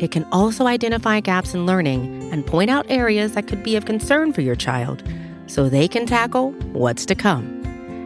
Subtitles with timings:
[0.00, 3.84] It can also identify gaps in learning and point out areas that could be of
[3.84, 5.02] concern for your child
[5.46, 7.58] so they can tackle what's to come.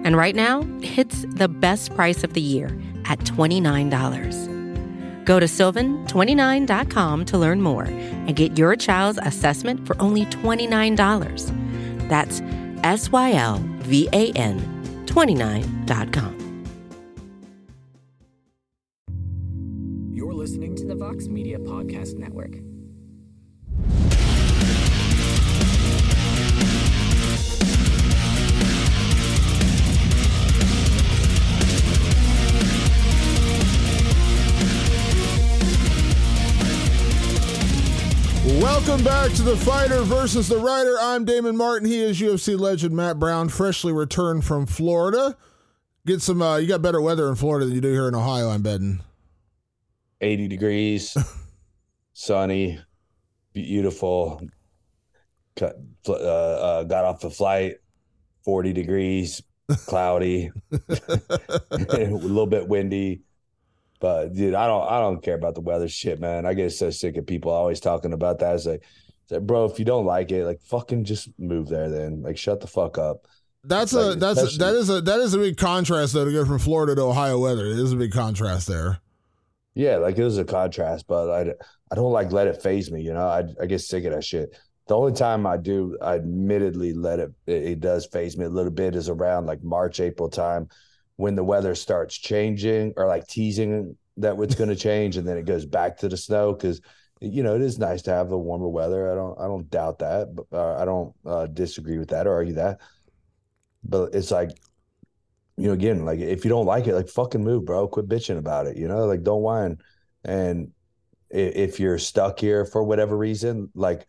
[0.04, 5.24] And right now, it's the best price of the year at $29.
[5.24, 12.08] Go to sylvan29.com to learn more and get your child's assessment for only $29.
[12.08, 12.40] That's
[12.82, 14.60] S Y L V A N
[15.06, 16.41] 29.com.
[20.52, 22.50] listening to the Vox Media Podcast Network.
[38.60, 40.98] Welcome back to the fighter versus the writer.
[41.00, 41.88] I'm Damon Martin.
[41.88, 45.34] He is UFC legend Matt Brown, freshly returned from Florida.
[46.04, 46.42] Get some.
[46.42, 48.50] Uh, you got better weather in Florida than you do here in Ohio.
[48.50, 49.00] I'm betting.
[50.22, 51.16] 80 degrees,
[52.14, 52.80] sunny,
[53.52, 54.40] beautiful.
[55.56, 55.76] Cut,
[56.08, 57.74] uh, uh, got off the flight,
[58.44, 59.42] 40 degrees,
[59.86, 63.22] cloudy, a little bit windy.
[64.00, 66.46] But dude, I don't I don't care about the weather shit, man.
[66.46, 68.54] I get so sick of people always talking about that.
[68.56, 68.82] It's like,
[69.22, 72.22] it's like bro, if you don't like it, like fucking just move there then.
[72.22, 73.26] Like shut the fuck up.
[73.62, 76.32] That's Like, a that's a, that is a that is a big contrast though to
[76.32, 77.66] go from Florida to Ohio weather.
[77.66, 78.98] It is a big contrast there.
[79.74, 81.54] Yeah, like it was a contrast, but I,
[81.90, 83.02] I don't like let it phase me.
[83.02, 84.56] You know, I I get sick of that shit.
[84.88, 88.50] The only time I do, I admittedly let it, it, it does phase me a
[88.50, 90.68] little bit is around like March, April time
[91.16, 95.38] when the weather starts changing or like teasing that it's going to change and then
[95.38, 96.80] it goes back to the snow because
[97.20, 99.10] you know it is nice to have the warmer weather.
[99.10, 102.32] I don't I don't doubt that, but uh, I don't uh, disagree with that or
[102.32, 102.80] argue that.
[103.84, 104.50] But it's like
[105.56, 107.88] you know, again, like if you don't like it, like fucking move, bro.
[107.88, 108.76] Quit bitching about it.
[108.76, 109.78] You know, like don't whine.
[110.24, 110.72] And
[111.30, 114.06] if you're stuck here for whatever reason, like,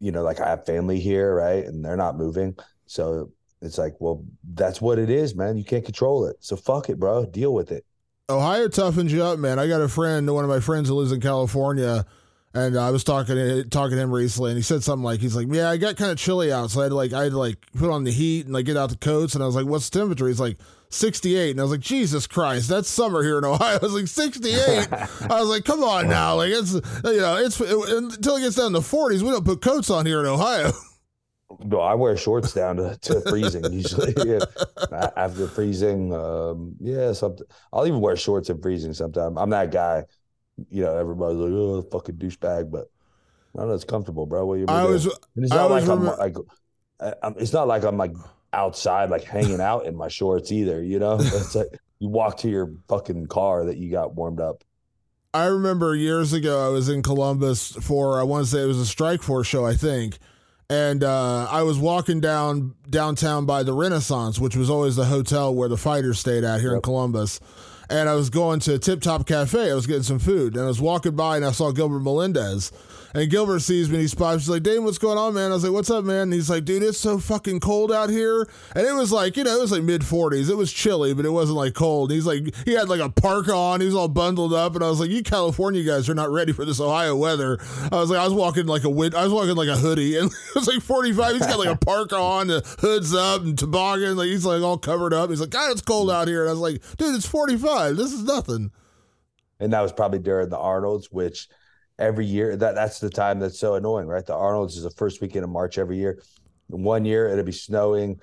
[0.00, 1.64] you know, like I have family here, right?
[1.64, 2.56] And they're not moving.
[2.86, 4.24] So it's like, well,
[4.54, 5.56] that's what it is, man.
[5.56, 6.36] You can't control it.
[6.40, 7.24] So fuck it, bro.
[7.26, 7.84] Deal with it.
[8.28, 9.58] Ohio toughens you up, man.
[9.58, 12.04] I got a friend, one of my friends who lives in California,
[12.54, 15.34] and I was talking to talking to him recently, and he said something like, "He's
[15.34, 17.32] like, yeah, I got kind of chilly out, so I had to like I had
[17.32, 19.56] to like put on the heat and like get out the coats." And I was
[19.56, 20.58] like, "What's the temperature?" He's like,
[20.90, 24.08] "68," and I was like, "Jesus Christ, that's summer here in Ohio." I was like,
[24.08, 26.80] "68." I was like, "Come on now, like it's you
[27.20, 30.20] know it's it, until it gets down to 40s, we don't put coats on here
[30.20, 30.72] in Ohio."
[31.64, 34.14] No, I wear shorts down to, to freezing usually.
[35.16, 37.46] After freezing, um, yeah, something.
[37.72, 39.36] I'll even wear shorts in freezing sometimes.
[39.38, 40.04] I'm that guy.
[40.70, 42.90] You know, everybody's like, "Oh, fucking douchebag," but
[43.54, 43.74] I don't know.
[43.74, 44.46] It's comfortable, bro.
[44.46, 46.36] What you I was it's I not always like I'm like,
[47.00, 48.14] I- I'm, it's not like I'm like
[48.52, 50.82] outside, like hanging out in my shorts either.
[50.82, 51.68] You know, it's like
[51.98, 54.64] you walk to your fucking car that you got warmed up.
[55.34, 58.80] I remember years ago I was in Columbus for I want to say it was
[58.80, 60.18] a Strikeforce show I think,
[60.68, 65.54] and uh, I was walking down downtown by the Renaissance, which was always the hotel
[65.54, 67.40] where the fighters stayed at here in Columbus.
[67.92, 69.70] And I was going to Tip Top Cafe.
[69.70, 72.72] I was getting some food, and I was walking by, and I saw Gilbert Melendez.
[73.14, 74.42] And Gilbert sees me, and he spots.
[74.42, 76.48] He's like, "Dave, what's going on, man?" I was like, "What's up, man?" And he's
[76.48, 79.60] like, "Dude, it's so fucking cold out here." And it was like, you know, it
[79.60, 80.48] was like mid forties.
[80.48, 82.10] It was chilly, but it wasn't like cold.
[82.10, 83.80] And he's like, he had like a parka on.
[83.80, 86.52] He was all bundled up, and I was like, "You California guys are not ready
[86.52, 87.58] for this Ohio weather."
[87.92, 90.16] I was like, I was walking like a wind, I was walking like a hoodie,
[90.18, 91.32] and it was like forty five.
[91.34, 94.16] He's got like a parka on, the hood's up, and toboggan.
[94.16, 95.28] Like he's like all covered up.
[95.28, 96.42] He's like, God, it's cold out here.
[96.42, 97.96] And I was like, Dude, it's forty five.
[97.96, 98.70] This is nothing.
[99.60, 101.48] and that was probably during the Arnold's, which
[101.98, 104.24] every year that that's the time that's so annoying, right?
[104.24, 106.22] The Arnold's is the first weekend of March every year.
[106.68, 108.20] One year it'll be snowing,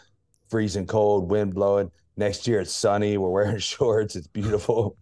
[0.49, 1.91] freezing cold, wind blowing.
[2.17, 3.17] Next year it's sunny.
[3.17, 4.15] We're wearing shorts.
[4.15, 4.97] It's beautiful.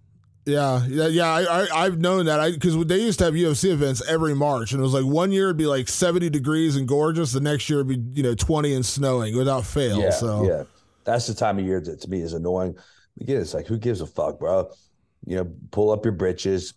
[0.46, 1.26] Yeah, yeah, yeah.
[1.26, 2.40] I, I I've known that.
[2.40, 5.34] I because they used to have UFC events every March, and it was like one
[5.34, 7.34] year it'd be like seventy degrees and gorgeous.
[7.34, 10.00] The next year it'd be you know twenty and snowing without fail.
[10.00, 10.64] Yeah, so yeah,
[11.04, 12.78] that's the time of year that to me is annoying.
[13.20, 14.72] Again, it's like who gives a fuck, bro?
[15.26, 16.76] You know, pull up your britches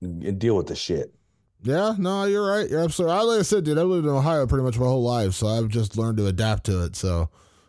[0.00, 1.14] and, deal with the shit.
[1.62, 2.68] Yeah, no, you're right.
[2.68, 3.16] You're absolutely.
[3.16, 3.22] right.
[3.22, 5.68] Like I said, dude, I lived in Ohio pretty much my whole life, so I've
[5.68, 6.96] just learned to adapt to it.
[6.96, 7.28] So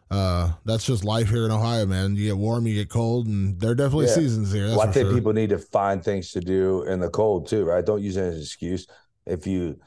[0.09, 2.15] uh, that's just life here in Ohio, man.
[2.15, 4.15] You get warm, you get cold, and there are definitely Yeah.
[4.15, 4.67] seasons here.
[4.67, 5.15] That's well, I think sure.
[5.15, 7.85] people need to find things to do in the cold too, right?
[7.85, 8.87] Don't use it as an excuse.
[9.25, 9.79] If you,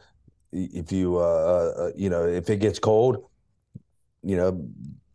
[0.53, 3.25] if you, uh, uh, you know, if it gets cold,
[4.23, 4.67] you know,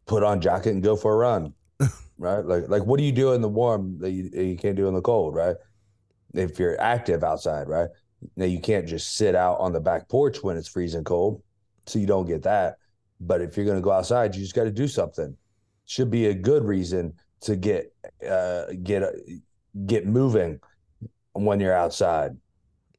[0.05, 1.53] put on jacket and go for a run,
[2.19, 2.45] right?
[2.45, 4.87] Like, like what do you do in the warm that you, that you can't do
[4.87, 5.55] in the cold, right?
[6.33, 7.89] If you're active outside, right?
[8.35, 11.41] Now you can't just sit out on the back porch when it's freezing cold,
[11.85, 12.77] so you don't get that.
[13.21, 15.35] But if you're going to go outside, you just got to do something.
[15.85, 17.93] Should be a good reason to get
[18.29, 19.03] uh, get
[19.85, 20.59] get moving
[21.33, 22.37] when you're outside.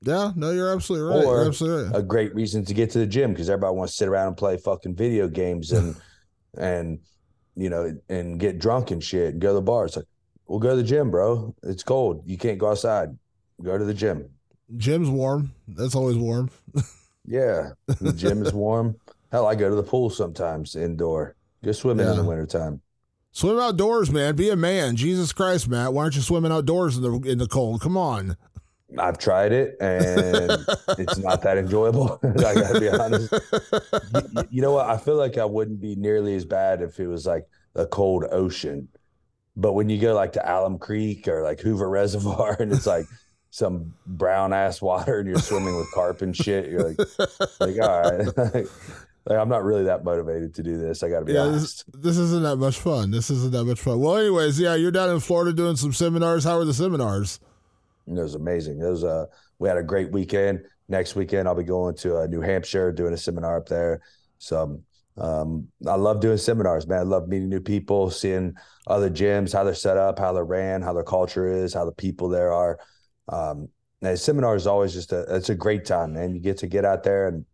[0.02, 1.24] Yeah, no, you're absolutely right.
[1.24, 1.96] Or you're absolutely right.
[1.96, 4.36] A great reason to get to the gym because everybody wants to sit around and
[4.36, 5.94] play fucking video games and
[6.58, 6.98] and
[7.54, 9.84] you know and get drunk and shit and go to the bar.
[9.86, 10.06] It's like,
[10.50, 11.54] well, go to the gym, bro.
[11.62, 12.24] It's cold.
[12.26, 13.16] You can't go outside.
[13.62, 14.28] Go to the gym.
[14.76, 15.52] Gym's warm.
[15.68, 16.50] That's always warm.
[17.26, 18.96] Yeah, the gym is warm.
[19.30, 21.36] Hell, I go to the pool sometimes indoor.
[21.62, 22.80] Go swimming in the wintertime.
[23.30, 24.34] Swim outdoors, man.
[24.34, 24.96] Be a man.
[24.96, 25.92] Jesus Christ, Matt.
[25.92, 27.82] Why aren't you swimming outdoors in the in the cold?
[27.82, 28.36] Come on.
[28.98, 30.50] I've tried it and
[30.98, 32.18] it's not that enjoyable.
[32.24, 33.32] I gotta be honest.
[33.32, 34.88] You, you know what?
[34.88, 37.46] I feel like I wouldn't be nearly as bad if it was like
[37.76, 38.88] a cold ocean.
[39.56, 43.06] But when you go like to Alum Creek or like Hoover Reservoir and it's like
[43.50, 46.98] some brown ass water and you're swimming with carp and shit, you're like,
[47.60, 48.28] like all right.
[49.26, 51.02] like, I'm not really that motivated to do this.
[51.02, 51.84] I gotta be Yeah, honest.
[51.92, 53.10] this, this isn't that much fun.
[53.10, 54.00] This isn't that much fun.
[54.00, 56.44] Well, anyways, yeah, you're down in Florida doing some seminars.
[56.44, 57.40] How are the seminars?
[58.06, 58.80] It was amazing.
[58.80, 59.26] It was uh
[59.58, 60.64] we had a great weekend.
[60.88, 64.00] Next weekend I'll be going to uh, New Hampshire doing a seminar up there.
[64.38, 64.80] So
[65.16, 67.00] um I love doing seminars, man.
[67.00, 68.54] I love meeting new people, seeing
[68.86, 71.92] other gyms, how they're set up, how they're ran, how their culture is, how the
[71.92, 72.78] people there are.
[73.28, 73.68] Um
[74.02, 76.34] and seminar is always just a it's a great time, man.
[76.34, 77.44] You get to get out there and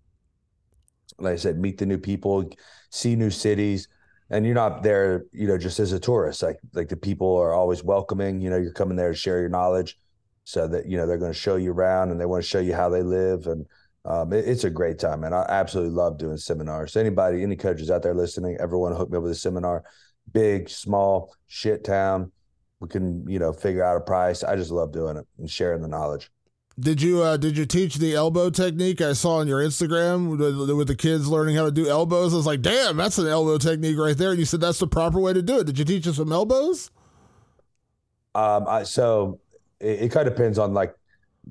[1.19, 2.51] like I said, meet the new people,
[2.91, 3.89] see new cities.
[4.29, 6.43] And you're not there, you know, just as a tourist.
[6.43, 8.41] Like like the people are always welcoming.
[8.41, 9.99] You know, you're coming there to share your knowledge
[10.47, 12.61] so that you know they're going to show you around and they want to show
[12.61, 13.67] you how they live and
[14.07, 17.91] um, it- it's a great time and i absolutely love doing seminars anybody any coaches
[17.91, 19.85] out there listening everyone hook me up with a seminar
[20.33, 22.31] big small shit town
[22.81, 25.81] we can you know figure out a price i just love doing it and sharing
[25.83, 26.31] the knowledge
[26.79, 30.71] Did you uh, did you teach the elbow technique I saw on your Instagram with,
[30.77, 32.35] with the kids learning how to do elbows?
[32.35, 34.31] I was like, damn, that's an elbow technique right there.
[34.33, 35.65] And you said that's the proper way to do it.
[35.65, 36.91] Did you teach us some elbows?
[38.35, 39.41] um I, so
[39.81, 40.95] it, it kind of depends on like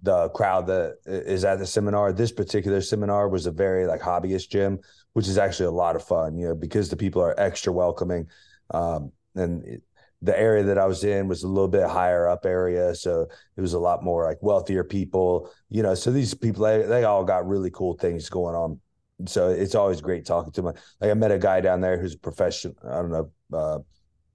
[0.01, 4.50] the crowd that is at the seminar this particular seminar was a very like hobbyist
[4.50, 4.77] gym
[5.13, 8.27] which is actually a lot of fun you know because the people are extra welcoming
[8.71, 9.81] um and it,
[10.21, 13.62] the area that I was in was a little bit higher up area, so it
[13.62, 15.94] was a lot more like wealthier people, you know.
[15.94, 18.80] So these people, they, they all got really cool things going on.
[19.27, 20.74] So it's always great talking to them.
[21.00, 22.75] Like I met a guy down there who's a professional.
[22.83, 23.80] I don't know, uh,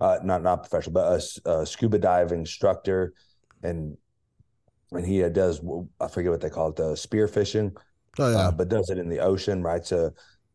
[0.02, 3.12] uh, not not professional, but a scuba diving instructor,
[3.62, 3.96] and
[4.92, 5.60] and he uh, does
[6.00, 7.72] I forget what they call it, the spear fishing
[8.18, 8.48] Oh yeah.
[8.48, 9.84] uh, but does it in the ocean, right?
[9.84, 10.12] So,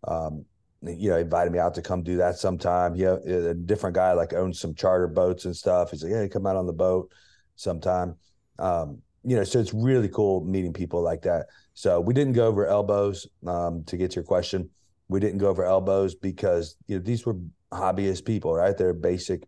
[0.08, 0.46] um,
[0.82, 2.94] you know, invited me out to come do that sometime.
[2.94, 5.92] He, a different guy like owns some charter boats and stuff.
[5.92, 7.12] He's like, hey, come out on the boat
[7.56, 8.16] sometime.
[8.60, 11.48] Um, you know, so it's really cool meeting people like that.
[11.74, 13.28] So we didn't go over elbows.
[13.48, 14.70] Um, to get to your question,
[15.08, 17.38] we didn't go over elbows because you know these were
[17.74, 18.78] hobbyist people, right?
[18.78, 19.44] They're basic.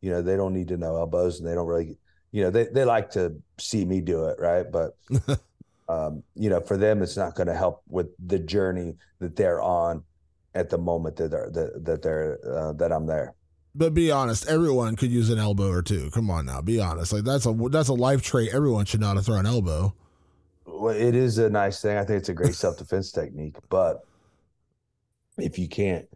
[0.00, 1.98] You know, they don't need to know elbows, and they don't really.
[2.32, 4.66] You know, they they like to see me do it, right?
[4.70, 4.96] But
[5.88, 9.60] um, you know, for them, it's not going to help with the journey that they're
[9.60, 10.04] on
[10.54, 13.34] at the moment that they're that, that they're uh, that I'm there.
[13.74, 16.10] But be honest, everyone could use an elbow or two.
[16.10, 17.12] Come on now, be honest.
[17.12, 18.50] Like that's a that's a life trait.
[18.52, 19.94] Everyone should to throw an elbow.
[20.66, 21.96] Well, it is a nice thing.
[21.96, 23.56] I think it's a great self defense technique.
[23.68, 24.04] But
[25.38, 26.06] if you can't,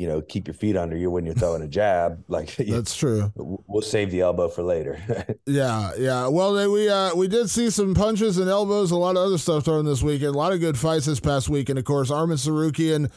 [0.00, 3.30] you know, keep your feet under you when you're throwing a jab, like That's true.
[3.36, 4.98] we'll save the elbow for later.
[5.46, 6.28] Yeah, yeah.
[6.28, 9.64] Well, we uh, we did see some punches and elbows, a lot of other stuff
[9.64, 10.34] thrown this weekend.
[10.34, 11.78] A lot of good fights this past weekend.
[11.78, 13.10] Of course, Arman Tsarukyan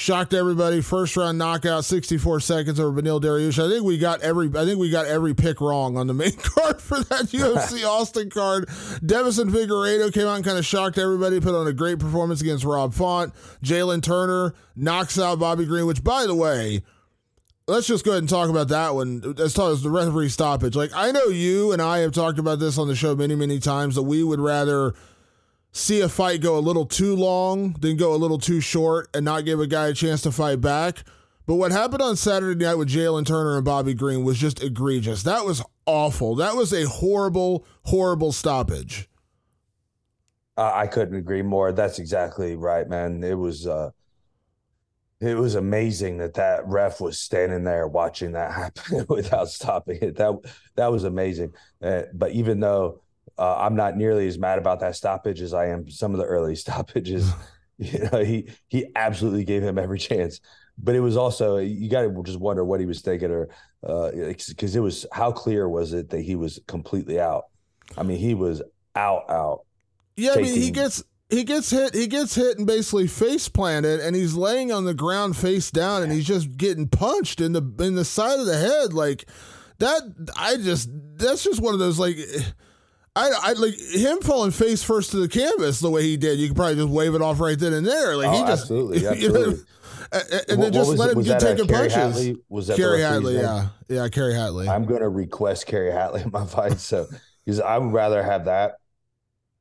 [0.00, 0.80] shocked everybody.
[0.80, 3.64] First round knockout, sixty four seconds over Beneil Dariush.
[3.64, 4.48] I think we got every.
[4.48, 8.30] I think we got every pick wrong on the main card for that UFC Austin
[8.30, 8.68] card.
[8.68, 11.40] Deiveson Figueiredo came out and kind of shocked everybody.
[11.40, 13.34] Put on a great performance against Rob Font.
[13.62, 16.82] Jalin Turner knocks out Bobby Green, which, by the way
[17.70, 20.74] let's just go ahead and talk about that one as far as the referee stoppage.
[20.74, 23.60] Like I know you and I have talked about this on the show many, many
[23.60, 24.94] times that we would rather
[25.72, 29.24] see a fight go a little too long then go a little too short and
[29.24, 31.04] not give a guy a chance to fight back.
[31.46, 35.24] But what happened on Saturday night with Jalin Turner and Bobby Green was just egregious.
[35.24, 36.36] That was awful.
[36.36, 39.08] That was a horrible, horrible stoppage.
[40.56, 41.72] I couldn't agree more.
[41.72, 43.24] That's exactly right, man.
[43.24, 43.90] It was uh
[45.20, 50.16] it was amazing that that ref was standing there watching that happen without stopping it.
[50.16, 50.34] That
[50.76, 51.52] that was amazing.
[51.82, 53.02] Uh, but even though
[53.40, 56.26] uh, I'm not nearly as mad about that stoppage as I am some of the
[56.26, 57.32] early stoppages,
[57.78, 60.40] you know, he he absolutely gave him every chance.
[60.78, 63.48] But it was also you got to just wonder what he was thinking, or
[63.82, 67.44] because uh, it was how clear was it that he was completely out?
[67.96, 68.62] I mean, he was
[68.94, 69.64] out, out.
[70.16, 73.48] Yeah, taking, I mean, he gets he gets hit he gets hit and basically face
[73.48, 77.52] planted and he's laying on the ground face down and he's just getting punched in
[77.52, 79.26] the in the side of the head like
[79.78, 80.02] that
[80.36, 82.16] i just that's just one of those like
[83.16, 86.38] I, I like him falling face first to the canvas the way he did.
[86.38, 88.16] You could probably just wave it off right then and there.
[88.16, 89.40] Like oh, he just absolutely, absolutely.
[89.40, 89.58] You know,
[90.12, 91.94] and, and then just let it, him get taking punches.
[91.94, 92.36] Hatley?
[92.48, 93.40] Was that Kerry Hatley?
[93.40, 94.68] Yeah, yeah, Kerry Hatley.
[94.68, 97.06] I'm going to request Kerry Hatley in my fight, so
[97.44, 98.76] because I would rather have that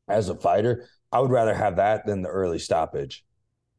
[0.07, 3.23] as a fighter I would rather have that than the early stoppage.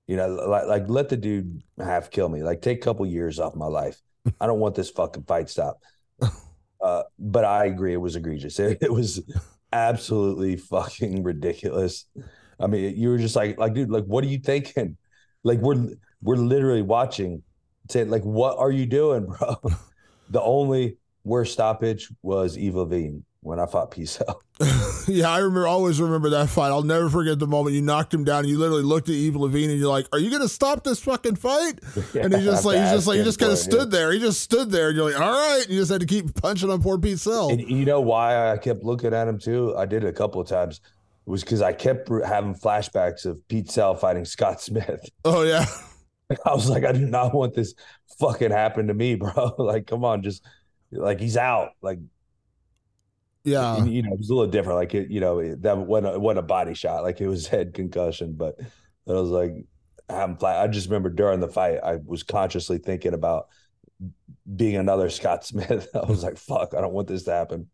[0.07, 2.43] You know, like like let the dude half kill me.
[2.43, 4.01] Like take a couple years off my life.
[4.41, 5.81] I don't want this fucking fight stop.
[6.83, 8.59] Uh, but I agree, it was egregious.
[8.59, 9.21] It, it, was
[9.73, 12.07] absolutely fucking ridiculous.
[12.59, 14.97] I mean, you were just like, like, dude, like, what are you thinking?
[15.43, 17.43] Like, we're we're literally watching,
[17.89, 19.57] saying, like, what are you doing, bro?
[20.31, 23.97] the only worst stoppage was Yves Lavigne when I fought
[24.29, 24.43] Out.
[25.09, 25.67] yeah, I remember.
[25.67, 26.69] Always remember that fight.
[26.69, 28.41] I'll never forget the moment you knocked him down.
[28.41, 30.85] and You literally looked at Yves Lavigne and you're like, "Are you going to stop
[30.85, 31.81] this fucking fight?"
[32.13, 33.99] Yeah, and he just like, he's just like, he just kind of stood yeah.
[33.99, 34.13] there.
[34.13, 36.35] He just stood there, and you're like, "All right." And you just had to keep
[36.41, 37.51] punching on poor Pete Sell.
[37.51, 39.75] And you know why I kept looking at him too?
[39.77, 40.81] I did it a couple of times.
[41.27, 45.09] It was because I kept having flashbacks of Pete Sell fighting Scott Smith.
[45.25, 45.65] Oh yeah.
[46.47, 47.75] I was like, I do not want this
[48.21, 49.55] fucking happen to me, bro.
[49.59, 50.45] like, come on, just
[50.93, 51.71] like he's out.
[51.83, 51.99] Like
[53.45, 54.79] yeah, you know, it was a little different.
[54.79, 57.03] Like it, you know, that wasn't a, wasn't a body shot.
[57.03, 58.57] Like it was head concussion, but
[59.09, 59.53] I was like,
[60.09, 60.63] I'm flat.
[60.63, 63.49] I just remember during the fight, I was consciously thinking about
[64.57, 65.89] being another Scott Smith.
[65.95, 67.69] I was like, fuck, I don't want this to happen.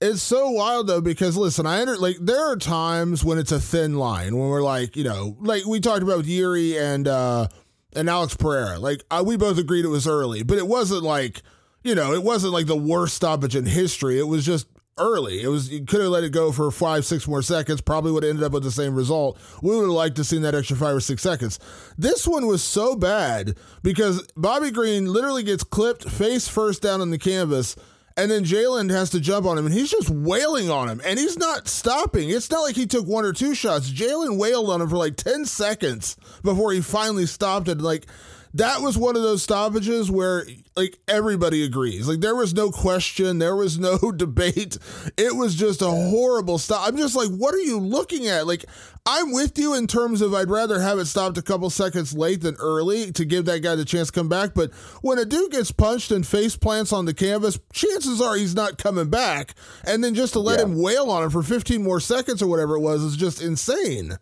[0.00, 3.58] It's so wild though because listen, I enter like there are times when it's a
[3.58, 7.48] thin line when we're like, you know, like we talked about with Yuri and uh
[7.96, 8.78] and Alex Pereira.
[8.78, 11.42] Like I, we both agreed it was early, but it wasn't like
[11.82, 14.20] you know, it wasn't like the worst stoppage in history.
[14.20, 15.42] It was just early.
[15.42, 17.80] It was you could have let it go for five, six more seconds.
[17.80, 19.38] Probably would have ended up with the same result.
[19.62, 21.58] We would have liked to seen that extra five or six seconds.
[21.96, 27.10] This one was so bad because Bobby Green literally gets clipped face first down on
[27.10, 27.76] the canvas.
[28.16, 31.20] And then Jalin has to jump on him, and he's just wailing on him, and
[31.20, 32.30] he's not stopping.
[32.30, 33.88] It's not like he took one or two shots.
[33.92, 37.78] Jalin wailed on him for like ten seconds before he finally stopped it.
[37.78, 38.06] Like
[38.54, 42.08] that was one of those stoppages where like everybody agrees.
[42.08, 44.78] Like there was no question, there was no debate.
[45.16, 46.86] It was just a horrible stop.
[46.86, 48.46] I'm just like, what are you looking at?
[48.46, 48.64] Like
[49.06, 52.42] I'm with you in terms of I'd rather have it stopped a couple seconds late
[52.42, 54.54] than early to give that guy the chance to come back.
[54.54, 58.54] But when a dude gets punched and face plants on the canvas, chances are he's
[58.54, 59.54] not coming back.
[59.84, 60.66] And then just to let yeah.
[60.66, 64.18] him wail on him for 15 more seconds or whatever it was is just insane.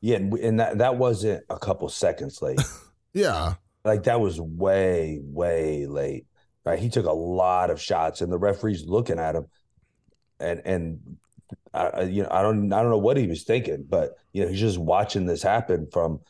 [0.00, 2.60] Yeah, and that that wasn't a couple seconds late.
[3.14, 3.54] yeah.
[3.84, 6.26] Like that was way, way late.
[6.64, 6.78] Right.
[6.78, 9.46] He took a lot of shots and the referee's looking at him
[10.40, 11.16] and and
[11.74, 14.48] I, you know, I don't I don't know what he was thinking, but you know,
[14.48, 16.20] he's just watching this happen from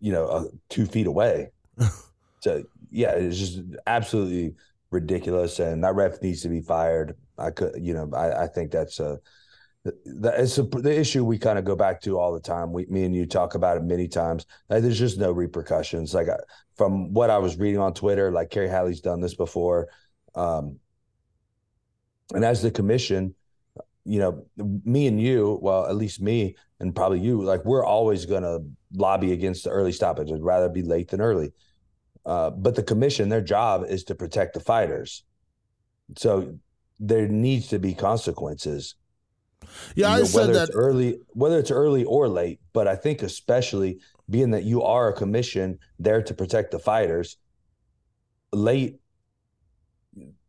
[0.00, 1.50] you know, uh, two feet away.
[2.40, 4.54] so yeah, it's just absolutely
[4.90, 7.16] ridiculous, and that ref needs to be fired.
[7.38, 9.18] I could, you know, I, I think that's a
[9.84, 12.72] that it's a, the issue we kind of go back to all the time.
[12.72, 14.46] We, me and you talk about it many times.
[14.70, 16.14] Like, there's just no repercussions.
[16.14, 16.28] Like
[16.76, 19.88] from what I was reading on Twitter, like Kerry Hatley's done this before,
[20.34, 20.78] um,
[22.32, 23.34] and as the commission,
[24.06, 28.24] you know, me and you, well, at least me and probably you, like we're always
[28.24, 28.62] going to
[28.94, 30.32] lobby against the early stoppage.
[30.32, 31.52] I'd rather be late than early.
[32.24, 35.24] Uh, but the commission, their job is to protect the fighters.
[36.16, 36.58] So
[36.98, 38.94] there needs to be consequences
[39.94, 42.60] yeah, you know, I said that early, whether it's early or late.
[42.72, 47.36] But I think especially being that you are a commission there to protect the fighters,
[48.52, 49.00] late.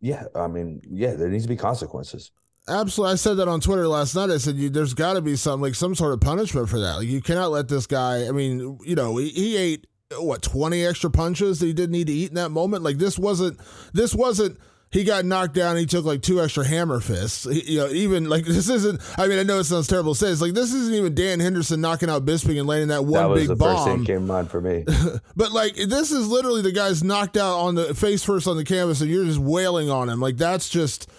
[0.02, 2.32] Yeah, I mean, yeah, there needs to be consequences.
[2.68, 4.32] Absolutely, I said that on Twitter last night.
[4.32, 6.98] I said you, there's got to be some like some sort of punishment for that.
[6.98, 8.28] Like you cannot let this guy.
[8.28, 12.08] I mean, you know, he, he ate what twenty extra punches that he didn't need
[12.08, 12.84] to eat in that moment.
[12.84, 13.60] Like this wasn't
[13.94, 14.60] this wasn't
[14.96, 15.76] he got knocked down.
[15.76, 17.44] he took like two extra hammer fists.
[17.44, 19.02] He, you know, even like this isn't.
[19.18, 20.30] I mean, I know it sounds terrible to say.
[20.30, 23.30] It's like this isn't even Dan Henderson knocking out Bisping and landing that one that
[23.30, 23.76] was big the bomb.
[23.76, 24.86] First thing that came mind for me.
[25.36, 28.64] but like this is literally the guy's knocked out on the face first on the
[28.64, 30.22] canvas, and you're just wailing on him.
[30.22, 31.10] Like that's just.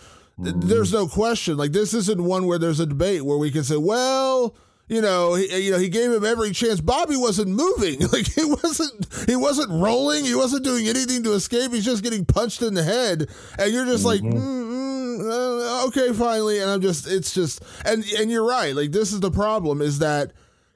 [0.40, 0.64] Mm.
[0.64, 1.56] There's no question.
[1.58, 4.54] Like this isn't one where there's a debate where we can say, well,
[4.88, 6.80] you know, he, you know, he gave him every chance.
[6.80, 8.00] Bobby wasn't moving.
[8.12, 10.24] Like he wasn't, he wasn't rolling.
[10.24, 11.72] He wasn't doing anything to escape.
[11.72, 13.28] He's just getting punched in the head,
[13.58, 14.38] and you're just like, Mm-hmm.
[14.38, 16.60] mm, mm, uh, okay, finally.
[16.60, 18.74] And I'm just, it's just, and and you're right.
[18.76, 20.32] Like this is the problem is that.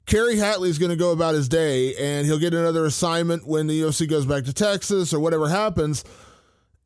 [0.06, 3.80] Kerry Hatley's going to go about his day, and he'll get another assignment when the
[3.82, 6.02] UFC goes back to Texas or whatever happens,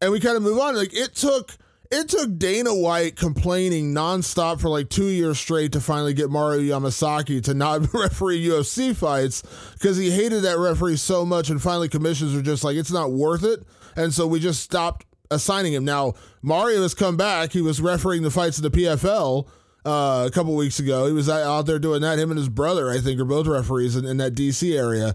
[0.03, 0.77] and we kind of move on.
[0.77, 1.57] Like it took
[1.91, 6.79] it took Dana White complaining nonstop for like two years straight to finally get Mario
[6.79, 9.43] Yamasaki to not referee UFC fights
[9.75, 11.51] because he hated that referee so much.
[11.51, 13.61] And finally, commissions were just like, it's not worth it.
[13.97, 15.85] And so we just stopped assigning him.
[15.85, 17.53] Now, Mario has come back.
[17.53, 19.47] He was refereeing the fights in the PFL.
[19.87, 22.19] Uh, a couple weeks ago, he was out there doing that.
[22.19, 25.15] Him and his brother, I think, are both referees in, in that DC area.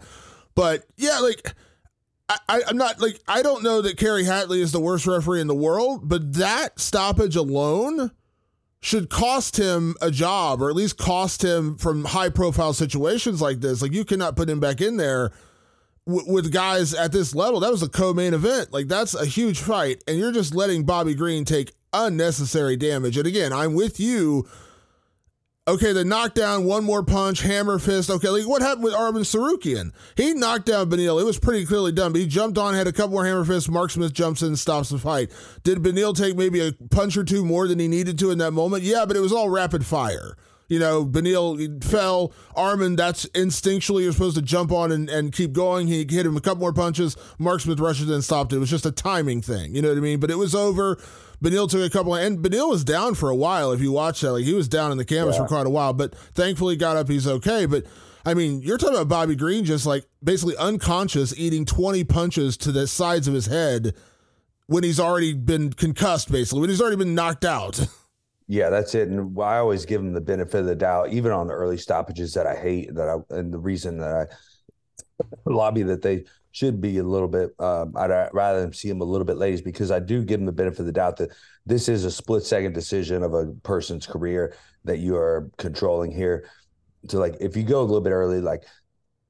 [0.53, 1.53] But yeah, like
[2.47, 5.47] I, am not like I don't know that Kerry Hatley is the worst referee in
[5.47, 8.11] the world, but that stoppage alone
[8.81, 13.59] should cost him a job, or at least cost him from high profile situations like
[13.61, 13.81] this.
[13.81, 15.31] Like you cannot put him back in there
[16.07, 17.59] w- with guys at this level.
[17.59, 18.71] That was a co-main event.
[18.71, 23.17] Like that's a huge fight, and you're just letting Bobby Green take unnecessary damage.
[23.17, 24.47] And again, I'm with you
[25.69, 28.09] Okay, the knockdown, one more punch, hammer fist.
[28.09, 29.91] Okay, like what happened with Arman Tsarukyan?
[30.17, 31.21] He knocked down Beneil.
[31.21, 33.69] It was pretty clearly done, but he jumped on, had a couple more hammer fists.
[33.69, 35.31] Mark Smith jumps in, and stops the fight.
[35.61, 38.49] Did Beneil take maybe a punch or two more than he needed to in that
[38.49, 38.81] moment?
[38.81, 40.35] Yeah, but it was all rapid fire.
[40.69, 42.33] You know, Beneil fell.
[42.57, 45.85] Arman, that's instinctually you're supposed to jump on and, and keep going.
[45.85, 47.15] He hit him a couple more punches.
[47.37, 48.55] Mark Smith rushes in and stopped it.
[48.55, 49.75] It was just a timing thing.
[49.75, 50.19] You know what I mean?
[50.19, 50.99] But it was over.
[51.43, 53.71] Beneil took a couple, of, and Beneil was down for a while.
[53.71, 55.43] If you watch that, like he was down in the canvas yeah.
[55.43, 57.07] for quite a while, but thankfully got up.
[57.09, 57.65] He's okay.
[57.65, 57.85] But
[58.25, 62.71] I mean, you're talking about Bobby Green just like basically unconscious, eating 20 punches to
[62.71, 63.93] the sides of his head
[64.67, 67.79] when he's already been concussed, basically when he's already been knocked out.
[68.51, 69.09] Yeah, that's it.
[69.09, 72.33] And I always give him the benefit of the doubt, even on the early stoppages
[72.33, 72.95] that I hate.
[72.95, 77.51] That I and the reason that I lobby that they should be a little bit.
[77.59, 80.45] Um, I'd rather them see him a little bit late, because I do give him
[80.45, 81.31] the benefit of the doubt that
[81.65, 86.49] this is a split second decision of a person's career that you are controlling here.
[87.07, 88.63] So, like, if you go a little bit early, like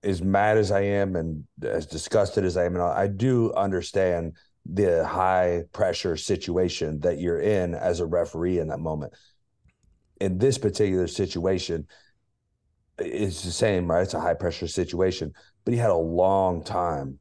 [0.03, 3.53] as mad as I am and as disgusted as I am, and all, I do
[3.53, 9.13] understand the high pressure situation that you're in as a referee in that moment.
[10.21, 11.87] In this particular situation,
[13.01, 14.03] it's the same, right?
[14.03, 15.33] It's a high pressure situation,
[15.65, 17.19] but he had a long time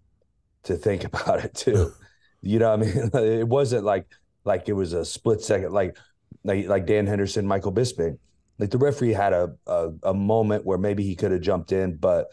[0.64, 1.92] to think about it too.
[2.40, 3.10] you know, what I mean,
[3.40, 4.06] it wasn't like
[4.44, 5.96] like it was a split second, like
[6.44, 8.18] like like Dan Henderson, Michael Bisping.
[8.58, 11.96] Like the referee had a a, a moment where maybe he could have jumped in,
[11.96, 12.28] but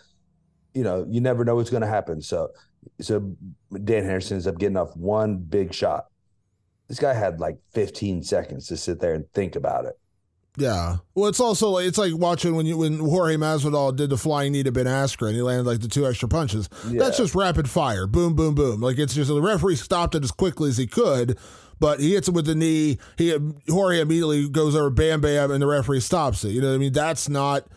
[0.73, 2.21] you know, you never know what's going to happen.
[2.21, 2.49] So
[3.01, 3.36] so
[3.71, 6.05] Dan Henderson ends up getting off one big shot.
[6.88, 9.97] This guy had like 15 seconds to sit there and think about it.
[10.57, 10.97] Yeah.
[11.13, 14.53] Well, it's also like it's like watching when you when Jorge Masvidal did the flying
[14.53, 16.69] knee to Ben Askren, and he landed like the two extra punches.
[16.87, 16.99] Yeah.
[17.03, 18.81] That's just rapid fire, boom, boom, boom.
[18.81, 21.37] Like it's just the referee stopped it as quickly as he could,
[21.79, 22.99] but he hits it with the knee.
[23.17, 23.35] He
[23.69, 26.49] Jorge immediately goes over, bam, bam, and the referee stops it.
[26.49, 26.93] You know what I mean?
[26.93, 27.67] That's not.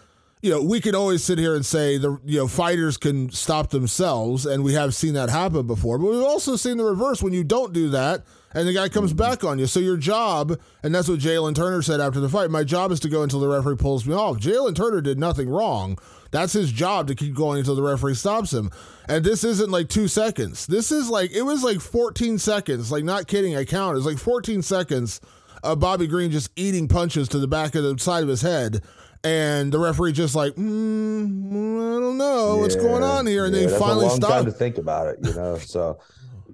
[0.40, 3.70] You know, we can always sit here and say the you know fighters can stop
[3.70, 5.98] themselves, and we have seen that happen before.
[5.98, 9.12] But we've also seen the reverse when you don't do that and the guy comes
[9.12, 9.66] back on you.
[9.66, 13.00] So your job, and that's what Jalin Turner said after the fight, my job is
[13.00, 14.38] to go until the referee pulls me off.
[14.38, 15.98] Jalin Turner did nothing wrong.
[16.30, 18.70] That's his job to keep going until the referee stops him.
[19.08, 20.66] And this isn't like two seconds.
[20.66, 22.92] This is like, it was like 14 seconds.
[22.92, 23.96] Like, not kidding, I count.
[23.96, 25.20] It's like 14 seconds
[25.62, 28.82] of Bobby Green just eating punches to the back of the side of his head.
[29.24, 33.46] And the referee just like, mm, I don't know yeah, what's going on here.
[33.46, 34.30] And yeah, they finally a long stop.
[34.30, 35.58] time to think about it, you know.
[35.58, 35.98] So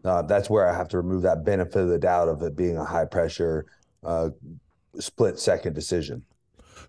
[0.05, 2.77] uh, that's where I have to remove that benefit of the doubt of it being
[2.77, 3.67] a high pressure,
[4.05, 4.31] uh,
[4.99, 6.25] split second decision.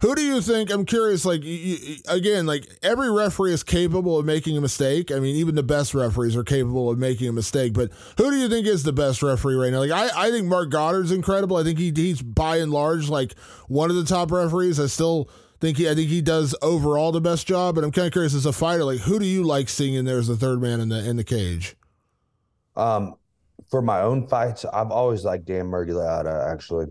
[0.01, 0.71] Who do you think?
[0.71, 1.25] I'm curious.
[1.25, 5.11] Like you, again, like every referee is capable of making a mistake.
[5.11, 7.73] I mean, even the best referees are capable of making a mistake.
[7.73, 9.79] But who do you think is the best referee right now?
[9.79, 11.55] Like I, I think Marc Goddard's incredible.
[11.55, 13.35] I think he, he's by and large like
[13.67, 14.79] one of the top referees.
[14.79, 15.29] I still
[15.61, 17.75] think he, I think he does overall the best job.
[17.75, 20.03] But I'm kind of curious as a fighter, like who do you like seeing in
[20.03, 21.77] there as the third man in the in the cage?
[22.75, 23.15] Um,
[23.69, 26.87] for my own fights, I've always liked Dan Miragliotta actually,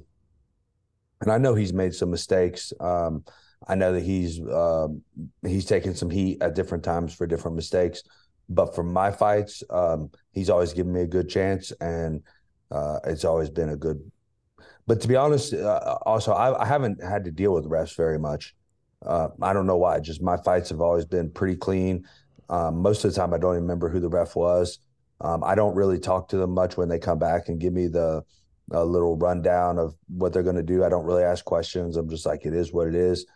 [1.20, 2.72] and I know he's made some mistakes.
[2.80, 3.24] Um,
[3.66, 5.02] I know that he's um,
[5.42, 8.02] he's taken some heat at different times for different mistakes,
[8.48, 12.22] but for my fights, um, he's always given me a good chance, and
[12.70, 14.00] uh, it's always been a good.
[14.86, 18.18] But to be honest, uh, also I, I, haven't had to deal with refs very
[18.18, 18.54] much.
[19.04, 20.00] Uh, I don't know why.
[20.00, 22.06] Just my fights have always been pretty clean.
[22.50, 24.78] Um, most of the time, I don't even remember who the ref was.
[25.24, 27.86] Um, I don't really talk to them much when they come back and give me
[27.86, 28.22] the
[28.70, 30.84] a little rundown of what they're going to do.
[30.84, 31.96] I don't really ask questions.
[31.96, 33.26] I'm just like, it is what it is.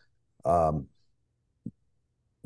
[0.44, 0.86] Um,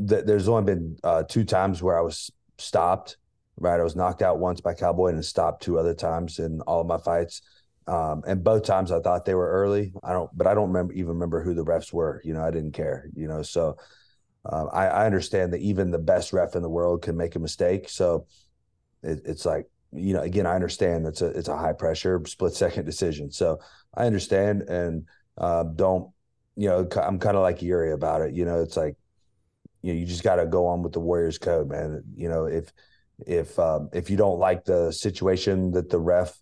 [0.09, 3.17] th- there's only been uh, two times where I was stopped.
[3.59, 6.81] Right, I was knocked out once by Cowboy and stopped two other times in all
[6.81, 7.43] of my fights.
[7.87, 9.93] Um, and both times I thought they were early.
[10.03, 12.23] I don't, but I don't remember even remember who the refs were.
[12.25, 13.09] You know, I didn't care.
[13.15, 13.77] You know, so
[14.45, 17.39] uh, I, I, understand that even the best ref in the world can make a
[17.39, 17.89] mistake.
[17.89, 18.27] So
[19.03, 22.55] it, it's like you know, again, I understand that's a it's a high pressure split
[22.55, 23.31] second decision.
[23.31, 23.61] So
[23.95, 26.11] I understand and uh, don't
[26.57, 28.35] you know I'm kind of like Yuri about it.
[28.35, 28.97] You know, it's like
[29.83, 32.03] you know, you just got to go on with the Warriors code, man.
[32.15, 32.73] You know, if
[33.27, 36.39] if um, if you don't like the situation that the ref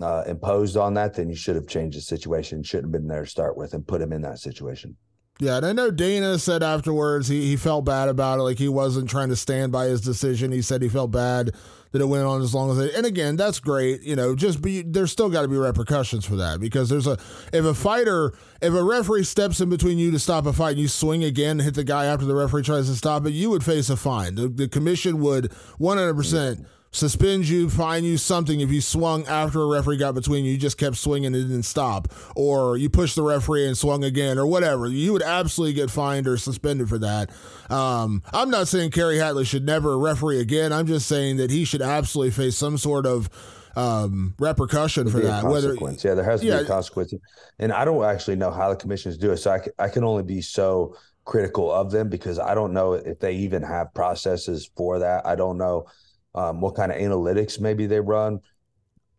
[0.00, 2.62] uh, imposed on that, then you should have changed the situation.
[2.62, 4.96] Shouldn't have been there to start with and put him in that situation.
[5.40, 8.42] Yeah, and I know Dana said afterwards he, he felt bad about it.
[8.42, 10.52] Like he wasn't trying to stand by his decision.
[10.52, 11.52] He said he felt bad
[11.92, 12.94] that it went on as long as it.
[12.94, 14.02] And again, that's great.
[14.02, 17.16] You know, just be there's still got to be repercussions for that because there's a
[17.54, 20.80] if a fighter if a referee steps in between you to stop a fight and
[20.80, 23.48] you swing again and hit the guy after the referee tries to stop it, you
[23.48, 24.34] would face a fine.
[24.34, 29.62] The, the commission would 100 percent suspend you, fine you something if you swung after
[29.62, 33.16] a referee got between you, you just kept swinging and didn't stop, or you pushed
[33.16, 34.86] the referee and swung again, or whatever.
[34.86, 37.30] You would absolutely get fined or suspended for that.
[37.70, 40.72] Um, I'm not saying Kerry Hatley should never referee again.
[40.72, 43.30] I'm just saying that he should absolutely face some sort of
[43.76, 45.44] um, repercussion for that.
[45.44, 47.14] Whether yeah, there has to yeah, be a consequence,
[47.58, 50.24] and I don't actually know how the commissions do it, so I, I can only
[50.24, 54.98] be so critical of them because I don't know if they even have processes for
[54.98, 55.24] that.
[55.24, 55.86] I don't know
[56.34, 58.40] um, what kind of analytics maybe they run.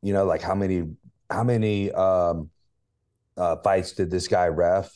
[0.02, 0.84] You know, like how many
[1.30, 2.50] how many um,
[3.38, 4.92] uh, fights did this guy ref,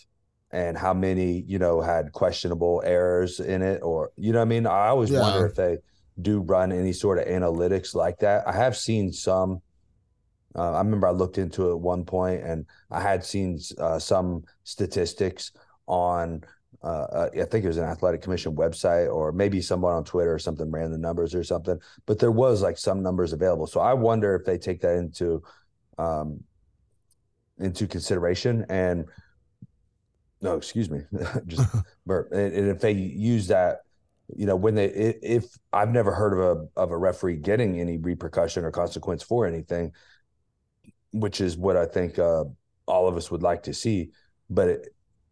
[0.51, 4.65] and how many you know had questionable errors in it, or you know, I mean,
[4.65, 5.21] I always yeah.
[5.21, 5.77] wonder if they
[6.21, 8.47] do run any sort of analytics like that.
[8.47, 9.61] I have seen some.
[10.57, 13.99] Uh, I remember I looked into it at one point, and I had seen uh,
[13.99, 15.51] some statistics
[15.85, 16.43] on
[16.85, 20.31] uh, uh, I think it was an athletic commission website or maybe someone on Twitter
[20.31, 23.65] or something ran the numbers or something, but there was like some numbers available.
[23.65, 25.41] So I wonder if they take that into
[25.97, 26.43] um,
[27.57, 29.05] into consideration and
[30.41, 31.01] no, excuse me,
[31.47, 31.67] just
[32.05, 32.31] burp.
[32.31, 33.79] And, and, if they use that,
[34.35, 37.97] you know, when they if I've never heard of a of a referee getting any
[37.97, 39.91] repercussion or consequence for anything,
[41.13, 42.43] which is what I think uh,
[42.85, 44.11] all of us would like to see.
[44.51, 44.81] But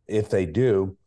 [0.08, 0.98] if they do,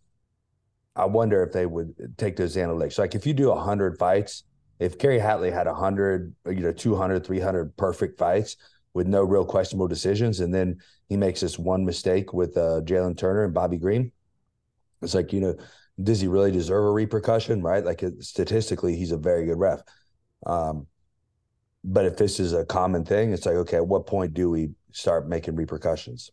[0.97, 2.99] I wonder if they would take those analytics.
[2.99, 4.45] Like if you do 100 fights,
[4.79, 8.57] if Kerry Hatley had 100, you know, 200, 300 perfect fights
[8.95, 10.79] with no real questionable decisions, and then
[11.09, 14.11] he makes this one mistake with uh, Jalin Turner and Bobby Green,
[15.03, 15.57] it's like, you know,
[16.03, 17.85] does he really deserve a repercussion, right?
[17.85, 19.81] Like statistically, he's a very good ref.
[20.45, 20.87] Um,
[21.85, 24.71] but if this is a common thing, it's like, okay, at what point do we
[24.93, 26.31] start making repercussions?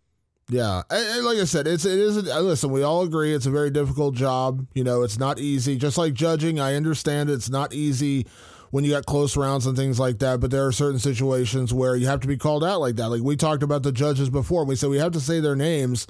[0.50, 2.18] Yeah, and like I said, it's it is.
[2.18, 4.68] Uh, listen, we all agree it's a very difficult job.
[4.74, 5.78] You know, it's not easy.
[5.78, 8.28] Just like judging, I understand it's not easy
[8.72, 10.42] when you got close rounds and things like that.
[10.42, 13.10] But there are certain situations where you have to be called out like that.
[13.10, 14.66] Like we talked about the judges before.
[14.66, 16.08] We said we have to say their names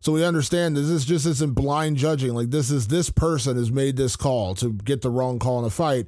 [0.00, 2.34] so we understand that this just isn't blind judging.
[2.34, 5.64] Like this is this person has made this call to get the wrong call in
[5.64, 6.06] a fight.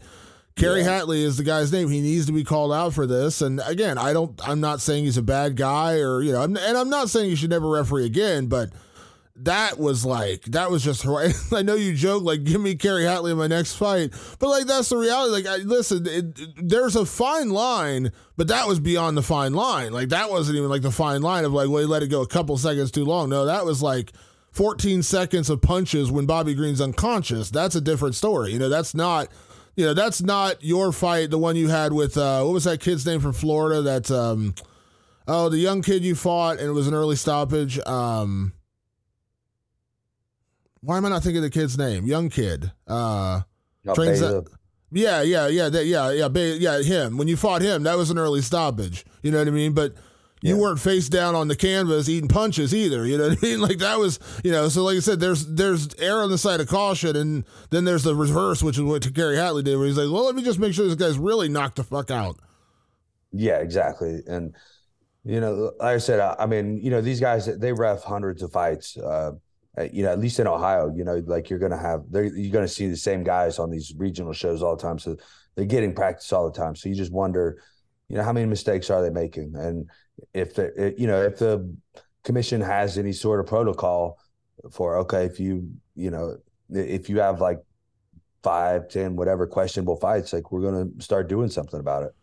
[0.58, 1.00] Kerry yeah.
[1.00, 1.88] Hatley is the guy's name.
[1.88, 3.40] He needs to be called out for this.
[3.40, 4.38] And again, I don't.
[4.46, 7.36] I'm not saying he's a bad guy, or you know, and I'm not saying he
[7.36, 8.46] should never referee again.
[8.46, 8.70] But
[9.36, 11.06] that was like that was just.
[11.52, 14.66] I know you joke like, give me Kerry Hatley in my next fight, but like
[14.66, 15.32] that's the reality.
[15.32, 19.54] Like, I, listen, it, it, there's a fine line, but that was beyond the fine
[19.54, 19.92] line.
[19.92, 22.22] Like that wasn't even like the fine line of like, well, he let it go
[22.22, 23.28] a couple seconds too long.
[23.30, 24.12] No, that was like.
[24.50, 27.50] 14 seconds of punches when Bobby Green's unconscious.
[27.50, 28.50] That's a different story.
[28.50, 29.28] You know, that's not
[29.78, 32.80] you know, that's not your fight, the one you had with uh, what was that
[32.80, 33.80] kid's name from Florida?
[33.80, 34.56] That um,
[35.28, 37.78] oh, the young kid you fought and it was an early stoppage.
[37.86, 38.54] Um,
[40.80, 42.06] why am I not thinking of the kid's name?
[42.06, 42.72] Young kid.
[42.88, 43.42] Uh,
[43.94, 44.48] trains that,
[44.90, 46.82] yeah, yeah, yeah, that, yeah, yeah, yeah.
[46.82, 47.16] Him.
[47.16, 49.04] When you fought him, that was an early stoppage.
[49.22, 49.74] You know what I mean?
[49.74, 49.94] But
[50.40, 50.61] you yeah.
[50.61, 53.07] weren't face down on the canvas eating punches either.
[53.07, 53.61] You know what I mean?
[53.68, 54.68] Like that was, you know.
[54.68, 58.05] So like I said, there's there's error on the side of caution, and then there's
[58.05, 60.59] the reverse, which is what Kerry Hatley did, where he's like, well, let me just
[60.59, 62.38] make sure this guy's really knocked the fuck out.
[63.33, 64.22] Yeah, exactly.
[64.27, 64.55] And
[65.24, 68.42] you know, like I said, I, I mean, you know, these guys they ref hundreds
[68.42, 69.33] of fights, uh,
[69.77, 72.68] uh, you know, at least in Ohio, you know, like you're gonna have you're gonna
[72.68, 75.16] see the same guys on these regional shows all the time, so
[75.55, 76.74] they're getting practice all the time.
[76.74, 77.61] So you just wonder,
[78.08, 79.88] you know, how many mistakes are they making, and
[80.34, 81.74] if the you know if the
[82.24, 84.18] commission has any sort of protocol
[84.70, 86.36] for okay, if you you know
[86.70, 87.58] if you have like
[88.42, 92.14] five, ten, whatever questionable fights, like we're gonna start doing something about it.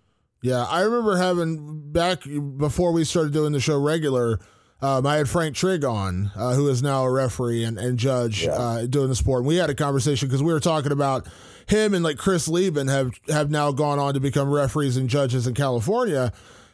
[0.41, 2.23] Yeah, I remember having back
[2.57, 4.39] before we started doing the show regular.
[4.81, 8.43] Um, I had Frank Trigg on, uh, who is now a referee and, and judge
[8.43, 8.51] yeah.
[8.51, 9.39] uh, doing the sport.
[9.39, 11.27] And we had a conversation because we were talking about
[11.67, 15.47] him and like Chris Leben have have now gone on to become referees and judges
[15.47, 16.32] in California.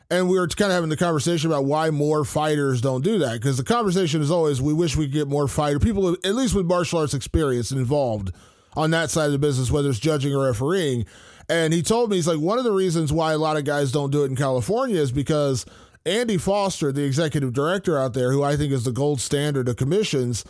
[0.10, 3.34] And we were kind of having the conversation about why more fighters don't do that.
[3.34, 6.54] Because the conversation is always, we wish we could get more fighter people, at least
[6.54, 8.34] with martial arts experience involved
[8.76, 11.06] on that side of the business, whether it's judging or refereeing.
[11.48, 13.94] And he told me, he's like, one of the reasons why a lot of guys
[13.94, 15.66] don't do it in California is because
[16.06, 19.78] Andy Foster, the executive director out there, who I think is the gold standard of
[19.78, 20.44] commissions,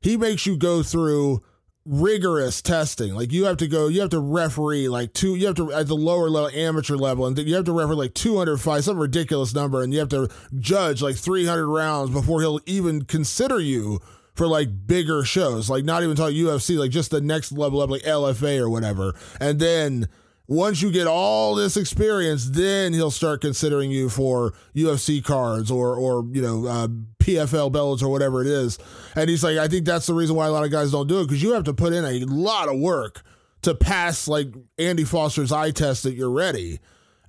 [0.00, 1.42] he makes you go through
[1.86, 3.14] rigorous testing.
[3.14, 5.86] Like you have to go, you have to referee like two, you have to at
[5.86, 9.54] the lower level, amateur level, and you have to referee like 200 fights, some ridiculous
[9.54, 14.00] number, and you have to judge like 300 rounds before he'll even consider you
[14.34, 17.88] for like bigger shows, like not even talk UFC, like just the next level up,
[17.88, 19.14] like LFA or whatever.
[19.40, 20.08] And then
[20.48, 25.96] once you get all this experience, then he'll start considering you for UFC cards or
[25.96, 28.78] or you know uh, PFL belts or whatever it is.
[29.14, 31.20] And he's like, I think that's the reason why a lot of guys don't do
[31.20, 33.22] it because you have to put in a lot of work
[33.62, 36.78] to pass like Andy Foster's eye test that you're ready.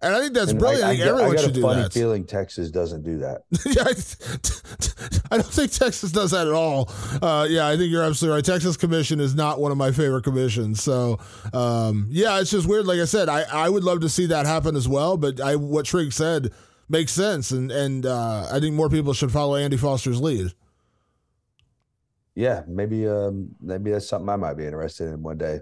[0.01, 0.83] And I think that's and brilliant.
[0.83, 1.93] I, I, I think everyone I got should a do funny that.
[1.93, 3.43] feeling Texas doesn't do that.
[3.65, 3.83] yeah,
[5.31, 6.89] I, don't think Texas does that at all.
[7.21, 8.45] Uh, yeah, I think you're absolutely right.
[8.45, 10.83] Texas Commission is not one of my favorite commissions.
[10.83, 11.17] So,
[11.51, 12.85] um, yeah, it's just weird.
[12.85, 15.17] Like I said, I, I would love to see that happen as well.
[15.17, 16.51] But I what Trigg said
[16.89, 20.53] makes sense, and and uh, I think more people should follow Andy Foster's lead.
[22.35, 25.61] Yeah, maybe um, maybe that's something I might be interested in one day.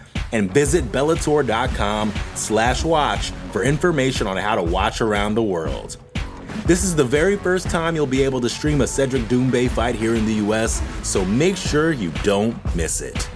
[0.31, 5.97] and visit Bellator.com slash watch for information on how to watch around the world.
[6.65, 9.95] This is the very first time you'll be able to stream a Cedric Doumbé fight
[9.95, 13.29] here in the US, so make sure you don't miss it.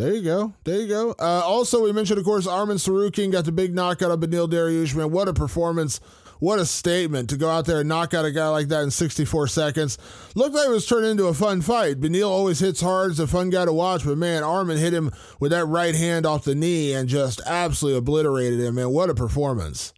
[0.00, 0.54] There you go.
[0.64, 1.10] There you go.
[1.18, 4.94] Uh, also, we mentioned, of course, Arman Tsarukyan got the big knockout of Beneil Dariush.
[4.94, 6.00] Man, what a performance
[6.40, 8.90] what a statement to go out there and knock out a guy like that in
[8.90, 9.98] 64 seconds.
[10.34, 12.00] Looked like it was turned into a fun fight.
[12.00, 15.12] Beneil always hits hard, it's a fun guy to watch, but man, Arman hit him
[15.38, 18.74] with that right hand off the knee and just absolutely obliterated him.
[18.74, 19.92] Man, what a performance.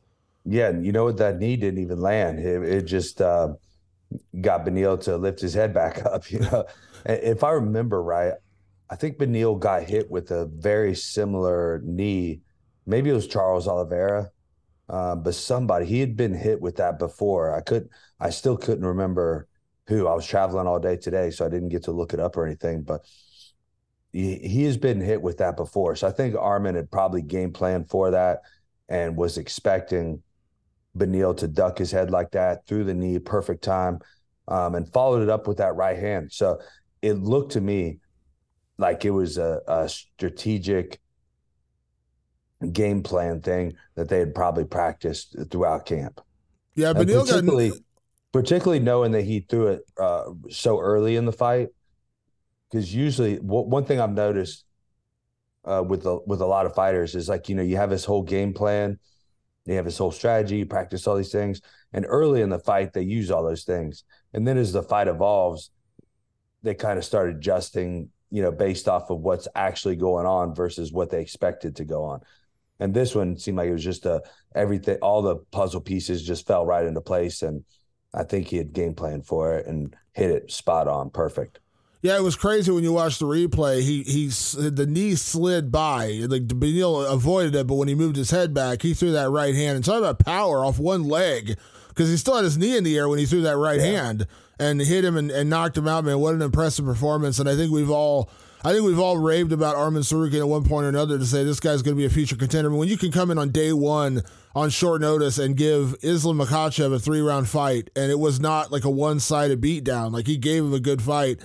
[0.44, 1.18] Yeah, you know what?
[1.18, 2.40] That knee didn't even land.
[2.40, 3.54] It, it just uh,
[4.40, 6.30] got Beneil to lift his head back up.
[6.30, 6.64] You know,
[7.06, 8.34] if I remember right,
[8.90, 12.40] I think Beneil got hit with a very similar knee.
[12.84, 14.30] Maybe it was Charles Oliveira
[14.88, 17.54] uh, but somebody he had been hit with that before.
[17.54, 17.88] I could,
[18.20, 19.48] I still couldn't remember
[19.86, 20.06] who.
[20.06, 22.46] I was traveling all day today, so I didn't get to look it up or
[22.46, 22.82] anything.
[22.82, 23.04] But
[24.12, 27.52] he, he has been hit with that before, so I think Arman had probably game
[27.52, 28.40] planned for that
[28.88, 30.22] and was expecting
[30.96, 34.00] Beneil to duck his head like that through the knee, perfect time,
[34.48, 36.30] um, and followed it up with that right hand.
[36.32, 36.60] So
[37.00, 37.98] it looked to me
[38.78, 41.00] like it was a, a strategic
[42.70, 46.20] game plan thing that they had probably practiced throughout camp.
[46.74, 47.78] Yeah, but particularly, got...
[48.32, 51.68] particularly knowing that he threw it uh, so early in the fight,
[52.70, 54.64] because usually w- one thing I've noticed
[55.64, 58.04] uh, with the, with a lot of fighters is like you know you have this
[58.04, 58.98] whole game plan,
[59.66, 61.60] you have this whole strategy, you practice all these things,
[61.92, 65.08] and early in the fight they use all those things, and then as the fight
[65.08, 65.70] evolves,
[66.62, 70.90] they kind of start adjusting you know based off of what's actually going on versus
[70.90, 72.20] what they expected to go on
[72.82, 74.20] and this one seemed like it was just a
[74.54, 77.64] everything all the puzzle pieces just fell right into place and
[78.14, 81.58] i think he had game plan for it and hit it spot on perfect
[82.04, 83.80] yeah, it was crazy when you watch the replay.
[83.80, 86.08] He he the knee slid by.
[86.26, 89.54] Like Beneil avoided it, but when he moved his head back, he threw that right
[89.54, 89.76] hand.
[89.76, 91.56] And talk about power off one leg
[91.90, 94.02] because he still had his knee in the air when he threw that right yeah.
[94.02, 94.26] hand
[94.58, 96.04] and hit him and, and knocked him out.
[96.04, 97.38] Man, what an impressive performance!
[97.38, 98.28] And I think we've all
[98.64, 101.42] I think we've all raved about Arman Tsarukyan at one point or another to say
[101.42, 102.70] this guy's going to be a future contender.
[102.70, 104.22] But when you can come in on day one
[104.54, 107.90] on short notice and give Islam Makhachev a three round fight.
[107.96, 110.12] And it was not like a one sided beatdown.
[110.12, 111.40] Like he gave him a good fight,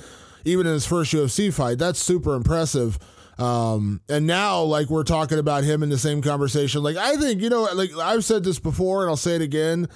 [0.45, 1.79] even in his first UFC fight.
[1.79, 2.99] That's super impressive.
[3.39, 6.81] Um, and now, like, we're talking about him in the same conversation.
[6.81, 9.89] Like, I think, you know, like I've said this before and I'll say it again.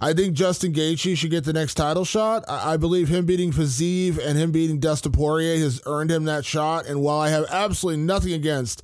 [0.00, 2.44] I think Justin Gaethje should get the next title shot.
[2.48, 6.44] I, I believe him beating Fiziev and him beating Dustin Poirier has earned him that
[6.44, 6.86] shot.
[6.86, 8.82] And while I have absolutely nothing against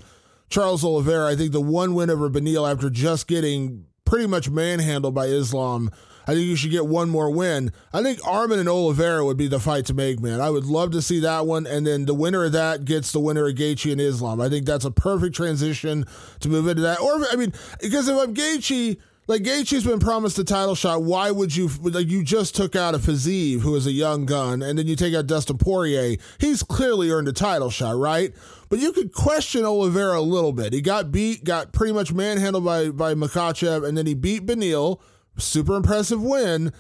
[0.50, 5.14] Charles Oliveira, I think the one win over Beneil after just getting pretty much manhandled
[5.14, 5.90] by Islam
[6.26, 7.72] I think you should get one more win.
[7.92, 10.40] I think Arman and Oliveira would be the fight to make, man.
[10.40, 11.66] I would love to see that one.
[11.66, 14.40] And then the winner of that gets the winner of Gaethje and Islam.
[14.40, 16.04] I think that's a perfect transition
[16.40, 17.00] to move into that.
[17.00, 21.02] Or, I mean, because if I'm Gaethje, like Gaethje's been promised a title shot.
[21.02, 24.62] Why would you like you just took out a Fiziev who is a young gun,
[24.62, 26.16] and then you take out Dustin Poirier?
[26.38, 28.32] He's clearly earned a title shot, right?
[28.68, 30.72] But you could question Oliveira a little bit.
[30.72, 35.00] He got beat, got pretty much manhandled by by Makhachev, and then he beat Beneil.
[35.38, 36.72] super impressive win,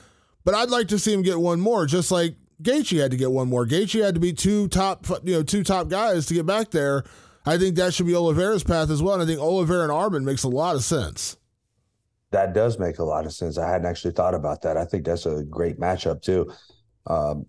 [0.44, 3.30] but I'd like to see him get one more, just like Gaethje had to get
[3.30, 3.66] one more.
[3.66, 7.04] Gaethje had to be two top, you know, two top guys to get back there.
[7.44, 9.14] I think that should be Oliveira's path as well.
[9.14, 11.36] And I think Oliveira and Arman makes a lot of sense.
[12.32, 13.56] That does make a lot of sense.
[13.56, 14.76] I hadn't actually thought about that.
[14.76, 16.52] I think that's a great matchup too.
[17.06, 17.46] Um,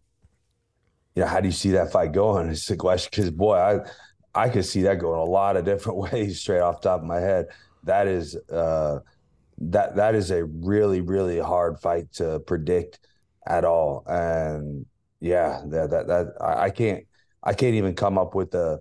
[1.15, 2.49] you know, how do you see that fight going?
[2.51, 3.79] It's the question because boy, I
[4.35, 7.19] I could see that going a lot of different ways straight off top of my
[7.19, 7.47] head.
[7.83, 8.99] That is uh
[9.59, 12.99] that that is a really really hard fight to predict
[13.47, 14.85] at all and
[15.19, 17.05] yeah that that, that I, can't
[17.43, 18.77] i can't even come up with the uh,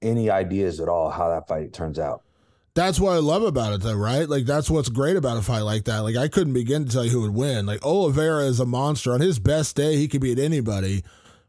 [0.00, 2.22] any ideas at all how that fight turns out
[2.74, 4.28] that's what I love about it, though, right?
[4.28, 6.00] Like that's what's great about a fight like that.
[6.00, 7.66] Like I couldn't begin to tell you who would win.
[7.66, 9.12] Like Oliveira is a monster.
[9.12, 11.02] On his best day, he could beat anybody,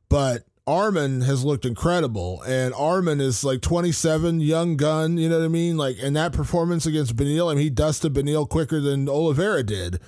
[0.09, 5.17] but Arman has looked incredible, and Arman is like 27, young gun.
[5.17, 5.77] You know what I mean?
[5.77, 9.99] Like, and that performance against Beneil, I mean, he dusted Beneil quicker than Oliveira did.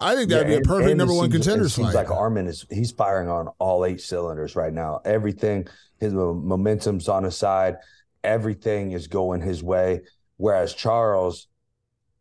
[0.00, 2.66] I think that'd yeah, be a perfect number one contender It seems like Arman is
[2.70, 5.00] he's firing on all eight cylinders right now.
[5.04, 5.66] Everything,
[5.98, 7.76] his momentum's on his side.
[8.22, 10.02] Everything is going his way.
[10.36, 11.46] Whereas Charles,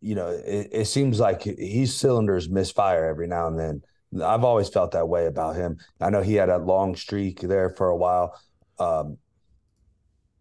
[0.01, 3.81] you know, it, it seems like his cylinders misfire every now and then.
[4.23, 5.77] I've always felt that way about him.
[5.99, 8.39] I know he had a long streak there for a while,
[8.79, 9.17] um,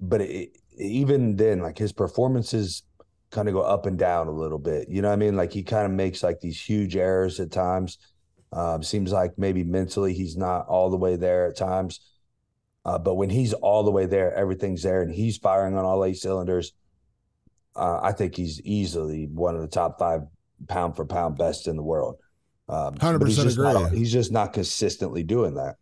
[0.01, 2.83] but it, even then, like his performances
[3.31, 4.89] kind of go up and down a little bit.
[4.89, 5.37] You know what I mean?
[5.37, 7.99] Like he kind of makes like these huge errors at times.
[8.53, 12.01] Um, seems like maybe mentally he's not all the way there at times.
[12.85, 16.05] Uh, but when he's all the way there, everything's there, and he's firing on all
[16.05, 16.73] eight cylinders.
[17.75, 20.23] Uh, I think he's easily one of the top five
[20.69, 22.17] pound for pound best in the world.
[22.69, 23.73] Um, Hundred percent agree.
[23.73, 25.77] Not, he's just not consistently doing that.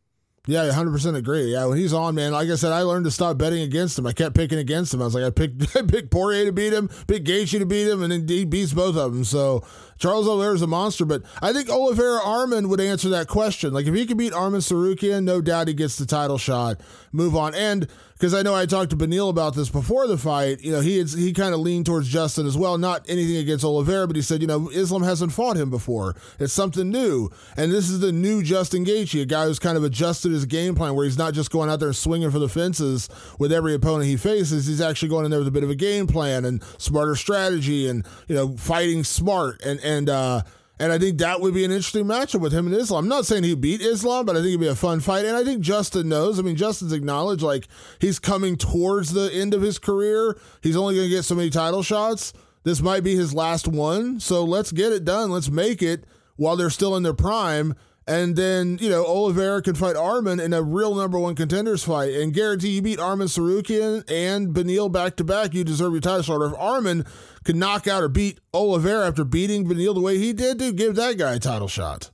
[0.47, 1.53] Yeah, hundred percent agree.
[1.53, 4.07] Yeah, when he's on, man, like I said, I learned to stop betting against him.
[4.07, 5.03] I kept picking against him.
[5.03, 7.87] I was like, I picked, I picked Poirier to beat him, picked Gaethje to beat
[7.87, 9.25] him, and then he beats both of them.
[9.25, 9.65] So
[10.01, 13.75] Charles Oliveira is a monster, but I think Oliveira Arman would answer that question.
[13.75, 16.81] Like if he can beat Arman Tsarukyan, no doubt he gets the title shot.
[17.13, 20.61] Move on, and because I know I talked to Beneil about this before the fight.
[20.63, 22.79] You know, he he kind of leaned towards Justin as well.
[22.79, 26.15] Not anything against Oliveira, but he said, you know, Islam hasn't fought him before.
[26.39, 29.85] It's something new, and this is the new Justin Gaethje, a guy who's kind of
[29.85, 33.09] adjusted his game plan, where he's not just going out there swinging for the fences
[33.39, 34.67] with every opponent he faces.
[34.67, 37.87] He's actually going in there with a bit of a game plan and smarter strategy,
[37.89, 39.90] and you know, fighting smart and and.
[40.09, 40.43] Uh
[40.81, 43.05] and I think that would be an interesting matchup with him and Islam.
[43.05, 45.27] I'm not saying he beat Islam, but I think it'd be a fun fight.
[45.27, 46.39] And I think Justin knows.
[46.39, 50.39] I mean, Justin's acknowledged like he's coming towards the end of his career.
[50.63, 52.33] He's only going to get so many title shots.
[52.63, 54.21] This might be his last one.
[54.21, 55.31] So let's get it done.
[55.31, 57.75] Let's make it while they're still in their prime.
[58.07, 62.15] And then, you know, Oliveira can fight Arman in a real number one contenders fight.
[62.15, 66.23] And guarantee you beat Arman Tsarukyan and Beneil back to back, you deserve your title
[66.23, 66.43] shot.
[66.43, 67.07] If Arman
[67.45, 70.97] could knock out or beat Oliveira after beating Beneil the way he did, to give
[70.97, 72.11] that guy a title shot.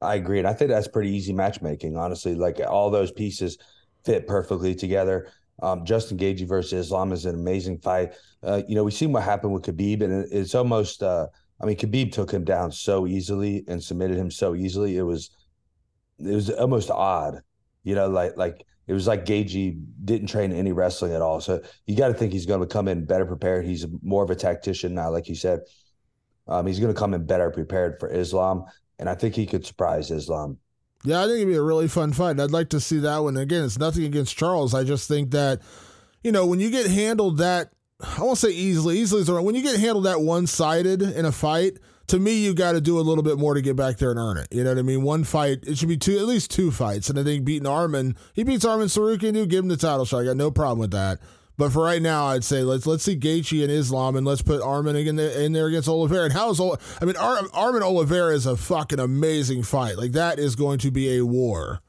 [0.00, 0.38] I agree.
[0.38, 2.34] And I think that's pretty easy matchmaking, honestly.
[2.34, 3.58] Like all those pieces
[4.04, 5.28] fit perfectly together.
[5.62, 8.14] Um, Justin Gaethje versus Islam is an amazing fight.
[8.42, 11.26] Uh, you know, we've seen what happened with Khabib, and it's almost uh,–
[11.60, 14.96] I mean, Khabib took him down so easily and submitted him so easily.
[14.96, 15.30] It was,
[16.18, 17.40] it was almost odd,
[17.82, 21.40] you know, like like it was like Gaethje didn't train any wrestling at all.
[21.40, 23.66] So you got to think he's going to come in better prepared.
[23.66, 25.60] He's more of a tactician now, like you said.
[26.46, 28.64] Um, he's going to come in better prepared for Islam,
[28.98, 30.56] and I think he could surprise Islam.
[31.04, 32.40] Yeah, I think it'd be a really fun fight.
[32.40, 33.36] I'd like to see that one.
[33.36, 34.74] Again, it's nothing against Charles.
[34.74, 35.60] I just think that,
[36.24, 38.98] you know, when you get handled that I won't say easily.
[38.98, 39.42] Easily is right.
[39.42, 41.78] When you get handled that one sided in a fight,
[42.08, 44.18] to me, you got to do a little bit more to get back there and
[44.18, 44.48] earn it.
[44.50, 45.02] You know what I mean?
[45.02, 47.10] One fight, it should be two, at least two fights.
[47.10, 50.20] And I think beating Arman, he beats Arman Tsarukyan, dude, give him the title shot.
[50.20, 51.18] I got no problem with that.
[51.58, 54.62] But for right now, I'd say let's let's see Gaethje and Islam, and let's put
[54.62, 56.26] Arman in there, in there against Oliveira.
[56.26, 59.98] And how's Ol- I mean, Ar- Arman Oliveira is a fucking amazing fight.
[59.98, 61.80] Like that is going to be a war.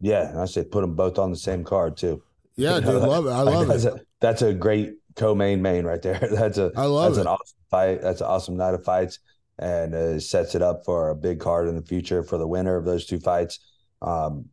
[0.00, 2.22] Yeah, I say put them both on the same card too.
[2.56, 3.30] Yeah, dude, love it.
[3.30, 4.07] I love it.
[4.20, 6.18] That's a great co-main main right there.
[6.30, 7.20] That's a I love that's it.
[7.22, 8.02] an awesome fight.
[8.02, 9.18] That's an awesome night of fights,
[9.58, 12.76] and uh, sets it up for a big card in the future for the winner
[12.76, 13.60] of those two fights.
[14.02, 14.46] Um,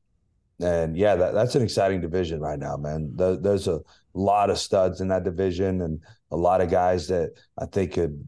[0.59, 3.11] and yeah, that, that's an exciting division right now, man.
[3.15, 3.81] There, there's a
[4.13, 6.01] lot of studs in that division, and
[6.31, 8.27] a lot of guys that I think could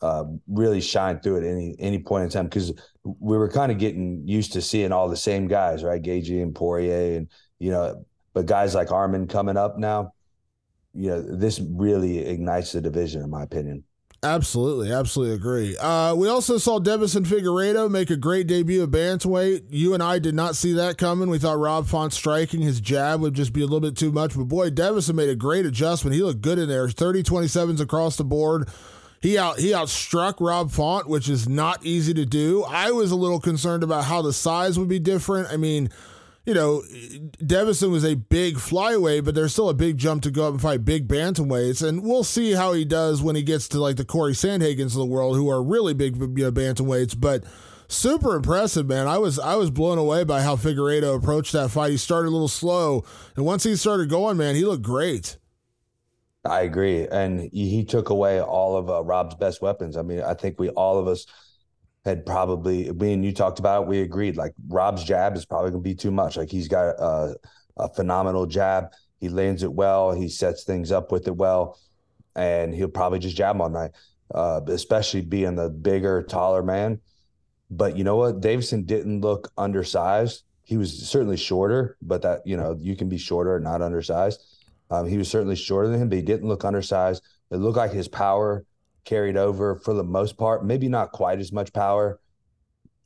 [0.00, 2.72] uh, really shine through at any any point in time because
[3.04, 6.02] we were kind of getting used to seeing all the same guys, right?
[6.02, 7.28] Gaethje and Poirier, and
[7.58, 10.12] you know, but guys like Arman coming up now,
[10.94, 13.84] you know, this really ignites the division, in my opinion.
[14.24, 15.76] Absolutely, absolutely agree.
[15.78, 19.64] Uh, we also saw Deiveson Figueiredo make a great debut at bantamweight.
[19.70, 21.28] You and I did not see that coming.
[21.28, 24.36] We thought Rob Font striking his jab would just be a little bit too much,
[24.36, 26.14] but boy, Deiveson made a great adjustment.
[26.14, 26.88] He looked good in there.
[26.88, 28.68] 30 27s across the board.
[29.20, 32.64] He out he outstruck Rob Font, which is not easy to do.
[32.64, 35.48] I was a little concerned about how the size would be different.
[35.52, 35.90] I mean,
[36.44, 36.82] you know,
[37.38, 40.60] Deiveson was a big flyweight, but there's still a big jump to go up and
[40.60, 44.04] fight big bantamweights, and we'll see how he does when he gets to like the
[44.04, 47.18] Corey Sandhagens of the world, who are really big you know, bantamweights.
[47.18, 47.44] But
[47.86, 49.06] super impressive, man.
[49.06, 51.92] I was I was blown away by how Figueiredo approached that fight.
[51.92, 53.04] He started a little slow,
[53.36, 55.38] and once he started going, man, he looked great.
[56.44, 59.96] I agree, and he, he took away all of uh, Rob's best weapons.
[59.96, 61.24] I mean, I think we all of us
[62.04, 63.88] had probably me and you talked about it.
[63.88, 66.36] We agreed like Rob's jab is probably going to be too much.
[66.36, 67.36] Like he's got a,
[67.76, 68.86] a phenomenal jab.
[69.20, 70.12] He lands it well.
[70.12, 71.78] He sets things up with it well,
[72.34, 73.92] and he'll probably just jab all night.
[74.34, 76.98] Uh, especially being the bigger, taller man.
[77.70, 78.40] But you know what?
[78.40, 80.44] Deiveson didn't look undersized.
[80.64, 84.42] He was certainly shorter, but that you know you can be shorter and not undersized.
[84.90, 87.22] Um, he was certainly shorter than him, but he didn't look undersized.
[87.50, 88.64] It looked like his power
[89.04, 90.64] carried over for the most part.
[90.64, 92.20] Maybe not quite as much power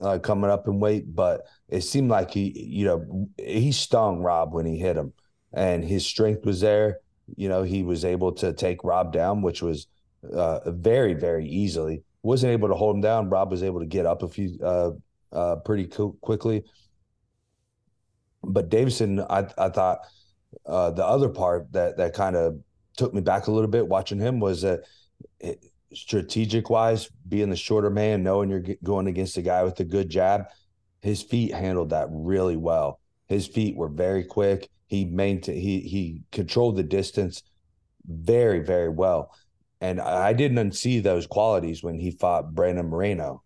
[0.00, 4.52] uh, coming up in weight, but it seemed like he, you know, he stung Rob
[4.52, 5.12] when he hit him,
[5.52, 7.00] and his strength was there.
[7.36, 9.88] You know, he was able to take Rob down, which was
[10.32, 12.02] uh, very, very easily.
[12.22, 13.30] Wasn't able to hold him down.
[13.30, 14.90] Rob was able to get up a few uh,
[15.32, 16.64] uh, pretty co- quickly.
[18.42, 20.00] But Deiveson, I, I thought
[20.66, 22.58] uh, the other part that that kind of
[22.96, 24.80] took me back a little bit watching him was that
[25.40, 29.84] it, strategic wise, being the shorter man, knowing you're going against a guy with a
[29.84, 30.46] good jab,
[31.00, 33.00] his feet handled that really well.
[33.26, 34.68] His feet were very quick.
[34.86, 37.42] He maintained he he controlled the distance
[38.06, 39.32] very very well,
[39.80, 43.42] and I didn't see those qualities when he fought Brandon Moreno.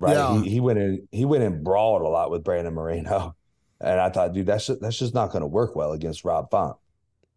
[0.00, 0.42] Right, Yeah.
[0.42, 3.36] he, he went in he went in brawled a lot with Brandon Moreno,
[3.80, 6.50] and I thought, dude, that's just, that's just not going to work well against Rob
[6.50, 6.76] Font.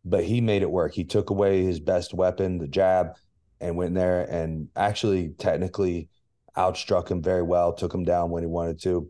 [0.04, 0.94] But he made it work.
[0.94, 3.16] He took away his best weapon, the jab,
[3.60, 6.10] and went in there and actually technically
[6.56, 9.10] outstruck him very well, took him down when he wanted to.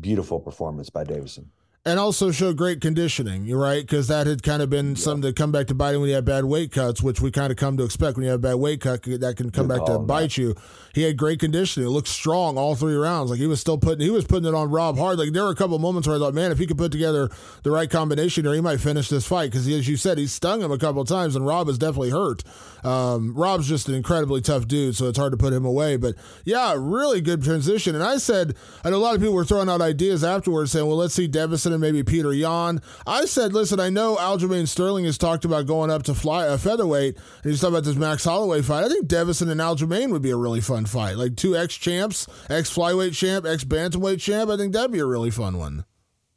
[0.00, 1.46] Beautiful performance by Deiveson.
[1.86, 3.44] And also show great conditioning.
[3.44, 6.00] You're right because that had kind of been something to come back to bite him
[6.00, 8.30] when you have bad weight cuts, which we kind of come to expect when you
[8.30, 10.56] have a bad weight cut that can come Good back to bite you.
[10.94, 11.86] He had great conditioning.
[11.86, 13.30] It looked strong all three rounds.
[13.30, 15.18] Like he was still putting he was putting it on Rob hard.
[15.18, 16.90] Like there were a couple of moments where I thought, man, if he could put
[16.90, 17.30] together
[17.62, 20.62] the right combination, or he might finish this fight because as you said, he stung
[20.62, 22.42] him a couple of times, and Rob is definitely hurt.
[22.82, 25.96] Um, Rob's just an incredibly tough dude, so it's hard to put him away.
[25.98, 27.94] But yeah, really good transition.
[27.94, 30.86] And I said, I know a lot of people were throwing out ideas afterwards saying,
[30.86, 32.80] well, let's see Deiveson and maybe Petr Yan.
[33.06, 36.58] I said, listen, I know Aljamain Sterling has talked about going up to fly a
[36.58, 38.84] featherweight, and he's talking about this Max Holloway fight.
[38.84, 41.16] I think Deiveson and Aljamain would be a really fun fight.
[41.16, 44.50] Like two ex champs, ex flyweight champ, ex bantamweight champ.
[44.50, 45.84] I think that'd be a really fun one.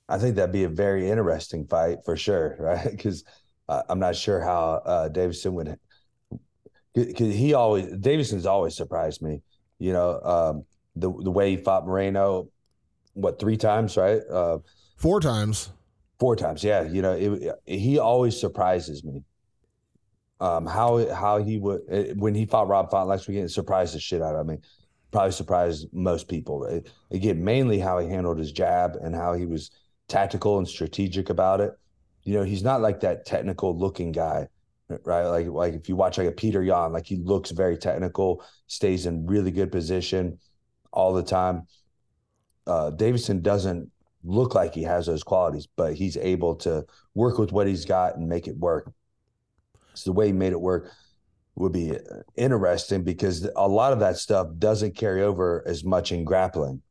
[0.10, 2.90] I think that'd be a very interesting fight for sure, right?
[2.90, 3.24] Because
[3.68, 5.78] uh, I'm not sure how uh, Deiveson would.
[6.94, 9.42] Because he always Deiveson's always surprised me.
[9.78, 10.66] You know, um,
[10.96, 12.50] the the way he fought Moreno,
[13.14, 14.22] what three times, right?
[14.30, 14.58] Uh,
[15.00, 15.72] Four times.
[16.20, 16.84] Four times, yeah.
[16.84, 19.24] You know, it, he always surprises me.
[20.42, 23.96] Um, how how he would eh, when he fought Rob Font last weekend, it surprised
[23.96, 24.58] the shit out of me.
[25.12, 26.82] Probably surprised most people.
[27.12, 29.72] Again, mainly how he handled his jab and how he was
[30.10, 31.72] tactical and strategic about it.
[32.24, 34.50] You know, he's not like that technical looking guy,
[35.06, 35.28] right?
[35.28, 39.06] Like like if you watch like a Petr Yan, like he looks very technical, stays
[39.06, 40.40] in really good position
[40.92, 41.68] all the time.
[42.68, 43.90] Uh, Deiveson doesn't
[44.24, 48.18] look like he has those qualities, but he's able to work with what he's got
[48.18, 48.92] and make it work.
[49.94, 50.92] So the way he made it work
[51.56, 52.00] would be uh,
[52.36, 56.82] interesting because a lot of that stuff doesn't carry over as much in grappling,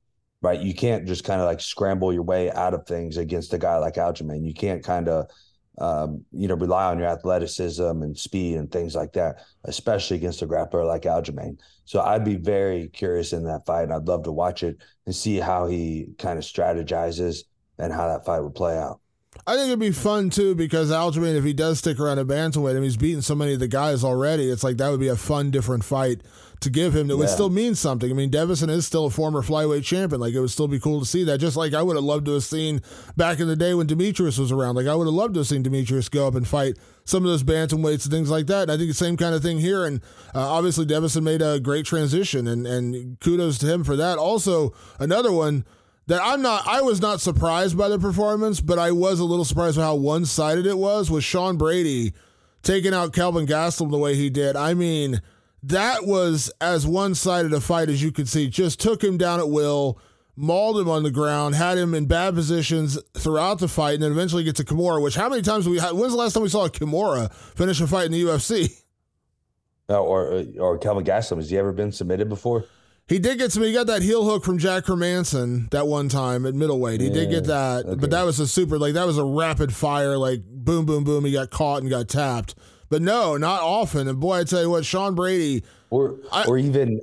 [0.43, 0.61] right?
[0.61, 3.77] You can't just kind of like scramble your way out of things against a guy
[3.79, 4.47] like Aljamain.
[4.47, 5.31] You can't kind of
[5.81, 10.43] um, you know, rely on your athleticism and speed and things like that, especially against
[10.43, 11.59] a grappler like Aljamain.
[11.85, 15.15] So I'd be very curious in that fight, and I'd love to watch it and
[15.15, 17.45] see how he kind of strategizes
[17.79, 19.01] and how that fight would play out.
[19.49, 22.73] I think it'd be fun too because Aljamain, if he does stick around at bantamweight,
[22.73, 24.51] I mean, he's beaten so many of the guys already.
[24.51, 26.21] It's like that would be a fun, different fight
[26.61, 27.21] to give him that yeah.
[27.21, 28.11] would still mean something.
[28.11, 30.21] I mean, Deiveson is still a former flyweight champion.
[30.21, 31.39] Like it would still be cool to see that.
[31.39, 32.83] Just like I would have loved to have seen
[33.17, 34.75] back in the day when Demetrious was around.
[34.75, 36.77] Like I would have loved to have seen Demetrious go up and fight
[37.07, 38.65] some of those bantamweights and things like that.
[38.65, 39.87] And I think the same kind of thing here.
[39.87, 40.03] And
[40.35, 44.19] uh, obviously, Deiveson made a great transition, and and kudos to him for that.
[44.19, 45.65] Also, another one
[46.09, 49.45] that I'm not I was not surprised by the performance, but I was a little
[49.45, 52.15] surprised by how one sided it was was Sean Brady
[52.63, 54.57] taking out Kelvin Gastelum the way he did.
[54.57, 55.21] I mean,
[55.63, 58.49] that was as one sided a fight as you could see.
[58.49, 60.01] Just took him down at will,
[60.35, 64.13] mauled him on the ground, had him in bad positions throughout the fight, and then
[64.13, 66.49] eventually get to Kimura, which how many times we had when's the last time we
[66.49, 68.83] saw a Kimura finish a fight in the UFC?
[69.91, 72.65] Uh, or or Kelvin Gastelum, has he ever been submitted before?
[73.09, 73.63] He did get some.
[73.63, 77.01] He got that heel hook from Jack Hermansson that one time at middleweight.
[77.01, 77.95] He yeah, did get that, okay.
[77.99, 81.25] but that was a super like that was a rapid fire like boom, boom, boom.
[81.25, 82.55] He got caught and got tapped.
[82.91, 84.09] But no, not often.
[84.09, 87.01] And boy, I tell you what, Sean Brady, or I, or even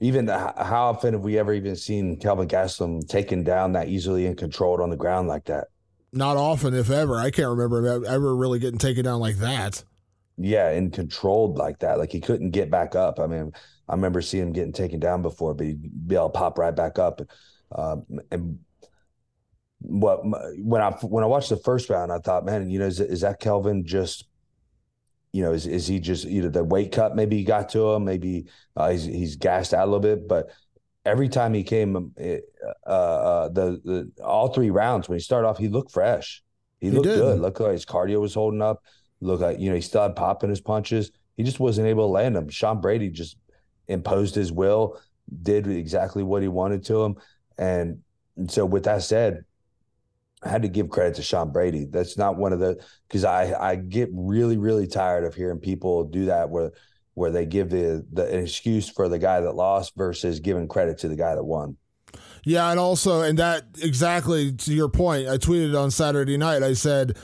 [0.00, 0.52] even how
[0.90, 4.90] often have we ever even seen Kelvin Gastelum taken down that easily and controlled on
[4.90, 5.68] the ground like that?
[6.12, 7.16] Not often, if ever.
[7.16, 9.84] I can't remember ever really getting taken down like that.
[10.36, 11.98] Yeah, and controlled like that.
[11.98, 13.20] Like he couldn't get back up.
[13.20, 13.52] I mean,
[13.88, 16.74] I remember seeing him getting taken down before, but he'd be able to pop right
[16.74, 17.20] back up.
[17.72, 18.58] Um, and
[19.80, 23.00] what when I when I watched the first round, I thought, man, you know, is,
[23.00, 24.26] is that Kelvin just,
[25.32, 28.04] you know, is is he just either the weight cut maybe he got to him,
[28.04, 30.50] maybe uh, he's he's gassed out a little bit, but
[31.04, 35.46] every time he came, um, uh, uh, the the all three rounds when he started
[35.46, 36.42] off, he looked fresh.
[36.80, 37.18] He, he looked did.
[37.18, 37.40] good.
[37.40, 38.82] Looked like his cardio was holding up.
[39.20, 41.10] Looked like you know he still had pop in his punches.
[41.36, 42.48] He just wasn't able to land them.
[42.48, 43.36] Sean Brady just
[43.88, 45.00] imposed his will,
[45.42, 47.16] did exactly what he wanted to him.
[47.58, 48.00] And,
[48.36, 49.44] and so, with that said,
[50.44, 51.86] I had to give credit to Sean Brady.
[51.86, 52.78] That's not one of the
[53.08, 56.72] because I I get really really tired of hearing people do that where
[57.14, 61.08] where they give the the excuse for the guy that lost versus giving credit to
[61.08, 61.76] the guy that won.
[62.44, 65.28] Yeah, and also and that exactly to your point.
[65.28, 66.62] I tweeted on Saturday night.
[66.62, 67.16] I said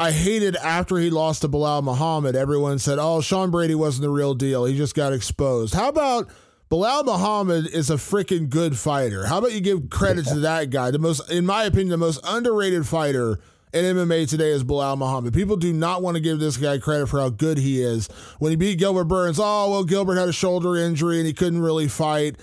[0.00, 4.08] I hated after he lost to Belal Muhammad, everyone said, oh, Sean Brady wasn't the
[4.08, 4.64] real deal.
[4.64, 5.74] He just got exposed.
[5.74, 6.30] How about
[6.70, 9.26] Belal Muhammad is a freaking good fighter?
[9.26, 10.90] How about you give credit to that guy?
[10.90, 13.40] The most, in my opinion, the most underrated fighter
[13.74, 15.34] in MMA today is Belal Muhammad.
[15.34, 18.08] People do not want to give this guy credit for how good he is.
[18.38, 21.60] When he beat Gilbert Burns, oh, well, Gilbert had a shoulder injury and he couldn't
[21.60, 22.36] really fight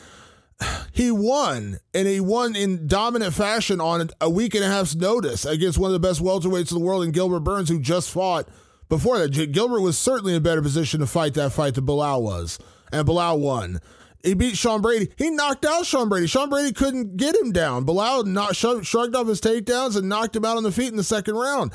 [0.91, 5.45] he won, and he won in dominant fashion on a week and a half's notice
[5.45, 8.47] against one of the best welterweights in the world in Gilbert Burns, who just fought
[8.89, 9.51] before that.
[9.51, 12.59] Gilbert was certainly in a better position to fight that fight than Belal was,
[12.91, 13.79] and Belal won.
[14.23, 15.11] He beat Sean Brady.
[15.15, 16.27] He knocked out Sean Brady.
[16.27, 17.85] Sean Brady couldn't get him down.
[17.85, 21.03] Belal not, shrugged off his takedowns and knocked him out on the feet in the
[21.03, 21.71] second round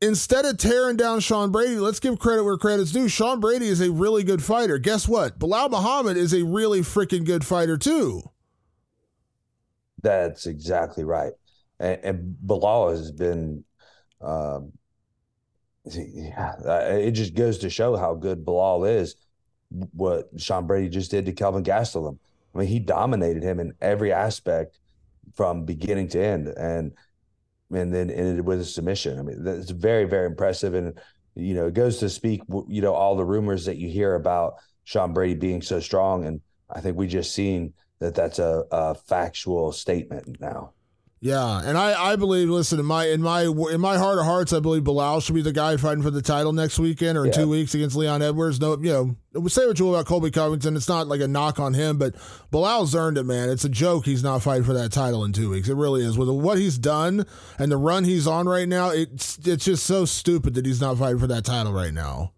[0.00, 3.08] instead of tearing down Sean Brady, let's give credit where credit's due.
[3.08, 4.78] Sean Brady is a really good fighter.
[4.78, 5.38] Guess what?
[5.38, 8.22] Belal Muhammad is a really freaking good fighter too.
[10.02, 11.32] That's exactly right.
[11.78, 13.64] And, and Belal has been,
[14.20, 14.72] um,
[15.84, 16.54] yeah,
[16.92, 19.16] it just goes to show how good Belal is.
[19.92, 22.18] What Sean Brady just did to Kelvin Gastelum.
[22.54, 24.78] I mean, he dominated him in every aspect
[25.34, 26.48] from beginning to end.
[26.48, 26.92] And
[27.70, 29.18] and then ended with a submission.
[29.18, 30.74] I mean, that's very, very impressive.
[30.74, 30.98] And,
[31.34, 34.54] you know, it goes to speak, you know, all the rumors that you hear about
[34.84, 36.26] Sean Brady being so strong.
[36.26, 40.72] And I think we just seen that that's a, a factual statement now.
[41.22, 42.48] Yeah, and I, I believe.
[42.48, 45.42] Listen, in my in my in my heart of hearts, I believe Belal should be
[45.42, 47.36] the guy fighting for the title next weekend or in yeah.
[47.36, 48.58] two weeks against Leon Edwards.
[48.58, 50.76] No, you know, say what you will about Colby Covington.
[50.76, 52.14] It's not like a knock on him, but
[52.50, 53.50] Belal's earned it, man.
[53.50, 55.68] It's a joke he's not fighting for that title in two weeks.
[55.68, 56.16] It really is.
[56.16, 57.26] With what he's done
[57.58, 60.96] and the run he's on right now, it's it's just so stupid that he's not
[60.96, 62.32] fighting for that title right now.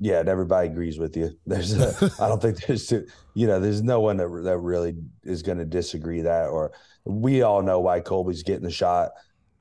[0.00, 1.30] Yeah, and everybody agrees with you.
[1.46, 2.92] There's, a, I don't think there's,
[3.34, 6.72] you know, there's no one that that really is going to disagree that or
[7.06, 9.10] we all know why Colby's getting the shot,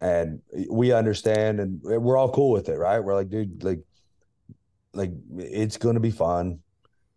[0.01, 2.99] and we understand, and we're all cool with it, right?
[2.99, 3.79] We're like, dude, like,
[4.93, 6.59] like it's to be fun.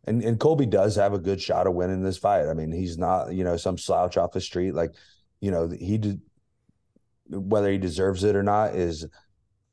[0.05, 2.49] And, and Colby does have a good shot of winning this fight.
[2.49, 4.73] I mean, he's not, you know, some slouch off the street.
[4.73, 4.93] Like,
[5.41, 6.21] you know, he did,
[7.29, 9.07] whether he deserves it or not is,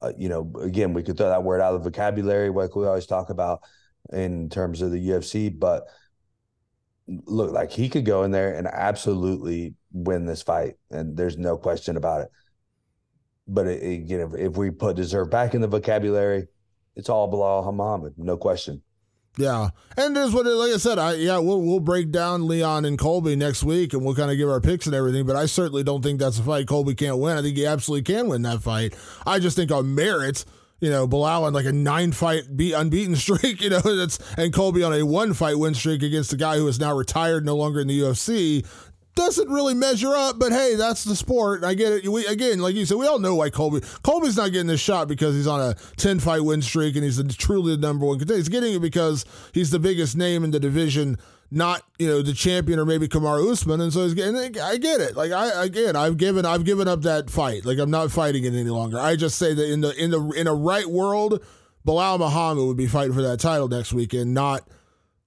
[0.01, 2.85] uh, you know, again, we could throw that word out of the vocabulary, like we
[2.85, 3.61] always talk about
[4.11, 5.57] in terms of the UFC.
[5.57, 5.83] But
[7.07, 11.57] look, like he could go in there and absolutely win this fight, and there's no
[11.57, 12.31] question about it.
[13.47, 16.47] but it, again, if, if we put deserve back in the vocabulary,
[16.95, 18.81] it's all Belal Muhammad, no question.
[19.37, 22.97] Yeah, and there's what, like I said, I yeah, we'll we'll break down Leon and
[22.97, 25.25] Colby next week, and we'll kind of give our picks and everything.
[25.25, 27.37] But I certainly don't think that's a fight Colby can't win.
[27.37, 28.95] I think he absolutely can win that fight.
[29.27, 30.45] I just think on merit,
[30.79, 34.53] you know, Belal on like a nine fight beat unbeaten streak, you know, that's and
[34.53, 37.55] Colby on a one fight win streak against a guy who is now retired, no
[37.55, 38.65] longer in the UFC
[39.15, 41.63] doesn't really measure up, but hey, that's the sport.
[41.63, 42.07] I get it.
[42.07, 43.81] We, again, like you said, we all know why Colby.
[44.03, 47.21] Colby's not getting this shot because he's on a 10 fight win streak and he's
[47.37, 48.37] truly the number one contender.
[48.37, 51.17] He's getting it because he's the biggest name in the division,
[51.51, 53.81] not, you know, the champion or maybe Kamaru Usman.
[53.81, 55.15] And so he's getting, I get it.
[55.15, 57.65] Like, I, again, I've given, I've given up that fight.
[57.65, 58.99] Like, I'm not fighting it any longer.
[58.99, 61.43] I just say that in the, in the, in a right world,
[61.85, 64.67] Belal Muhammad would be fighting for that title next weekend, not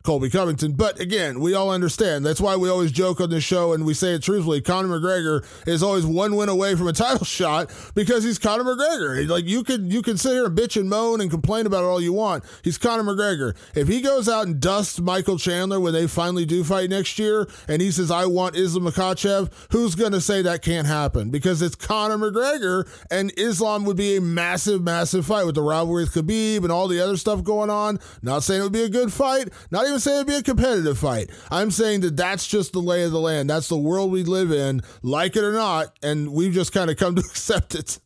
[0.05, 0.73] Colby Covington.
[0.73, 2.25] But again, we all understand.
[2.25, 4.61] That's why we always joke on this show and we say it truthfully.
[4.61, 9.29] Conor McGregor is always one win away from a title shot because he's Conor McGregor.
[9.29, 11.89] Like you can you can sit here and bitch and moan and complain about it
[11.89, 12.45] all you want.
[12.63, 13.57] He's Conor McGregor.
[13.75, 17.49] If he goes out and dusts Michael Chandler when they finally do fight next year
[17.67, 21.31] and he says, I want Islam Makhachev, who's gonna say that can't happen?
[21.31, 26.05] Because it's Conor McGregor and Islam would be a massive, massive fight with the rivalry
[26.05, 27.99] with Khabib and all the other stuff going on.
[28.23, 30.99] Not saying it would be a good fight, not even saying it'd be a competitive
[30.99, 31.31] fight.
[31.51, 33.51] I'm saying that that's just the lay of the land.
[33.51, 36.97] That's the world we live in, like it or not, and we've just kind of
[36.97, 37.99] come to accept it.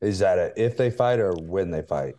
[0.00, 2.14] Is that a if they fight or when they fight?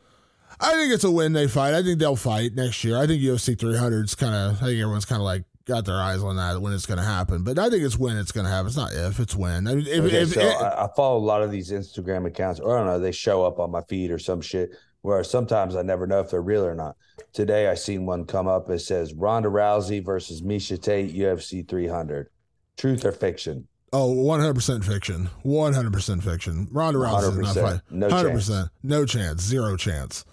[0.59, 1.73] I think it's a when they fight.
[1.73, 2.97] I think they'll fight next year.
[2.97, 4.61] I think UFC 300 is kind of.
[4.61, 7.03] I think everyone's kind of like got their eyes on that when it's going to
[7.05, 7.43] happen.
[7.43, 8.67] But I think it's when it's going to happen.
[8.67, 9.67] It's not if, it's when.
[9.67, 12.26] I mean, if, okay, if, so if, I, I follow a lot of these Instagram
[12.26, 14.71] accounts, or I don't know, they show up on my feed or some shit
[15.06, 16.95] where sometimes I never know if they're real or not.
[17.32, 18.70] Today I seen one come up.
[18.72, 22.28] It says Ronda Rousey versus Miesha Tate UFC 300.
[22.76, 23.68] Truth or fiction?
[23.93, 25.30] Oh, 100% fiction.
[25.45, 26.68] 100% fiction.
[26.72, 27.82] Ronda Rousey is not fighting.
[27.91, 28.32] No 100%.
[28.32, 28.70] chance.
[28.82, 29.41] No chance.
[29.43, 30.26] Zero chance.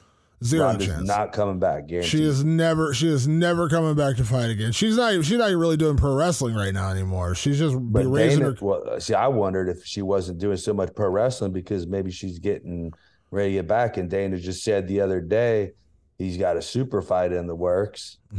[0.43, 1.07] Zero Ronda's chance.
[1.07, 1.87] not coming back.
[1.87, 2.11] Guaranteed.
[2.11, 4.73] she is never she is never coming back to fight again.
[4.73, 7.37] She's not she's not even really doing pro wrestling right now anymore.
[7.37, 10.73] She's just But raising Dana, her well, see, I wondered if she wasn't doing so
[10.73, 12.93] much pro wrestling because maybe she's getting
[13.33, 13.97] ready to get back.
[13.97, 15.73] And Dana just said the other day
[16.19, 18.19] he's got a super fight in the works.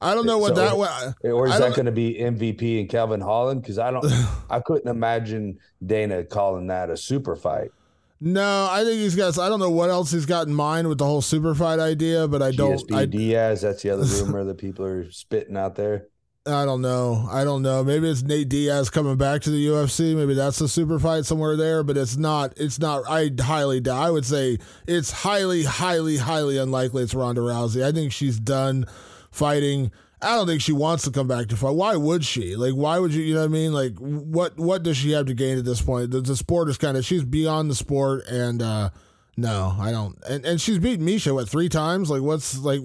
[0.00, 1.14] I don't know what So- that was.
[1.24, 3.60] Or is I that going to be MVP and Calvin Holland?
[3.62, 4.06] Because I don't,
[4.50, 7.72] I couldn't imagine Dana calling that a super fight.
[8.20, 10.98] No, I think he's got I don't know what else he's got in mind with
[10.98, 14.42] the whole super fight idea, but I don't GSP I, Diaz, that's the other rumor
[14.44, 16.06] that people are spitting out there.
[16.48, 17.28] I don't know.
[17.30, 17.84] I don't know.
[17.84, 20.16] Maybe it's Nate Diaz coming back to the UFC.
[20.16, 22.54] Maybe that's a super fight somewhere there, but it's not.
[22.56, 23.04] It's not.
[23.08, 24.02] I highly doubt.
[24.02, 27.84] I would say it's highly, highly, highly unlikely it's Ronda Rousey.
[27.84, 28.86] I think she's done
[29.30, 29.92] fighting.
[30.22, 31.74] I don't think she wants to come back to fight.
[31.74, 32.56] Why would she?
[32.56, 33.22] Like, why would you?
[33.22, 33.72] You know what I mean?
[33.72, 36.10] Like, what what does she have to gain at this point?
[36.10, 38.90] The, the sport is kind of she's beyond the sport, and uh
[39.38, 40.18] no, I don't.
[40.28, 42.10] And and she's beaten Miesha what three times?
[42.10, 42.80] Like what's like?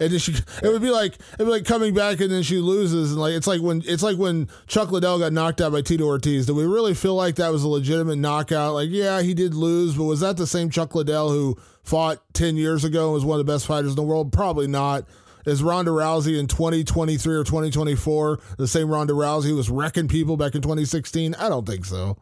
[0.00, 0.32] And then she
[0.62, 3.20] it would be like it would be like coming back and then she loses and
[3.20, 6.46] like it's like when it's like when Chuck Liddell got knocked out by Tito Ortiz.
[6.46, 8.72] Do we really feel like that was a legitimate knockout?
[8.72, 12.56] Like yeah, he did lose, but was that the same Chuck Liddell who fought ten
[12.56, 14.32] years ago and was one of the best fighters in the world?
[14.32, 15.04] Probably not.
[15.44, 20.38] Is Ronda Rousey in 2023 or 2024 the same Ronda Rousey who was wrecking people
[20.38, 21.34] back in 2016?
[21.34, 22.16] I don't think so.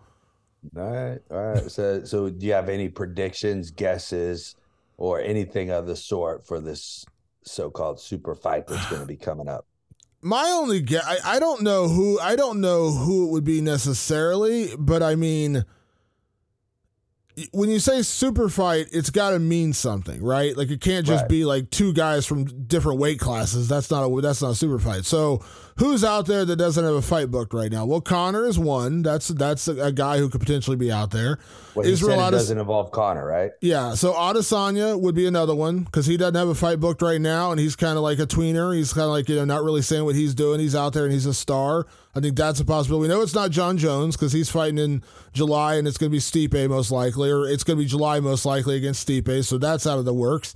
[0.77, 1.71] All right, all right.
[1.71, 4.57] So, so do you have any predictions, guesses,
[4.97, 7.05] or anything of the sort for this
[7.45, 9.67] so-called super fight that's going to be coming up?
[10.23, 13.61] my only guess I, I don't know who I don't know who it would be
[13.61, 15.65] necessarily, but I mean
[17.53, 20.57] when you say super fight, it's got to mean something, right?
[20.57, 21.29] Like it can't just Right.
[21.29, 23.69] be like two guys from different weight classes.
[23.69, 25.05] That's not a that's not a super fight.
[25.05, 25.43] So
[25.77, 27.85] who's out there that doesn't have a fight booked right now?
[27.85, 29.03] Well, Conor is one.
[29.03, 31.39] That's that's a, a guy who could potentially be out there.
[31.75, 33.51] Well, Israel said it Ades- doesn't involve Conor, right?
[33.61, 37.21] yeah, so Adesanya would be another one because he doesn't have a fight booked right
[37.21, 38.75] now, and he's kind of like a tweener.
[38.75, 40.59] He's kind of like you know not really saying what he's doing.
[40.61, 41.87] He's out there and he's a star.
[42.17, 43.03] I think that's a possibility.
[43.03, 45.03] We know it's not Jon Jones because he's fighting in
[45.35, 48.21] July, and it's going to be Stipe most likely, or it's going to be July
[48.21, 49.45] most likely against Stipe.
[49.45, 50.55] So that's out of the works.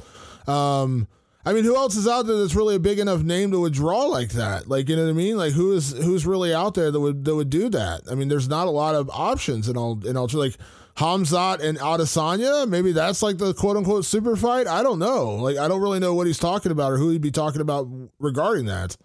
[0.48, 1.06] Um,
[1.44, 4.04] I mean, who else is out there that's really a big enough name to withdraw
[4.04, 4.68] like that?
[4.68, 5.36] Like, you know what I mean?
[5.36, 8.02] Like, who is who's really out there that would that would do that?
[8.11, 10.28] I mean, there's not a lot of options in all in all.
[10.32, 10.56] Like
[10.96, 14.66] Hamzat and Adesanya, maybe that's like the quote unquote super fight.
[14.66, 15.34] I don't know.
[15.34, 17.86] Like, I don't really know what he's talking about or who he'd be talking about
[18.18, 18.96] regarding that.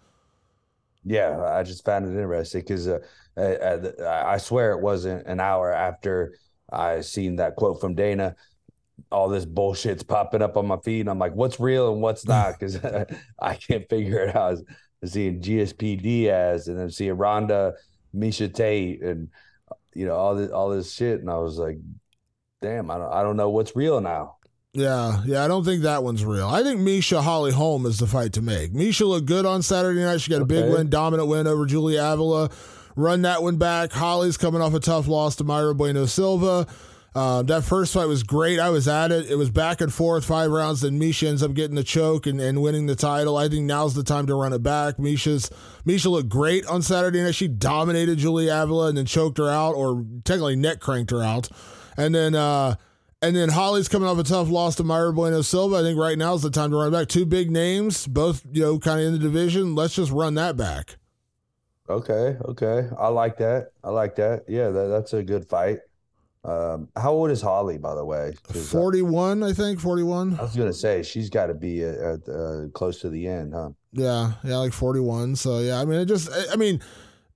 [1.05, 2.99] Yeah, I just found it interesting because uh,
[3.37, 6.35] uh, uh, I swear it wasn't an hour after
[6.71, 8.35] I seen that quote from Dana.
[9.11, 12.25] All this bullshit's popping up on my feed, and I'm like, "What's real and what's
[12.27, 12.77] not?" Because
[13.41, 14.59] I can't figure it out.
[15.03, 17.75] I'm seeing GSP Diaz, and then seeing Ronda,
[18.15, 19.29] Miesha Tate, and
[19.95, 21.77] you know all this all this shit, and I was like,
[22.61, 24.34] damn, I don't, I don't know what's real now.
[24.75, 26.47] Yeah, yeah, I don't think that one's real.
[26.47, 28.73] I think Miesha Holly Holm is the fight to make.
[28.73, 30.19] Miesha looked good on Saturday night.
[30.19, 30.73] She got a big Okay.
[30.73, 32.49] win, dominant win over Julia Avila.
[32.97, 33.93] Run that one back.
[33.93, 36.67] Holly's coming off a tough loss to Mayra Bueno Silva.
[37.13, 38.59] Uh, that first fight was great.
[38.59, 39.31] I was at it.
[39.31, 40.81] It was back and forth, five rounds.
[40.81, 43.37] Then Miesha ends up getting the choke and, and winning the title.
[43.37, 44.97] I think now's the time to run it back.
[44.97, 45.49] Miesha's
[45.87, 47.35] Miesha looked great on Saturday night.
[47.35, 51.47] She dominated Julia Avila and then choked her out, or technically neck cranked her out.
[51.95, 52.75] And then uh,
[53.21, 55.77] and then Holly's coming off a tough loss to Mayra Bueno Silva.
[55.77, 57.07] I think right now is the time to run back.
[57.07, 59.75] Two big names, both you know, kind of in the division.
[59.75, 60.97] Let's just run that back.
[61.89, 63.71] Okay, okay, I like that.
[63.83, 64.45] I like that.
[64.47, 65.79] Yeah, that, that's a good fight.
[66.43, 68.33] Um, how old is Holly, by the way?
[68.69, 69.79] Forty-one, I think.
[69.79, 70.37] Forty-one.
[70.39, 73.53] I was gonna say she's got to be at, at uh, close to the end,
[73.53, 73.69] huh?
[73.93, 75.37] Yeah, yeah, like 41.
[75.37, 76.81] So, yeah, I mean, it just, I- I mean,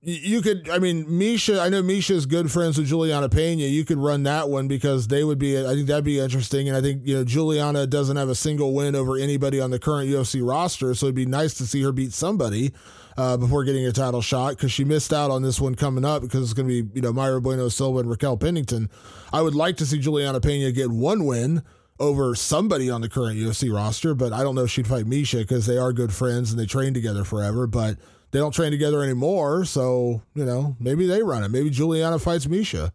[0.02, 3.64] you could, I mean, Miesha, I know Miesha's good friends with Juliana Pena.
[3.64, 6.68] You could run that one because they would be, I think that'd be interesting.
[6.68, 9.78] And I think, you know, Juliana doesn't have a single win over anybody on the
[9.78, 10.94] current UFC roster.
[10.94, 12.72] So it'd be nice to see her beat somebody
[13.18, 16.22] uh, before getting a title shot because she missed out on this one coming up
[16.22, 18.88] because it's going to be, you know, Mayra Bueno Silva and Raquel Pennington.
[19.34, 21.62] I would like to see Juliana Pena get one win
[21.98, 25.40] over somebody on the current UFC roster, but I don't know if she'd fight Miesha
[25.40, 27.98] because they are good friends and they train together forever, but
[28.30, 29.64] they don't train together anymore.
[29.64, 31.48] So, you know, maybe they run it.
[31.50, 32.92] Maybe Juliana fights Miesha.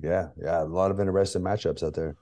[0.00, 2.16] Yeah, yeah, a lot of interesting matchups out there.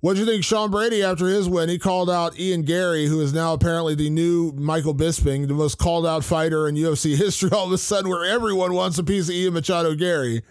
[0.00, 1.70] What do you think, Sean Brady, after his win?
[1.70, 5.78] He called out Ian Garry, who is now apparently the new Michael Bisping, the most
[5.78, 9.30] called out fighter in UFC history, all of a sudden, where everyone wants a piece
[9.30, 10.42] of Ian Machado Garry.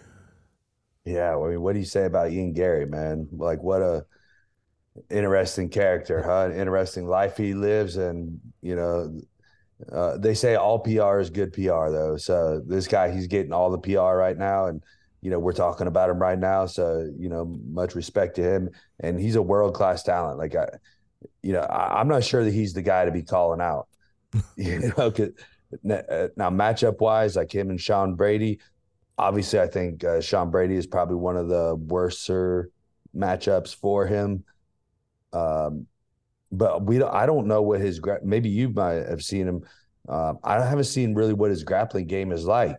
[1.04, 3.28] Yeah, I mean, what do you say about Ian Garry, man?
[3.30, 4.06] Like, what a
[5.10, 6.50] interesting character, huh?
[6.50, 9.20] An interesting life he lives, and you know,
[9.92, 12.16] uh, they say all PR is good PR, though.
[12.16, 14.82] So this guy, he's getting all the PR right now, and
[15.20, 16.66] you know, we're talking about him right now.
[16.66, 18.70] So you know, much respect to him,
[19.00, 20.38] and he's a world class talent.
[20.38, 20.66] Like, I,
[21.42, 23.88] you know, I, I'm not sure that he's the guy to be calling out.
[24.56, 25.12] you know,
[25.90, 28.60] uh, now matchup wise, like him and Sean Brady,
[29.18, 32.70] obviously, I think uh, Sean Brady is probably one of the worser
[33.16, 34.44] matchups for him.
[35.32, 35.86] Um,
[36.58, 39.62] but we don't, I don't know what his gra- maybe you might have seen him.
[40.08, 42.76] Um, I haven't seen really what his grappling game is like,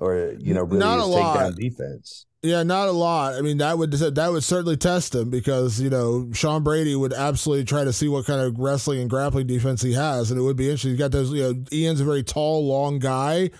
[0.00, 1.36] or you know, really Not his a lot.
[1.36, 2.26] takedown defense.
[2.42, 3.34] Yeah, not a lot.
[3.34, 7.12] I mean, that would that would certainly test him because you know Sean Brady would
[7.12, 10.42] absolutely try to see what kind of wrestling and grappling defense he has, and it
[10.42, 10.92] would be interesting.
[10.92, 11.32] He's got those.
[11.32, 13.50] You know, Ian's a very tall, long guy.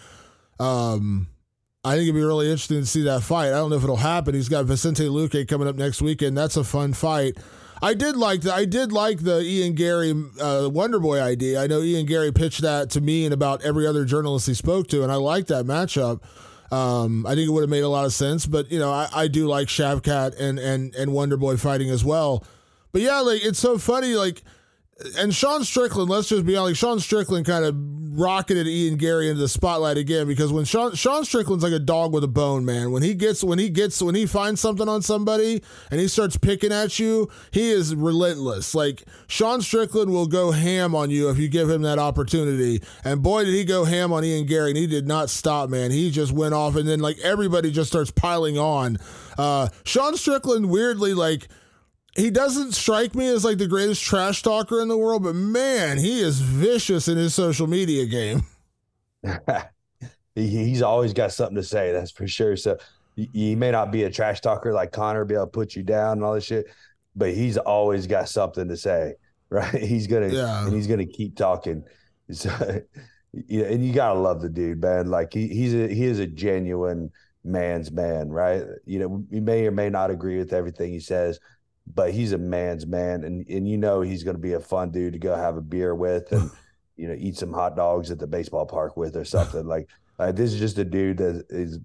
[0.61, 1.27] Um,
[1.85, 3.49] I think it'd be really interesting to see that fight.
[3.49, 4.35] I don't know if it'll happen.
[4.35, 6.37] He's got Vicente Luque coming up next weekend.
[6.37, 7.37] That's a fun fight.
[7.83, 11.61] I did like the I did like the Ian Garry uh, Wonder Boy idea.
[11.61, 14.89] I know Ian Garry pitched that to me and about every other journalist he spoke
[14.89, 16.23] to, and I like that matchup.
[16.73, 19.09] Um, I think it would have made a lot of sense, but you know, I,
[19.13, 22.45] I do like Shavkat and and and Wonder Boy fighting as well.
[22.93, 24.43] But yeah, like it's so funny, like
[25.19, 27.75] and Sean Strickland, let's just be honest, Sean Strickland kind of
[28.19, 32.15] rocketed Ian Garry into the spotlight again because when Sean Sean Strickland's like a dog
[32.15, 32.91] with a bone, man.
[32.91, 36.39] When he gets when he gets when he finds something on somebody and he starts
[36.39, 38.75] picking at you, he is relentless.
[38.75, 42.83] Like Sean Strickland will go ham on you if you give him that opportunity.
[43.05, 45.91] And boy did he go ham on Ian Garry and he did not stop, man.
[45.91, 48.97] He just went off and then like everybody just starts piling on.
[49.37, 51.49] Uh Sean Strickland weirdly like
[52.17, 55.99] he doesn't strike me as like the greatest trash talker in the world, but man,
[55.99, 58.43] he is vicious in his social media game.
[60.35, 62.57] he's always got something to say, that's for sure.
[62.57, 62.79] So
[63.17, 66.19] he, may not be a trash talker like Conor, be able to put you down
[66.19, 66.67] and all this shit,
[67.15, 69.15] but he's always got something to say,
[69.51, 69.75] right?
[69.75, 70.65] He's gonna Yeah.
[70.65, 71.85] and he's gonna keep talking.
[72.33, 72.51] So,
[73.33, 75.07] yeah, and you gotta love the dude, man.
[75.07, 77.13] Like he, he's a he is a genuine
[77.45, 78.65] man's man, right?
[78.85, 81.39] You know, we may or may not agree with everything he says,
[81.95, 85.13] but he's a man's man, and and you know he's gonna be a fun dude
[85.13, 86.51] to go have a beer with and
[86.97, 89.67] you know eat some hot dogs at the baseball park with or something.
[89.69, 91.79] like uh, this is just a dude that is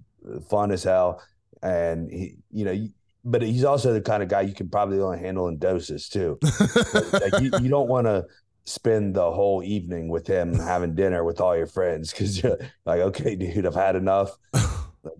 [0.48, 1.22] fun as hell,
[1.62, 2.88] and he you know.
[3.24, 6.40] But he's also the kind of guy you can probably only handle in doses too.
[7.12, 8.26] like you, you don't want to
[8.64, 12.98] spend the whole evening with him having dinner with all your friends because you're like,
[12.98, 14.36] okay, dude, I've had enough.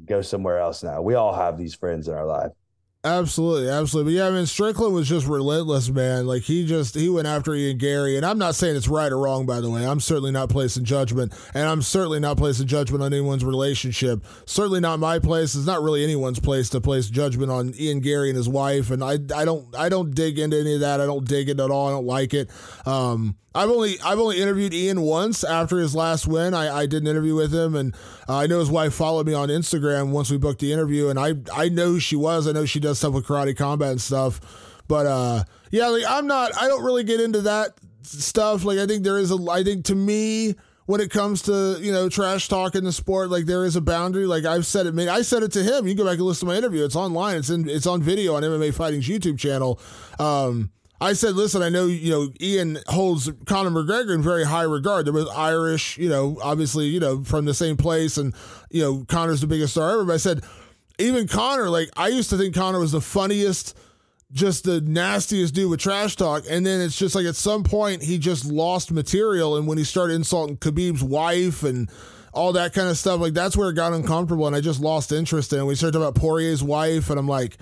[0.05, 1.01] Go somewhere else now.
[1.01, 2.51] We all have these friends in our life.
[3.05, 4.13] Absolutely, absolutely.
[4.13, 6.25] But yeah, I mean, Strickland was just relentless, man.
[6.29, 9.19] Like he just he went after Ian Garry, and I'm not saying it's right or
[9.19, 9.45] wrong.
[9.45, 13.13] By the way, I'm certainly not placing judgment, and I'm certainly not placing judgment on
[13.13, 14.25] anyone's relationship.
[14.47, 15.57] Certainly not my place.
[15.57, 18.93] It's not really anyone's place to place judgment on Ian Garry and his wife.
[18.93, 21.01] And I I don't I don't dig into any of that.
[21.01, 21.89] I don't dig it at all.
[21.89, 22.51] I don't like it.
[22.87, 26.55] Um, I've only I've only interviewed Ian once after his last win.
[26.55, 27.95] I, I did an interview with him, and
[28.29, 31.19] uh, I know his wife followed me on Instagram once we booked the interview, and
[31.19, 32.47] I I know who she was.
[32.47, 34.41] I know she does stuff with karate combat and stuff.
[34.89, 36.57] But uh, yeah, like I'm not.
[36.57, 37.71] I don't really get into that
[38.03, 38.65] stuff.
[38.65, 39.39] Like I think there is a.
[39.51, 40.55] I think to me
[40.87, 43.81] when it comes to you know trash talk in the sport like there is a
[43.81, 46.27] boundary like i've said it i said it to him you can go back and
[46.27, 49.39] listen to my interview it's online it's in it's on video on mma fighting's youtube
[49.39, 49.81] channel
[50.19, 50.71] um,
[51.03, 55.05] I said, listen, I know, you know, Ian holds Conor McGregor in very high regard.
[55.05, 58.17] There was Irish, you know, obviously, you know, from the same place.
[58.17, 58.33] And,
[58.71, 60.05] you know, Conor's the biggest star ever.
[60.05, 60.45] But I said,
[60.99, 63.77] even Conor, like, I used to think Conor was the funniest,
[64.31, 66.45] just the nastiest dude with trash talk.
[66.49, 69.57] And then it's just like at some point he just lost material.
[69.57, 71.91] And when he started insulting Khabib's wife and,
[72.33, 73.21] all that kind of stuff.
[73.21, 75.61] Like that's where it got uncomfortable, and I just lost interest in.
[75.61, 75.65] it.
[75.65, 77.59] We started talking about Poirier's wife, and I'm like,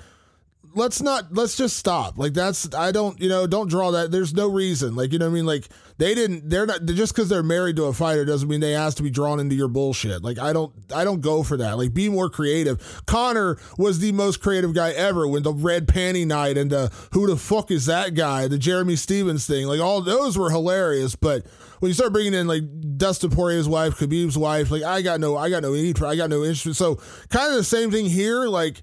[0.74, 2.18] let's not let's just stop.
[2.18, 4.10] Like that's i don't you know don't draw that.
[4.10, 4.94] There's no reason.
[4.94, 5.46] Like you know i mean?
[5.46, 5.68] Like
[5.98, 8.96] they didn't they're not just because they're married to a fighter doesn't mean they asked
[8.98, 10.22] to be drawn into your bullshit.
[10.22, 11.78] Like i don't i don't go for that.
[11.78, 13.02] Like be more creative.
[13.06, 17.26] Conor was the most creative guy ever when the red panty night and the who
[17.26, 19.66] the fuck is that guy the jeremy stephens thing.
[19.66, 21.46] Like all those were hilarious but
[21.80, 22.62] when you start bringing in like
[22.98, 26.44] Dustin Poirier's wife, Khabib's wife, like I got no, I got no I got no
[26.44, 26.78] interest.
[26.78, 26.96] So
[27.30, 28.46] kind of the same thing here.
[28.46, 28.82] Like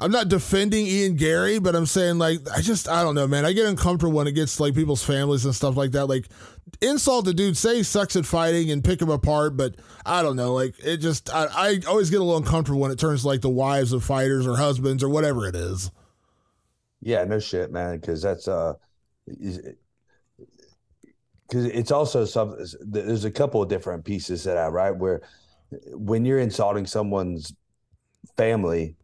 [0.00, 3.44] I'm not defending Ian Garry, but I'm saying like I just I don't know, man.
[3.44, 6.06] I get uncomfortable when it gets like people's families and stuff like that.
[6.06, 6.26] Like
[6.80, 9.74] insult the dude, say he sucks at fighting and pick him apart, but
[10.06, 10.54] I don't know.
[10.54, 13.48] Like it just I, I always get a little uncomfortable when it turns like the
[13.48, 15.90] wives of fighters or husbands or whatever it is.
[17.00, 17.98] Yeah, no shit, man.
[17.98, 18.74] Because that's uh,
[19.26, 19.74] because
[21.50, 22.56] it's also some.
[22.80, 25.22] There's a couple of different pieces that I right where
[25.90, 27.52] when you're insulting someone's
[28.36, 28.94] family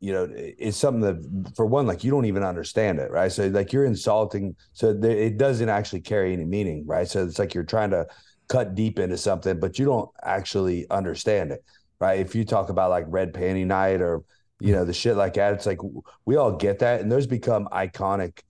[0.00, 3.32] you know it's something that for one like you don't even understand it right?
[3.32, 7.08] So like you're insulting so it doesn't actually carry any meaning right?
[7.08, 8.06] So it's like you're trying to
[8.48, 11.64] cut deep into something but you don't actually understand it
[12.00, 12.20] right?
[12.20, 14.22] If you talk about like red panty night or
[14.60, 15.80] you know the shit like that it's like
[16.24, 18.40] we all get that and those become iconic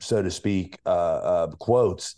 [0.00, 2.16] so to speak uh, uh quotes.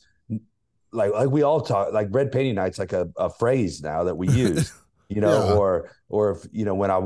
[0.92, 4.14] Like like we all talk like red panty night's like a, a phrase now that
[4.14, 4.72] we use
[5.08, 5.54] you know yeah.
[5.54, 7.00] or or if you know when i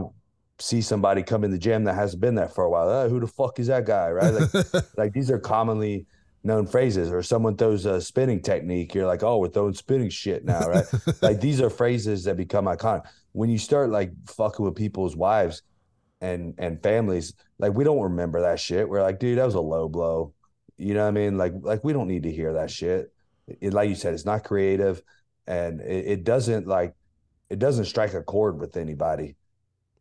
[0.59, 2.89] see somebody come in the gym that hasn't been there for a while.
[2.89, 4.11] Oh, who the fuck is that guy?
[4.11, 4.33] Right?
[4.33, 6.07] Like, like these are commonly
[6.43, 7.11] known phrases.
[7.11, 10.85] Or someone throws a spinning technique, you're like, oh, we're throwing spinning shit now, right?
[11.23, 13.07] like these are phrases that become iconic.
[13.33, 15.63] When you start like fucking with people's wives
[16.21, 18.89] and and families, like we don't remember that shit.
[18.89, 20.33] We're like, dude, that was a low blow.
[20.79, 21.37] You know what I mean?
[21.37, 23.13] Like like we don't need to hear that shit.
[23.61, 25.03] It, like you said, it's not creative,
[25.47, 26.95] and it, it doesn't like
[27.51, 29.37] it doesn't strike a chord with anybody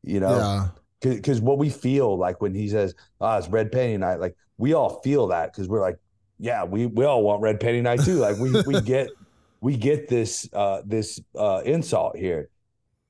[0.06, 0.38] you know?
[1.02, 4.36] Because what we feel like when he says, "Ah, oh, it's red panty night," like
[4.58, 5.98] we all feel that because we're like,
[6.40, 8.16] yeah, we we all want red panty night too.
[8.16, 9.10] Like we we get
[9.62, 12.50] we get this uh this uh insult here.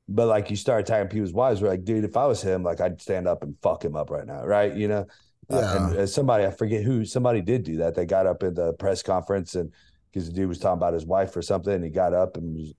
[0.07, 2.81] But like you start attacking people's wives, we're like, dude, if I was him, like
[2.81, 4.75] I'd stand up and fuck him up right now, right?
[4.75, 5.07] You know,
[5.49, 5.57] yeah.
[5.57, 7.95] Uh, and uh, somebody I forget who somebody did do that.
[7.95, 9.71] They got up in the press conference and
[10.11, 12.55] because the dude was talking about his wife or something, and he got up and
[12.55, 12.73] was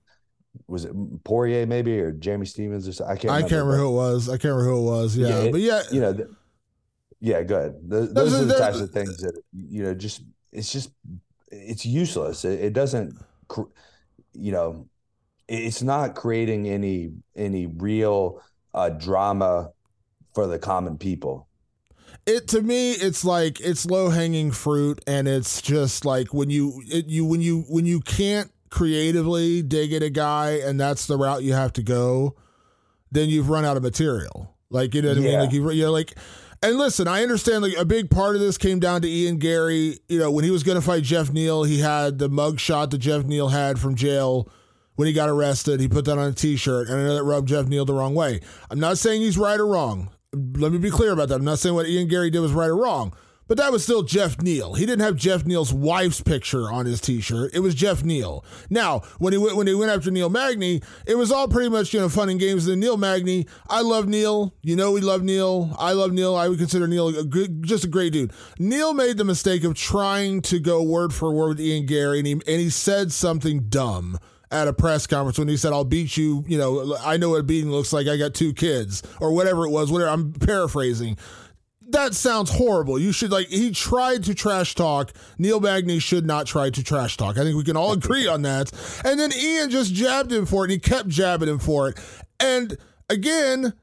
[0.67, 0.93] was it
[1.23, 3.17] Poirier maybe or Jamie Stevens or something?
[3.17, 3.33] I can't.
[3.33, 4.29] I can't remember who it was.
[4.29, 5.17] I can't remember who it was.
[5.17, 6.27] Yeah, yeah but yeah, you know,
[7.19, 7.89] yeah, good.
[7.89, 9.93] The, those are the types of things that you know.
[9.93, 10.21] Just
[10.51, 10.91] it's just
[11.51, 12.45] it's useless.
[12.45, 13.17] It, it doesn't,
[14.33, 14.87] you know,
[15.47, 18.41] it's not creating any any real
[18.73, 19.71] uh, drama
[20.33, 21.47] for the common people.
[22.25, 26.83] It to me, it's like it's low hanging fruit, and it's just like when you
[26.87, 31.17] it, you when you when you can't creatively dig at a guy and that's the
[31.17, 32.35] route you have to go,
[33.11, 34.55] then you've run out of material.
[34.69, 35.23] Like you know what yeah.
[35.23, 35.39] I mean?
[35.39, 36.15] Like you you're like
[36.63, 39.99] and listen, I understand like a big part of this came down to Ian Garry.
[40.07, 42.97] You know, when he was gonna fight Jeff Neal, he had the mug shot that
[42.97, 44.49] Jeff Neal had from jail
[44.95, 45.79] when he got arrested.
[45.79, 47.93] He put that on a t shirt, and I know that rubbed Jeff Neal the
[47.93, 48.41] wrong way.
[48.71, 50.09] I'm not saying he's right or wrong.
[50.33, 51.35] Let me be clear about that.
[51.35, 53.13] I'm not saying what Ian Garry did was right or wrong.
[53.47, 54.73] But that was still Jeff Neal.
[54.73, 57.51] He didn't have Jeff Neal's wife's picture on his T-shirt.
[57.53, 58.43] It was Jeff Neal.
[58.69, 61.93] Now, when he went when he went after Neil Magny, it was all pretty much
[61.93, 62.65] you know fun and games.
[62.65, 64.53] Then Neil Magny, I love Neil.
[64.61, 65.75] You know we love Neil.
[65.79, 66.35] I love Neil.
[66.35, 68.33] I would consider Neil a good, just a great dude.
[68.59, 72.27] Neil made the mistake of trying to go word for word with Ian Garry, and
[72.27, 74.19] he and he said something dumb
[74.51, 76.43] at a press conference when he said, I'll beat you.
[76.47, 78.07] You know, I know what a beating looks like.
[78.07, 80.09] I got two kids or whatever it was, whatever.
[80.09, 81.17] I'm paraphrasing
[81.89, 82.99] that sounds horrible.
[82.99, 85.13] You should like he tried to trash talk.
[85.37, 87.37] Neil Magny should not try to trash talk.
[87.37, 88.71] I think we can all agree on that.
[89.05, 91.99] And then Ian just jabbed him for it and he kept jabbing him for it.
[92.39, 92.77] And
[93.09, 93.73] again,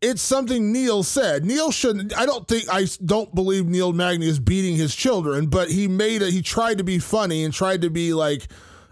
[0.00, 1.44] it's something Neil said.
[1.44, 2.16] Neil shouldn't.
[2.16, 6.22] I don't think I don't believe Neil Magny is beating his children, but he made
[6.22, 6.32] it.
[6.32, 8.48] He tried to be funny and tried to be like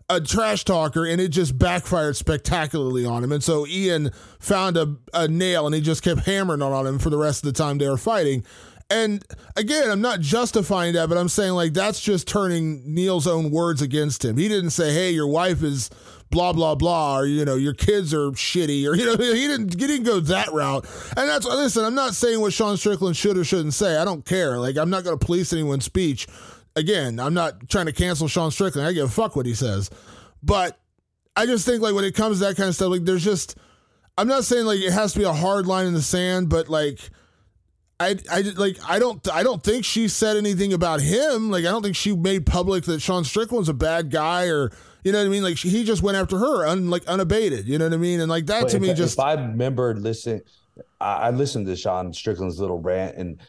[0.08, 3.32] a trash talker, and it just backfired spectacularly on him.
[3.32, 7.10] And so Ian found a, a nail, and he just kept hammering on him for
[7.10, 8.44] the rest of the time they were fighting.
[8.88, 9.24] And
[9.56, 13.82] again, I'm not justifying that, but I'm saying like that's just turning Neil's own words
[13.82, 14.36] against him.
[14.36, 15.90] He didn't say, "Hey, your wife is."
[16.28, 19.72] blah blah blah or you know your kids are shitty or you know he didn't
[19.78, 20.84] he didn't go that route
[21.16, 24.24] and that's listen i'm not saying what sean strickland should or shouldn't say i don't
[24.24, 26.26] care like i'm not going to police anyone's speech
[26.76, 29.90] again i'm not trying to cancel sean strickland i give a fuck what he says
[30.42, 30.78] but
[31.34, 33.56] i just think like when it comes to that kind of stuff like there's just
[34.16, 36.68] i'm not saying like it has to be a hard line in the sand but
[36.68, 37.10] like
[37.98, 41.50] I, I like I don't I don't think she said anything about him.
[41.50, 44.70] Like I don't think she made public that Sean Strickland's a bad guy or
[45.02, 45.42] you know what I mean.
[45.42, 47.66] Like she, he just went after her un, like unabated.
[47.66, 48.20] You know what I mean?
[48.20, 50.42] And like that but to if, me just if I remember listen,
[51.00, 53.40] I, I, listened to Sean Strickland's little rant and.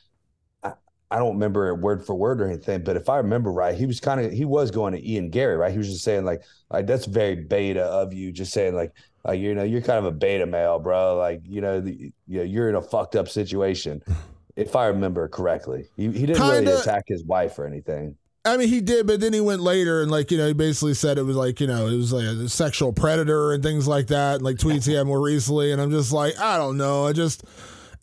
[1.10, 3.86] I, don't remember it word for word or anything, but if I remember right, he
[3.86, 5.72] was kind of he was going to Ian Garry, right?
[5.72, 8.92] He was just saying like like that's very beta of you, just saying like
[9.24, 11.18] like you know you're kind of a beta male, bro.
[11.18, 14.02] Like you know the, you know you're in a fucked up situation
[14.56, 15.88] if I remember correctly.
[15.96, 18.16] He, he didn't Kinda, really attack his wife or anything.
[18.46, 20.94] I mean, he did, but then he went later and like you know he basically
[20.94, 24.08] said it was like you know it was like a sexual predator and things like
[24.08, 27.06] that, and like tweets he had more recently, and I'm just like I don't know,
[27.06, 27.44] I just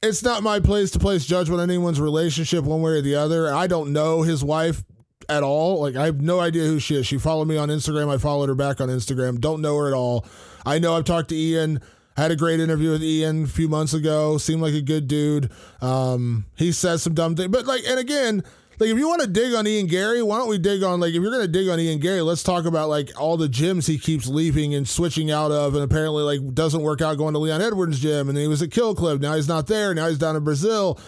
[0.04, 3.52] it's not my place to place judgment on anyone's relationship one way or the other.
[3.52, 4.84] I don't know his wife
[5.28, 5.80] at all.
[5.80, 7.06] Like I have no idea who she is.
[7.06, 8.12] She followed me on Instagram.
[8.12, 9.40] I followed her back on Instagram.
[9.40, 10.26] Don't know her at all.
[10.66, 11.80] I know I've talked to Ian.
[12.16, 14.38] Had a great interview with Ian a few months ago.
[14.38, 15.50] Seemed like a good dude.
[15.80, 18.44] Um, he says some dumb things, but like, and again,
[18.78, 21.14] like if you want to dig on Ian Garry, why don't we dig on like
[21.14, 23.98] if you're gonna dig on Ian Garry, let's talk about like all the gyms he
[23.98, 27.62] keeps leaving and switching out of, and apparently like doesn't work out going to Leon
[27.62, 29.94] Edwards' gym, and then he was at Kill Cliff, Now he's not there.
[29.94, 30.98] Now he's down in Brazil.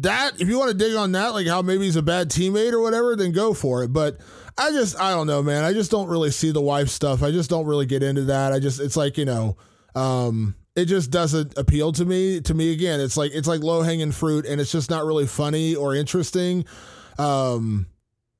[0.00, 2.72] That if you want to dig on that, like how maybe he's a bad teammate
[2.72, 3.92] or whatever, then go for it.
[3.92, 4.18] But
[4.56, 5.64] I just I don't know, man.
[5.64, 7.22] I just don't really see the wife stuff.
[7.22, 8.52] I just don't really get into that.
[8.52, 9.56] I just it's like you know
[9.94, 12.40] um, it just doesn't appeal to me.
[12.42, 15.26] To me, again, it's like it's like low hanging fruit, and it's just not really
[15.26, 16.64] funny or interesting.
[17.18, 17.86] Um,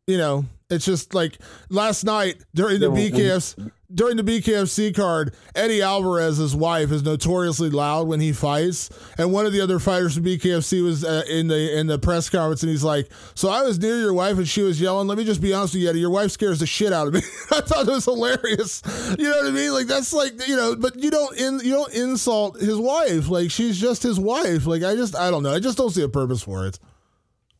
[0.07, 5.81] you know, it's just like last night during the BKFC during the BKFC card, Eddie
[5.81, 10.25] Alvarez's wife is notoriously loud when he fights, and one of the other fighters from
[10.25, 13.79] BKFC was uh, in the in the press conference, and he's like, "So I was
[13.79, 15.09] near your wife, and she was yelling.
[15.09, 17.15] Let me just be honest with you, Eddie, your wife scares the shit out of
[17.15, 17.21] me."
[17.51, 18.83] I thought it was hilarious.
[19.19, 19.73] You know what I mean?
[19.73, 23.29] Like that's like you know, but you don't in, you don't insult his wife.
[23.31, 24.67] Like she's just his wife.
[24.67, 25.55] Like I just I don't know.
[25.55, 26.79] I just don't see a purpose for it.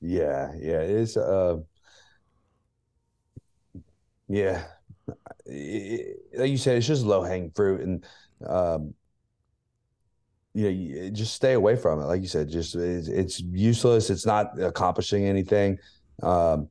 [0.01, 1.59] Yeah, yeah, it's uh
[4.29, 4.65] yeah,
[5.47, 8.05] it, like you said, it's just low hanging fruit, and
[8.47, 8.95] um,
[10.55, 12.05] you know, you, just stay away from it.
[12.05, 14.11] Like you said, just it's, it's useless.
[14.11, 15.79] It's not accomplishing anything.
[16.23, 16.69] Um,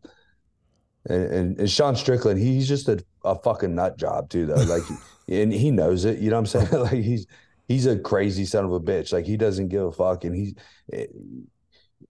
[1.09, 4.55] and, and, and, Sean Strickland, he's just a, a fucking nut job too, though.
[4.55, 4.83] Like,
[5.29, 6.19] and he knows it.
[6.19, 6.83] You know what I'm saying?
[6.83, 7.27] like he's
[7.67, 9.13] he's a crazy son of a bitch.
[9.13, 10.53] Like he doesn't give a fuck, and he's
[10.93, 11.07] eh,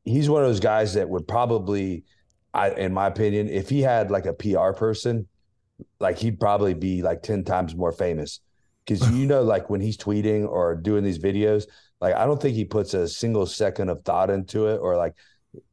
[0.08, 2.03] he's one of those guys that would probably,
[2.53, 5.28] I, in my opinion, if he had like a PR person
[5.99, 8.39] like he'd probably be like 10 times more famous.
[8.86, 11.66] Because you know like when he's tweeting or doing these videos
[11.99, 15.16] like i don't think he puts a single second of thought into it or like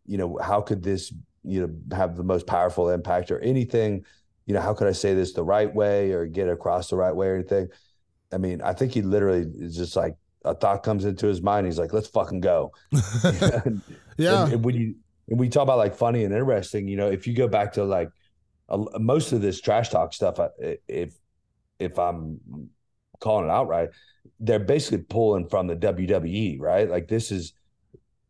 [0.06, 1.12] you know how could this
[1.42, 4.04] you know have the most powerful impact or anything?
[4.46, 7.14] You know how could i say this the right way or get across the right
[7.14, 7.68] way or anything?
[8.32, 10.16] I mean i think he literally is just like
[10.46, 11.66] a thought comes into his mind.
[11.66, 12.72] He's like let's fucking go
[14.16, 14.94] yeah and, and when you
[15.28, 17.84] and we talk about like funny and interesting you know if you go back to
[17.84, 18.08] like
[18.68, 20.38] most of this trash talk stuff,
[20.88, 21.14] if
[21.78, 22.40] if I'm
[23.20, 23.90] calling it out right,
[24.40, 26.88] they're basically pulling from the WWE, right?
[26.88, 27.52] Like this is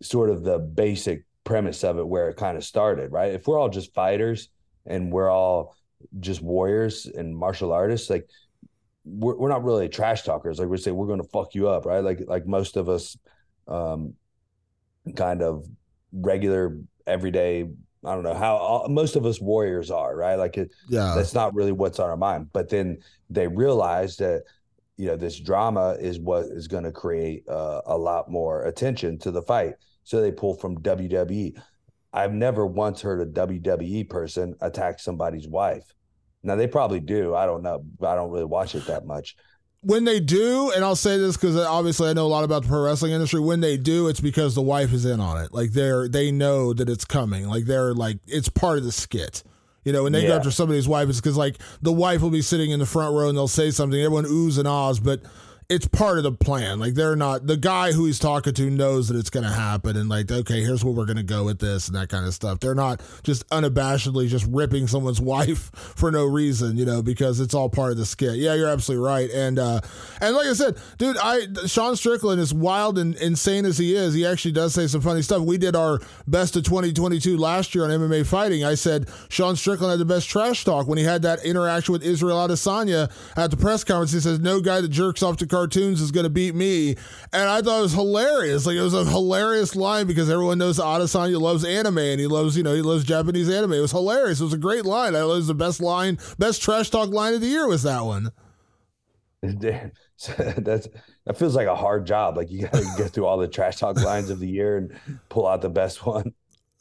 [0.03, 3.33] sort of the basic premise of it where it kind of started, right?
[3.33, 4.49] If we're all just fighters
[4.87, 5.77] and we're all
[6.21, 8.29] just warriors and martial artists, like
[9.05, 10.59] we're, we're not really trash talkers.
[10.59, 12.03] Like we say, we're going to fuck you up, right?
[12.03, 13.17] Like like most of us,
[13.69, 14.15] um,
[15.17, 15.67] kind of
[16.13, 17.67] regular everyday
[18.05, 20.35] I don't know how all, most of us warriors are, right?
[20.35, 22.51] Like, it, yeah, that's not really what's on our mind.
[22.53, 22.99] But then
[23.31, 24.43] they realize that
[24.97, 29.19] you know this drama is what is going to create uh, a lot more attention
[29.21, 29.75] to the fight.
[30.05, 31.59] So they pull from WWE.
[32.13, 35.85] I've never once heard a WWE person attack somebody's wife.
[36.43, 37.35] Now they probably do.
[37.35, 37.85] I don't know.
[38.03, 39.35] I don't really watch it that much
[39.85, 42.69] when they do, and I'll say this because obviously I know a lot about the
[42.69, 43.41] pro wrestling industry.
[43.41, 45.53] When they do, it's because the wife is in on it.
[45.53, 47.47] Like they're they know that it's coming.
[47.47, 49.43] Like they're like it's part of the skit.
[49.85, 50.29] You know, when they yeah.
[50.29, 53.15] go after somebody's wife, it's because like the wife will be sitting in the front
[53.15, 54.01] row and they'll say something.
[54.01, 55.21] Everyone oohs and ahs, but
[55.75, 56.79] it's part of the plan.
[56.79, 59.97] Like they're not the guy who he's talking to knows that it's going to happen,
[59.97, 62.33] and like okay, here's where we're going to go with this and that kind of
[62.33, 62.61] stuff.
[62.61, 67.55] They're not just unabashedly just ripping someone's wife for no reason, you know, because it's
[67.55, 68.37] all part of the skit.
[68.37, 69.81] Yeah, you're absolutely right, and uh,
[70.21, 74.15] and like I said, dude, I Sean Strickland is wild and insane as he is.
[74.15, 75.43] He actually does say some funny stuff.
[75.43, 75.99] We did our
[76.29, 78.63] best of 2022 last year on MMA fighting.
[78.65, 82.05] I said Sean Strickland had the best trash talk when he had that interaction with
[82.05, 84.13] Israel Adesanya at the press conference.
[84.13, 86.91] He says no guy that jerks off to cartoons is going to beat me.
[87.33, 88.67] And I thought it was hilarious.
[88.67, 92.57] Like it was a hilarious line because everyone knows Adesanya loves anime and he loves,
[92.57, 93.73] you know, he loves Japanese anime.
[93.73, 94.41] It was hilarious.
[94.41, 95.17] It was a great line.
[95.17, 98.05] I it was the best line, best trash talk line of the year was that
[98.05, 98.31] one.
[99.43, 100.89] That's
[101.27, 102.37] that feels like a hard job.
[102.37, 104.93] Like you got to get through all the trash talk lines of the year and
[105.29, 106.35] pull out the best one.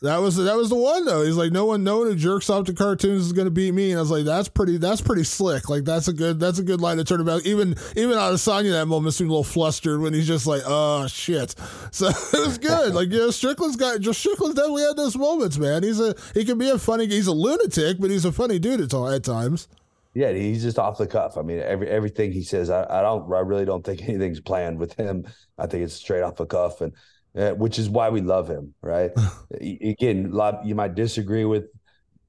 [0.03, 1.23] That was that was the one though.
[1.23, 3.73] He's like, no one, no one who jerks off to cartoons is going to beat
[3.73, 3.91] me.
[3.91, 5.69] And I was like, that's pretty, that's pretty slick.
[5.69, 7.45] Like that's a good, that's a good line to turn about.
[7.45, 11.55] Even even Adesanya that moment seemed a little flustered when he's just like, oh shit.
[11.93, 12.95] So it was good.
[12.95, 15.83] like you know, Strickland's got just Strickland's definitely had those moments, man.
[15.83, 18.81] He's a he can be a funny, he's a lunatic, but he's a funny dude
[18.81, 19.67] at, at times.
[20.15, 21.37] Yeah, he's just off the cuff.
[21.37, 24.79] I mean, every everything he says, I, I don't, I really don't think anything's planned
[24.79, 25.27] with him.
[25.57, 26.93] I think it's straight off the cuff, and
[27.33, 29.11] which is why we love him, right?
[29.61, 31.65] Again, lot, you might disagree with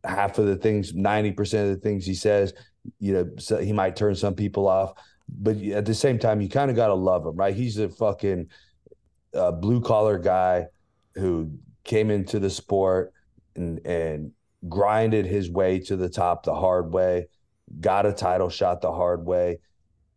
[0.02, 2.54] half of the things, 90% of the things he says,
[2.98, 4.92] you know, so he might turn some people off,
[5.28, 7.54] but at the same time, you kind of got to love him, right?
[7.54, 8.48] He's a fucking
[9.34, 10.66] uh, blue collar guy
[11.14, 11.50] who
[11.84, 13.12] came into the sport
[13.56, 14.32] and, and
[14.68, 17.28] grinded his way to the top the hard way,
[17.80, 19.58] got a title shot the hard way,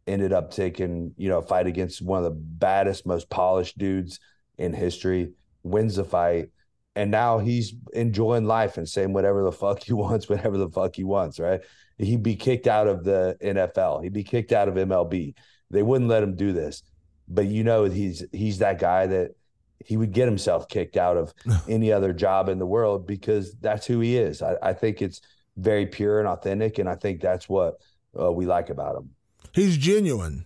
[0.07, 4.19] ended up taking, you know, a fight against one of the baddest, most polished dudes
[4.57, 5.33] in history,
[5.63, 6.49] wins the fight,
[6.95, 10.95] and now he's enjoying life and saying whatever the fuck he wants, whatever the fuck
[10.95, 11.61] he wants, right?
[11.99, 14.03] He'd be kicked out of the NFL.
[14.03, 15.33] He'd be kicked out of MLB.
[15.69, 16.83] They wouldn't let him do this.
[17.27, 19.31] But you know he's he's that guy that
[19.85, 21.33] he would get himself kicked out of
[21.69, 24.41] any other job in the world because that's who he is.
[24.41, 25.21] I, I think it's
[25.55, 27.75] very pure and authentic, and I think that's what
[28.19, 29.09] uh, we like about him.
[29.53, 30.45] He's genuine.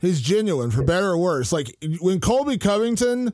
[0.00, 1.52] He's genuine, for better or worse.
[1.52, 3.32] Like when Colby Covington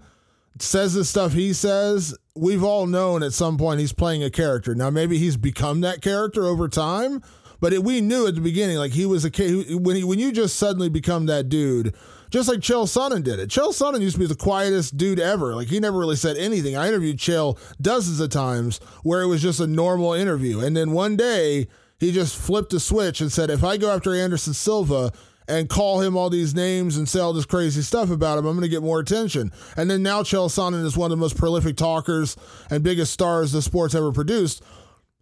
[0.59, 4.75] says the stuff he says, we've all known at some point he's playing a character.
[4.75, 7.23] Now maybe he's become that character over time,
[7.61, 9.31] but it, we knew at the beginning like he was a
[9.77, 11.95] when he when you just suddenly become that dude.
[12.31, 13.51] Just like Chael Sonnen did it.
[13.51, 15.55] Chael Sonnen used to be the quietest dude ever.
[15.55, 16.75] Like he never really said anything.
[16.75, 20.61] I interviewed Chael dozens of times where it was just a normal interview.
[20.61, 21.67] And then one day
[21.99, 25.13] he just flipped a switch and said, if I go after Anderson Silva,
[25.49, 28.55] and call him all these names and say all this crazy stuff about him, I'm
[28.55, 29.51] going to get more attention.
[29.77, 32.37] And then now Chael Sonnen is one of the most prolific talkers
[32.71, 34.63] and biggest stars the sport's ever produced.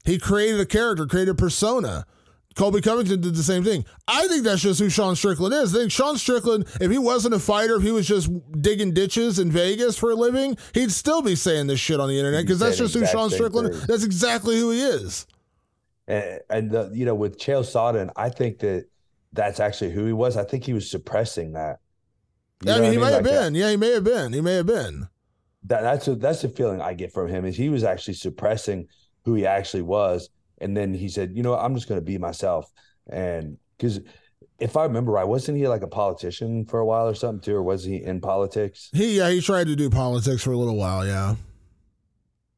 [0.05, 2.07] He created a character, created a persona.
[2.57, 3.85] Colby Covington did the same thing.
[4.09, 5.75] I think that's just who Sean Strickland is.
[5.75, 8.29] I think Sean Strickland, if he wasn't a fighter, if he was just
[8.61, 12.19] digging ditches in Vegas for a living, he'd still be saying this shit on the
[12.19, 13.73] internet because that's just who Sean Strickland.
[13.73, 13.85] Thing.
[13.87, 15.27] That's exactly who he is.
[16.09, 18.90] And, and the, you know, with Chael Sonnen, I think that
[19.33, 20.37] that's actually who he was.
[20.37, 21.79] I think he was suppressing that.
[22.63, 23.01] You yeah, I mean, he I mean?
[23.01, 23.53] may like have been.
[23.53, 23.59] That.
[23.59, 24.33] Yeah, he may have been.
[24.33, 25.09] He may have been.
[25.65, 28.89] That that's a, that's the feeling I get from him is he was actually suppressing
[29.25, 32.19] who he actually was, and then he said, you know, I'm just going to be
[32.19, 32.71] myself,
[33.11, 34.01] and because
[34.59, 37.57] if I remember right, wasn't he like a politician for a while or something too,
[37.57, 38.91] or was he in politics?
[38.93, 41.07] He yeah, he tried to do politics for a little while.
[41.07, 41.37] Yeah.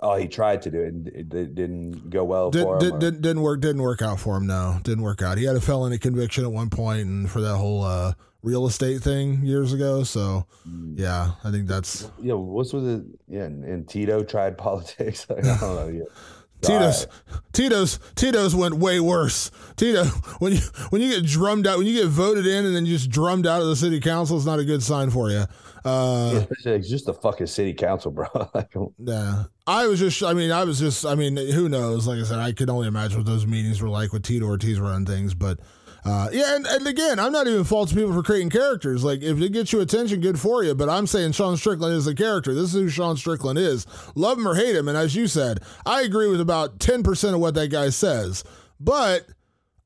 [0.03, 2.99] Oh, he tried to do it and it didn't go well did, for him.
[2.99, 3.61] Did, didn't work.
[3.61, 4.49] Didn't work out for him.
[4.49, 5.39] No, didn't work out.
[5.39, 9.01] He had a felony conviction at one point, and for that whole uh, real estate
[9.01, 10.03] thing years ago.
[10.03, 10.99] So, mm.
[10.99, 12.35] yeah, I think that's yeah.
[12.35, 13.05] What was it?
[13.29, 15.27] Yeah, and, and Tito tried politics.
[15.31, 15.89] I don't know.
[15.89, 16.05] Yeah.
[16.63, 17.09] Tito's,
[17.53, 19.51] Tito's, Tito's went way worse.
[19.77, 20.05] Tito,
[20.39, 22.97] when you when you get drummed out, when you get voted in, and then you
[22.97, 25.45] just drummed out of the city council, is not a good sign for you.
[25.85, 28.27] Uh, yeah, it's just the fucking city council, bro.
[28.99, 32.07] yeah, I was just, I mean, I was just, I mean, who knows?
[32.07, 34.81] Like I said, I could only imagine what those meetings were like with Tito Ortiz
[34.81, 35.61] running things, but.
[36.05, 39.05] Uh, yeah, and, and again, I'm not even faulting people for creating characters.
[39.05, 40.75] Like, if it gets you attention, good for you.
[40.75, 42.53] But I'm saying Sean Strickland is a character.
[42.53, 43.87] This is who Sean Strickland is.
[44.17, 44.89] Love him or hate him.
[44.89, 48.43] And as you said, I agree with about 10% of what that guy says.
[48.81, 49.29] But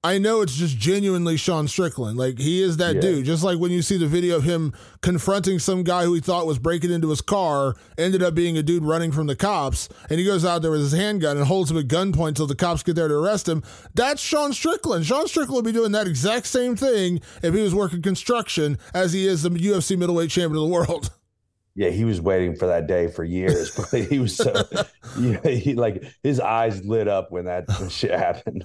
[0.04, 2.16] I know it's just genuinely Sean Strickland.
[2.16, 3.00] Like he is that yeah.
[3.00, 3.24] dude.
[3.24, 6.46] Just like when you see the video of him confronting some guy who he thought
[6.46, 10.20] was breaking into his car, ended up being a dude running from the cops, and
[10.20, 12.84] he goes out there with his handgun and holds him at gunpoint until the cops
[12.84, 13.64] get there to arrest him.
[13.94, 15.06] That's Sean Strickland.
[15.06, 19.12] Sean Strickland would be doing that exact same thing if he was working construction as
[19.12, 21.10] he is the UFC middleweight champion of the world.
[21.78, 23.70] Yeah, he was waiting for that day for years.
[23.90, 24.50] But he was so,
[25.18, 28.64] you know, he like his eyes lit up when that shit happened.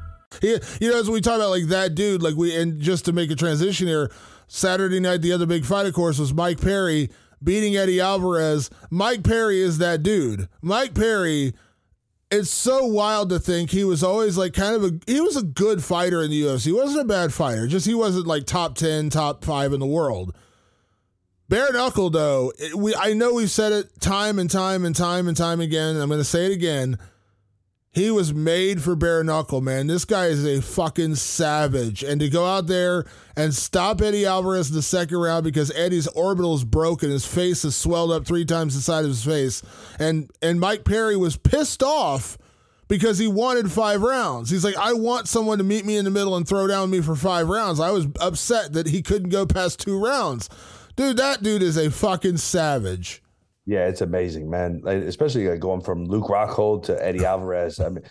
[0.41, 3.31] You know, as we talk about like that dude, like we, and just to make
[3.31, 4.11] a transition here,
[4.47, 7.09] Saturday night, the other big fight, of course, was Mike Perry
[7.43, 8.69] beating Eddie Alvarez.
[8.89, 10.49] Mike Perry is that dude.
[10.61, 11.53] Mike Perry,
[12.29, 15.43] it's so wild to think he was always like kind of a, he was a
[15.43, 16.65] good fighter in the UFC.
[16.65, 19.85] He wasn't a bad fighter, just he wasn't like top 10, top five in the
[19.85, 20.35] world.
[21.51, 25.27] Bare knuckle, though, it, we I know we've said it time and time and time
[25.27, 25.95] and time again.
[25.95, 26.97] And I'm going to say it again.
[27.93, 29.87] He was made for bare knuckle, man.
[29.87, 32.03] This guy is a fucking savage.
[32.03, 33.03] And to go out there
[33.35, 37.65] and stop Eddie Alvarez in the second round because Eddie's orbital is broken, his face
[37.65, 39.61] is swelled up three times the size of his face,
[39.99, 42.37] and and Mike Perry was pissed off
[42.87, 44.49] because he wanted five rounds.
[44.49, 47.01] He's like, I want someone to meet me in the middle and throw down me
[47.01, 47.81] for five rounds.
[47.81, 50.49] I was upset that he couldn't go past two rounds.
[50.95, 53.21] Dude, that dude is a fucking savage.
[53.71, 54.81] Yeah, it's amazing, man.
[54.83, 57.79] Like, especially like going from Luke Rockhold to Eddie Alvarez.
[57.79, 58.03] I mean,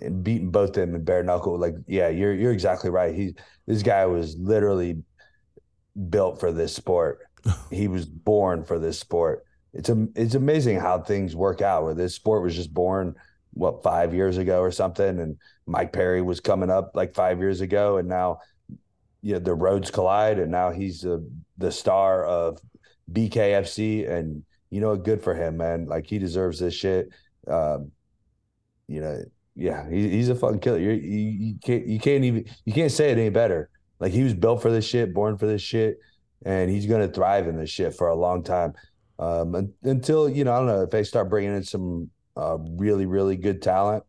[0.00, 1.58] and beating both of them in bare knuckle.
[1.58, 3.12] Like, yeah, you're you're exactly right.
[3.12, 3.34] He
[3.66, 5.02] this guy was literally
[6.08, 7.18] built for this sport.
[7.72, 9.44] he was born for this sport.
[9.72, 11.82] It's a, it's amazing how things work out.
[11.82, 13.16] Where this sport was just born
[13.54, 15.36] what five years ago or something, and
[15.66, 18.38] Mike Perry was coming up like five years ago, and now
[19.20, 22.60] you know the roads collide, and now he's the the star of
[23.10, 25.86] BKFC, and you know, good for him, man.
[25.86, 27.10] Like he deserves this shit.
[27.46, 27.92] Um,
[28.86, 29.22] you know,
[29.54, 30.78] yeah, he, he's a fucking killer.
[30.78, 33.70] You're, you you can't you can't even you can't say it any better.
[33.98, 35.98] Like he was built for this shit, born for this shit,
[36.44, 38.74] and he's gonna thrive in this shit for a long time.
[39.18, 43.06] Um, until you know, I don't know if they start bringing in some uh, really
[43.06, 44.04] really good talent.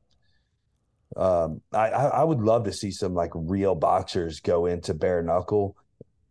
[1.17, 5.75] Um, I I would love to see some like real boxers go into bare knuckle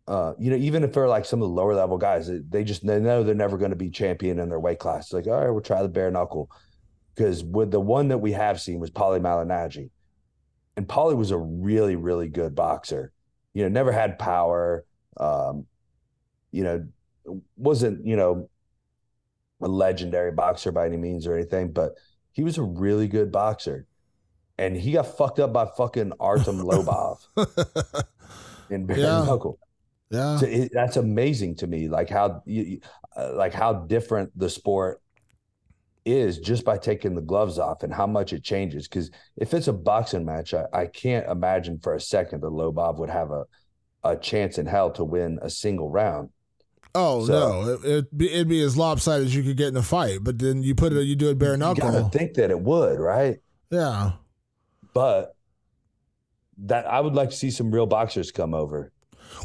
[0.09, 2.85] uh, you know, even if they're like some of the lower level guys, they just
[2.85, 5.05] they know they're never going to be champion in their weight class.
[5.05, 6.49] It's like, all right, we'll try the bare knuckle.
[7.13, 9.91] Because with the one that we have seen was Paulie Malignaggi.
[10.75, 13.11] And Paulie was a really, really good boxer.
[13.53, 14.83] You know, never had power.
[15.17, 15.67] Um,
[16.51, 16.87] you know,
[17.55, 18.49] wasn't, you know,
[19.61, 21.93] a legendary boxer by any means or anything, but
[22.31, 23.85] he was a really good boxer.
[24.57, 27.19] And he got fucked up by fucking Artem Lobov
[28.71, 29.23] in bare yeah.
[29.23, 29.59] knuckle.
[30.09, 31.87] Yeah, so it, that's amazing to me.
[31.87, 32.79] Like how you,
[33.15, 35.01] uh, like how different the sport
[36.05, 38.87] is just by taking the gloves off and how much it changes.
[38.87, 42.97] Because if it's a boxing match, I, I can't imagine for a second that Lobov
[42.97, 43.45] would have a
[44.03, 46.29] a chance in hell to win a single round.
[46.95, 49.77] Oh so, no, it, would be, it'd be as lopsided as you could get in
[49.77, 50.19] a fight.
[50.21, 51.85] But then you put it, you do it bare knuckle.
[51.85, 53.39] You gotta think that it would, right?
[53.69, 54.13] Yeah,
[54.93, 55.35] but
[56.65, 58.91] that I would like to see some real boxers come over.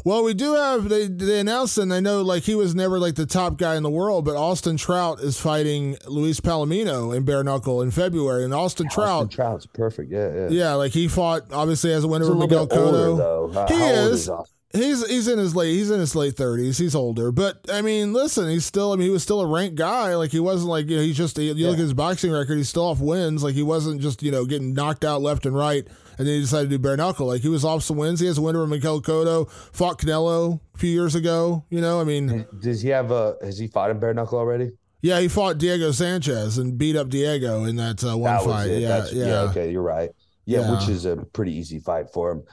[0.03, 3.15] Well, we do have they they announced and I know like he was never like
[3.15, 7.43] the top guy in the world, but Austin Trout is fighting Luis Palomino in bare
[7.43, 10.73] knuckle in February, and Austin Trout Austin Trout's perfect, yeah, yeah, yeah.
[10.73, 13.53] Like he fought obviously as a winner of Miguel Cotto.
[13.53, 14.29] How, he how is.
[14.75, 16.77] He's he's in his late he's in his late thirties.
[16.77, 18.91] He's older, but I mean, listen, he's still.
[18.91, 20.15] I mean, he was still a ranked guy.
[20.15, 21.37] Like he wasn't like you know he's just.
[21.37, 21.67] You yeah.
[21.67, 23.41] look at his boxing record, he's still off wins.
[23.41, 25.87] Like he wasn't just you know getting knocked out left and right
[26.17, 27.27] and then he decided to do bare knuckle.
[27.27, 28.19] Like he was off some wins.
[28.19, 31.63] He has a winner with Miguel Cotto, fought Canelo a few years ago.
[31.69, 33.37] You know, I mean, does he have a?
[33.41, 34.71] Has he fought in bare knuckle already?
[35.01, 38.71] Yeah, he fought Diego Sanchez and beat up Diego in that uh, one that fight.
[38.71, 40.09] Yeah, yeah, yeah, Okay, you're right.
[40.45, 42.43] Yeah, yeah, which is a pretty easy fight for him.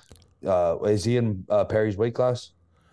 [0.47, 2.51] Uh, is he in uh, Perry's weight class?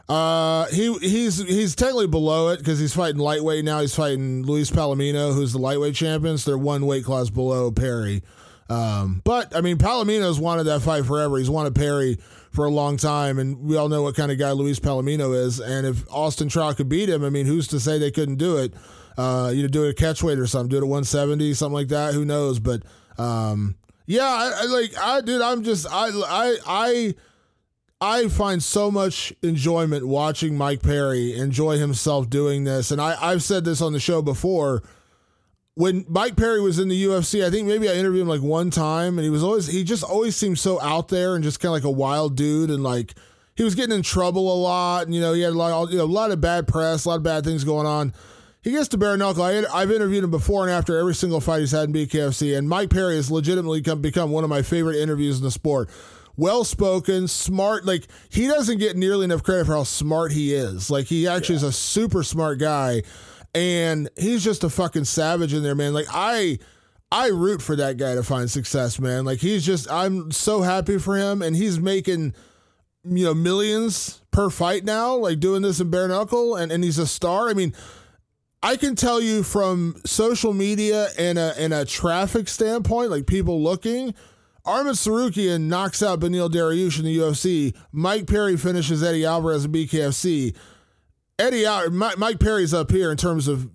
[0.08, 3.80] Uh, he he's he's technically below it because he's fighting lightweight now.
[3.80, 6.38] He's fighting Luis Palomino, who's the lightweight champion.
[6.38, 8.24] So they're one weight class below Perry.
[8.70, 11.38] Um, but I mean, Palomino's wanted that fight forever.
[11.38, 12.18] He's wanted Perry
[12.52, 15.60] for a long time, and we all know what kind of guy Luis Palomino is.
[15.60, 18.58] And if Austin Trout could beat him, I mean, who's to say they couldn't do
[18.58, 18.74] it?
[19.18, 21.74] Uh, you know, do it a catch weight or something, do it at 170, something
[21.74, 22.14] like that.
[22.14, 22.60] Who knows?
[22.60, 22.84] But
[23.18, 23.76] um,
[24.06, 27.16] yeah, I, I like I dude, I'm just I I I
[28.02, 32.91] I find so much enjoyment watching Mike Perry enjoy himself doing this.
[32.91, 34.84] And I, I've said this on the show before.
[35.80, 38.69] When Mike Perry was in the UFC, I think maybe I interviewed him like one
[38.69, 41.69] time, and he was always he just always seemed so out there and just kind
[41.69, 43.14] of like a wild dude, and like
[43.56, 45.89] he was getting in trouble a lot, and you know he had a lot, of,
[45.89, 48.14] you know, a lot of bad press, a lot of bad things going on.
[48.61, 49.41] He gets to bare knuckle.
[49.41, 52.68] I, have interviewed him before and after every single fight he's had in BKFC, and
[52.68, 55.89] Mike Perry has legitimately come, become one of my favorite interviews in the sport
[56.35, 57.85] well spoken, smart.
[57.85, 60.89] Like he doesn't get nearly enough credit for how smart he is.
[60.89, 61.68] Like he actually yeah.
[61.68, 63.03] is a super smart guy,
[63.53, 65.93] and he's just a fucking savage in there, man.
[65.93, 66.59] Like I.
[67.11, 69.26] I root for that guy to find success, man.
[69.26, 72.35] Like he's just I'm so happy for him and he's making
[73.03, 76.99] you know millions per fight now, like doing this in bare knuckle and, and he's
[76.99, 77.49] a star.
[77.49, 77.73] I mean,
[78.61, 83.61] I can tell you from social media and a and a traffic standpoint, like people
[83.61, 84.13] looking,
[84.65, 87.76] Arman Tsarukyan knocks out Beneil Dariush in the UFC.
[87.91, 90.55] Mike Perry finishes Eddie Alvarez in BKFC.
[91.40, 93.72] Eddie Mike Perry's up here in terms of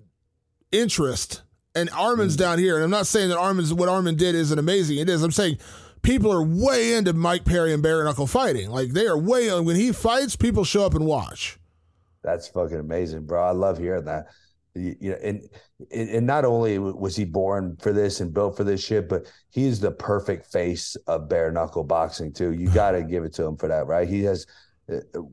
[0.70, 1.42] interest,
[1.74, 2.40] and Arman's mm.
[2.40, 2.76] down here.
[2.76, 4.98] And I'm not saying that Arman's what Arman did isn't amazing.
[4.98, 5.22] It is.
[5.22, 5.58] I'm saying
[6.02, 8.70] people are way into Mike Perry and bare knuckle fighting.
[8.70, 11.58] Like they are way when he fights, people show up and watch.
[12.22, 13.42] That's fucking amazing, bro.
[13.42, 14.26] I love hearing that
[14.74, 15.48] you know, and
[15.92, 19.80] and not only was he born for this and built for this shit, but he's
[19.80, 22.52] the perfect face of bare knuckle boxing too.
[22.52, 24.08] You got to give it to him for that, right?
[24.08, 24.46] He has, uh,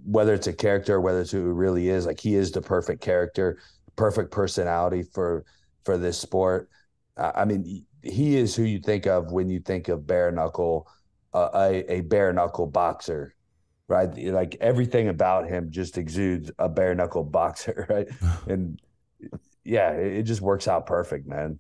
[0.06, 3.02] whether it's a character, whether it's who it really is, like he is the perfect
[3.02, 3.60] character,
[3.95, 5.45] perfect personality for
[5.84, 6.69] for this sport.
[7.18, 10.88] I mean, he is who you think of when you think of bare knuckle,
[11.34, 13.36] uh, a a bare knuckle boxer
[13.91, 14.18] right?
[14.18, 18.07] Like everything about him just exudes a bare knuckle boxer, right?
[18.48, 18.82] And
[19.64, 21.60] yeah, it just works out perfect, man.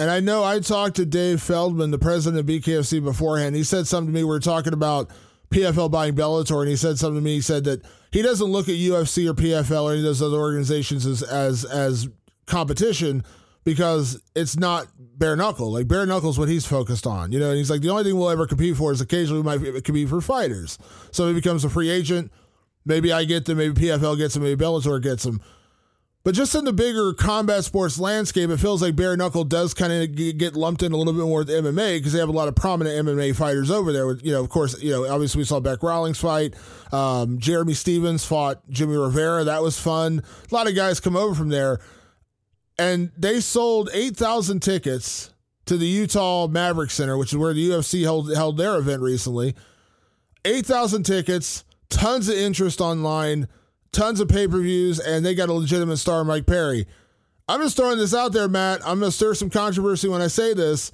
[0.00, 3.54] And I know I talked to Dave Feldman, the president of BKFC, beforehand.
[3.54, 4.24] He said something to me.
[4.24, 5.10] We were talking about
[5.50, 7.34] PFL buying Bellator, and he said something to me.
[7.36, 10.38] He said that he doesn't look at UFC or PFL or any of those other
[10.38, 12.08] organizations as as as
[12.46, 13.24] competition
[13.64, 15.72] because it's not bare knuckle.
[15.72, 17.50] Like bare knuckle is what he's focused on, you know.
[17.50, 19.80] And he's like, the only thing we'll ever compete for is occasionally we might be
[19.80, 20.78] compete for fighters.
[21.10, 22.32] So he becomes a free agent.
[22.86, 23.58] Maybe I get them.
[23.58, 24.42] Maybe PFL gets them.
[24.42, 25.42] Maybe Bellator gets them.
[26.28, 29.94] But just in the bigger combat sports landscape, it feels like bare knuckle does kind
[29.94, 32.48] of get lumped in a little bit more with MMA because they have a lot
[32.48, 34.06] of prominent MMA fighters over there.
[34.06, 36.52] With, you know, of course, you know, obviously we saw Bec Rawlings fight.
[36.92, 39.44] Um, Jeremy Stephens fought Jimmy Rivera.
[39.44, 40.22] That was fun.
[40.50, 41.78] A lot of guys come over from there,
[42.78, 45.32] and they sold eight thousand tickets
[45.64, 49.54] to the Utah Maverik Center, which is where the UFC held held their event recently.
[50.44, 53.48] Eight thousand tickets, tons of interest online
[53.92, 56.86] tons of pay per views, and they got a legitimate star, Mike Perry.
[57.48, 58.80] I'm just throwing this out there, Matt.
[58.82, 60.92] I'm going to stir some controversy when I say this.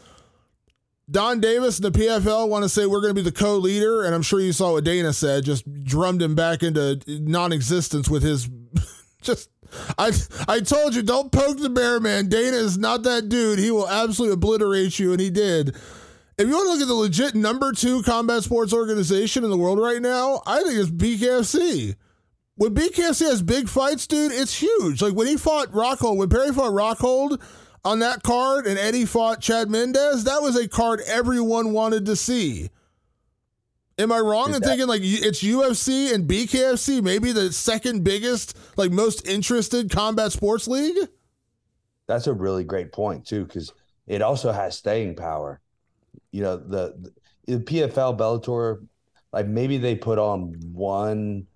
[1.11, 4.05] Donn Davis and the PFL want to say we're going to be the co leader,
[4.05, 8.09] and I'm sure you saw what Dana said, just drummed him back into non existence
[8.09, 8.49] with his.
[9.23, 9.51] just,
[9.99, 10.13] I,
[10.49, 12.29] I told you, don't poke the bear, man.
[12.29, 13.59] Dana is not that dude.
[13.59, 15.77] He will absolutely obliterate you, and he did.
[16.39, 19.57] If you want to look at the legit number two combat sports organization in the
[19.57, 21.97] world right now, I think it's BKFC
[22.57, 25.03] when BKFC has big fights, dude, it's huge.
[25.03, 27.43] Like when he fought Rockhold, when Perry fought Rockhold
[27.85, 32.17] on that card and Eddie fought Chad Mendes, that was a card everyone wanted to
[32.17, 32.71] see.
[33.97, 38.91] Am I wrong in thinking like it's UFC and BKFC, maybe the second biggest, like
[38.91, 40.97] most interested combat sports league?
[42.07, 43.73] That's a really great point too, because
[44.07, 45.61] it also has staying power.
[46.33, 47.13] You know, the,
[47.47, 48.85] the PFL Bellator,
[49.33, 51.47] like maybe they put on one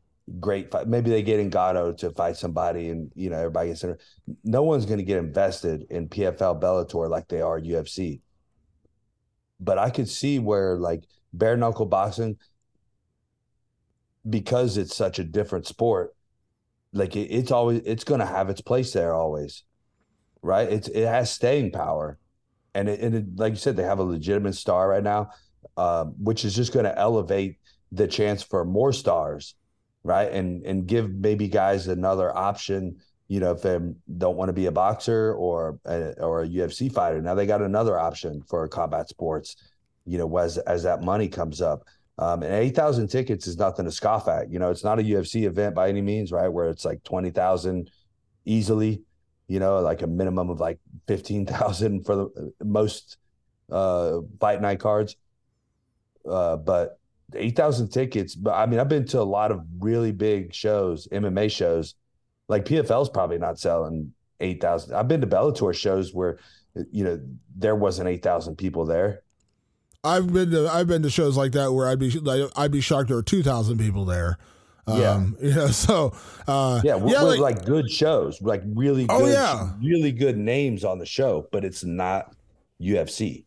[0.40, 0.88] great fight.
[0.88, 3.84] Maybe they get Ngannou to fight somebody, and you know everybody gets.
[3.84, 3.96] In.
[4.44, 8.20] No one's going to get invested in PFL Bellator like they are UFC.
[9.60, 12.36] But I could see where like bare knuckle boxing,
[14.28, 16.14] because it's such a different sport,
[16.92, 19.64] like it, it's always it's going to have its place there always,
[20.42, 20.68] right?
[20.70, 22.18] It's it has staying power,
[22.74, 25.30] and it, and it, like you said, they have a legitimate star right now,
[25.76, 27.58] uh, which is just going to elevate
[27.90, 29.54] the chance for more stars
[30.08, 30.32] right?
[30.32, 32.96] And and give maybe guys another option.
[33.28, 33.78] You know, if they
[34.16, 37.60] don't want to be a boxer or a, or a UFC fighter, now they got
[37.60, 39.56] another option for combat sports.
[40.06, 41.84] You know, as as that money comes up.
[42.20, 44.50] Um, and 8,000 tickets is nothing to scoff at.
[44.50, 46.48] You know, it's not a UFC event by any means, right?
[46.48, 47.88] Where it's like 20,000
[48.44, 49.02] easily,
[49.46, 53.18] you know, like a minimum of like 15,000 for the most
[53.70, 55.14] uh, fight night cards.
[56.28, 56.97] Uh, but
[57.34, 58.34] eight thousand tickets.
[58.34, 61.94] But I mean, I've been to a lot of really big shows, MMA shows.
[62.48, 64.94] Like PFL's probably not selling eight thousand.
[64.94, 66.38] I've been to Bellator shows where
[66.90, 67.20] you know
[67.56, 69.22] there wasn't eight thousand people there.
[70.04, 72.80] I've been to I've been to shows like that where I'd be like, I'd be
[72.80, 74.38] shocked there were two thousand people there.
[74.86, 75.10] Yeah.
[75.10, 76.14] Um, you know, so
[76.46, 79.72] uh, Yeah, we're, yeah, we're like, like, good shows, like really good, Oh, yeah.
[79.82, 82.34] really good names on the show, but it's not
[82.80, 83.44] UFC.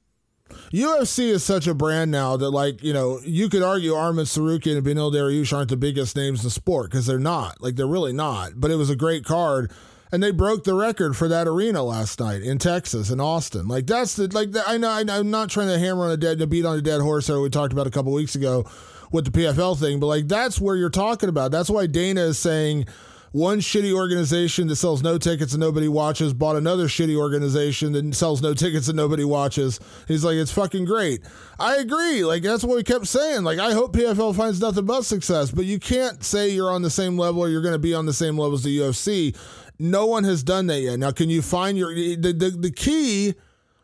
[0.71, 4.77] UFC is such a brand now that, like, you know, you could argue Arman Tsarukyan
[4.77, 7.61] and Beneil Dariush aren't the biggest names in the sport because they're not.
[7.61, 8.53] Like, they're really not.
[8.55, 9.71] But it was a great card,
[10.11, 13.67] and they broke the record for that arena last night in Texas, in Austin.
[13.67, 14.49] Like, that's the like.
[14.67, 16.81] I know I, I'm not trying to hammer on a dead, to beat on a
[16.81, 18.65] dead horse that we talked about a couple weeks ago
[19.11, 21.51] with the PFL thing, but like that's where you're talking about.
[21.51, 22.85] That's why Dana is saying
[23.31, 28.13] one shitty organization that sells no tickets and nobody watches bought another shitty organization that
[28.13, 29.79] sells no tickets and nobody watches.
[30.07, 31.21] He's like, it's fucking great.
[31.59, 32.25] I agree.
[32.25, 33.43] Like that's what we kept saying.
[33.43, 36.89] Like I hope PFL finds nothing but success, but you can't say you're on the
[36.89, 39.35] same level or you're going to be on the same level as the UFC.
[39.79, 40.99] No one has done that yet.
[40.99, 43.33] Now, can you find your the the, the key,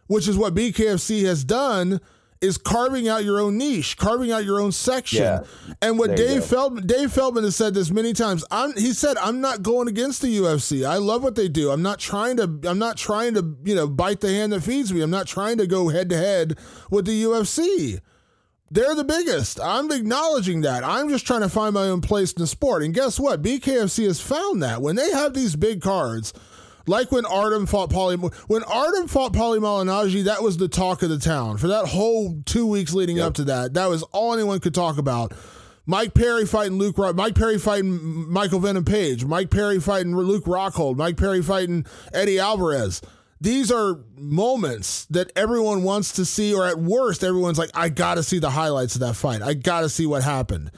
[0.07, 2.01] which is what BKFC has done?
[2.39, 5.39] Is carving out your own niche, carving out your own section, Yeah.
[5.81, 6.45] and what Dave.
[6.45, 8.45] Feldman, Dave Feldman has said this many times.
[8.51, 10.85] I'm, he said, "I'm not going against the UFC.
[10.85, 11.71] I love what they do.
[11.71, 12.43] I'm not trying to.
[12.69, 15.01] I'm not trying to, you know, bite the hand that feeds me.
[15.01, 16.59] I'm not trying to go head to head
[16.91, 18.01] with the UFC.
[18.69, 19.59] They're the biggest.
[19.61, 20.83] I'm acknowledging that.
[20.83, 22.83] I'm just trying to find my own place in the sport.
[22.83, 23.41] And guess what?
[23.41, 26.33] BKFC has found that when they have these big cards,
[26.87, 31.09] like when Artem fought Paulie, when Artem fought Paulie Malignaggi, that was the talk of
[31.09, 33.73] the town for that whole two weeks leading up to that.
[33.73, 35.33] That was all anyone could talk about.
[35.85, 40.43] Mike Perry fighting Luke Rock, Mike Perry fighting Michael Venom Page, Mike Perry fighting Luke
[40.43, 43.01] Rockhold, Mike Perry fighting Eddie Alvarez.
[43.39, 48.23] These are moments that everyone wants to see, or at worst, everyone's like, I gotta
[48.23, 49.41] see the highlights of that fight.
[49.41, 50.71] I gotta see what happened.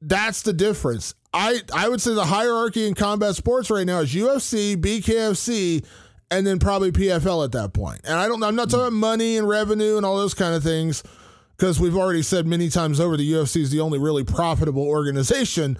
[0.00, 1.14] That's the difference.
[1.34, 5.84] I, I would say the hierarchy in combat sports right now is UFC, BKFC,
[6.30, 8.02] and then probably PFL at that point.
[8.04, 10.62] And I don't I'm not talking about money and revenue and all those kind of
[10.62, 11.02] things
[11.56, 15.76] because we've already said many times over the UFC is the only really profitable organization.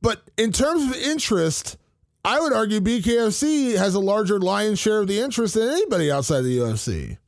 [0.00, 1.76] But in terms of interest,
[2.24, 6.42] I would argue BKFC has a larger lion's share of the interest than anybody outside
[6.42, 7.18] the UFC.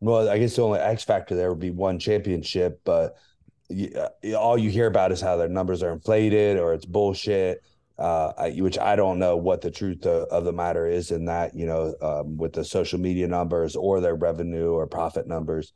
[0.00, 3.16] Well, I guess the only X factor there would be one championship, but
[4.36, 7.62] all you hear about is how their numbers are inflated or it's bullshit.
[7.96, 11.26] Uh, I, which I don't know what the truth of, of the matter is in
[11.26, 15.72] that, you know, um, with the social media numbers or their revenue or profit numbers.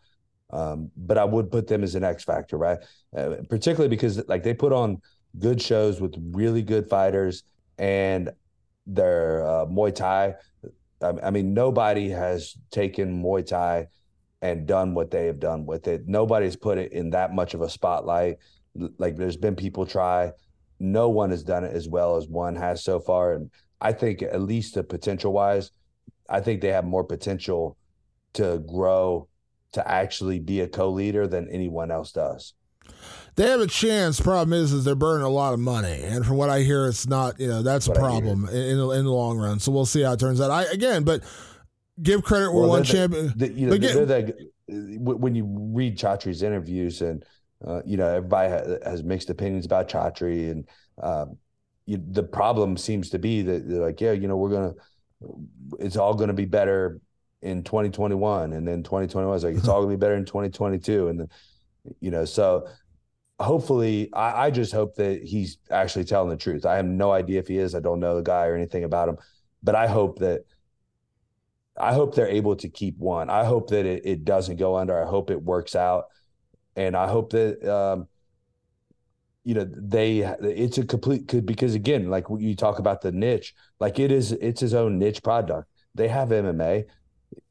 [0.51, 2.78] Um, but I would put them as an X factor, right?
[3.16, 5.01] Uh, particularly because like they put on
[5.39, 7.44] good shows with really good fighters
[7.78, 8.31] and
[8.85, 10.35] their uh, Muay Thai.
[11.01, 13.86] I, I mean, nobody has taken Muay Thai
[14.43, 16.06] and done what they have done with it.
[16.06, 18.39] Nobody's put it in that much of a spotlight.
[18.98, 20.32] Like there's been people try.
[20.78, 23.35] No one has done it as well as one has so far.
[23.35, 23.51] And
[23.81, 25.73] I think at least the potential wise,
[26.28, 27.77] I think they have more potential
[28.35, 29.28] to grow
[29.73, 32.55] to actually be a co-leader than anyone else does.
[33.36, 34.20] They have a chance.
[34.20, 37.06] Problem is, is they're burning a lot of money, and from what I hear, it's
[37.06, 37.39] not.
[37.39, 39.60] You know, that's a problem in, in the in the long run.
[39.60, 40.51] So we'll see how it turns out.
[40.51, 41.23] I again, but
[42.03, 43.33] give credit where Well, one the- champion.
[43.37, 44.49] the- you know, but get- the-
[44.99, 47.25] when you read Chatri's interviews, and
[47.66, 50.69] uh, you know everybody ha- has mixed opinions about Chatri, and
[51.03, 51.37] um,
[51.87, 54.75] you, the problem seems to be that they're like, yeah, you know, we're gonna,
[55.79, 57.01] it's all gonna be better
[57.43, 61.20] in 2021, and then 2021 is like it's all gonna be better in 2022, and
[61.20, 61.29] then
[62.01, 62.66] you know, so
[63.41, 66.66] hopefully, I, I just hope that he's actually telling the truth.
[66.66, 67.75] I have no idea if he is.
[67.75, 69.16] I don't know the guy or anything about him,
[69.62, 70.43] but I hope that
[71.81, 73.31] I hope they're able to keep one.
[73.31, 75.01] I hope that it, it doesn't go under.
[75.03, 76.05] I hope it works out.
[76.77, 78.09] And I hope that, um,
[79.45, 83.55] you know, they, it's a complete, could because again, like you talk about the niche,
[83.81, 85.69] like it is, it's his own niche product.
[85.95, 86.85] They have MMA,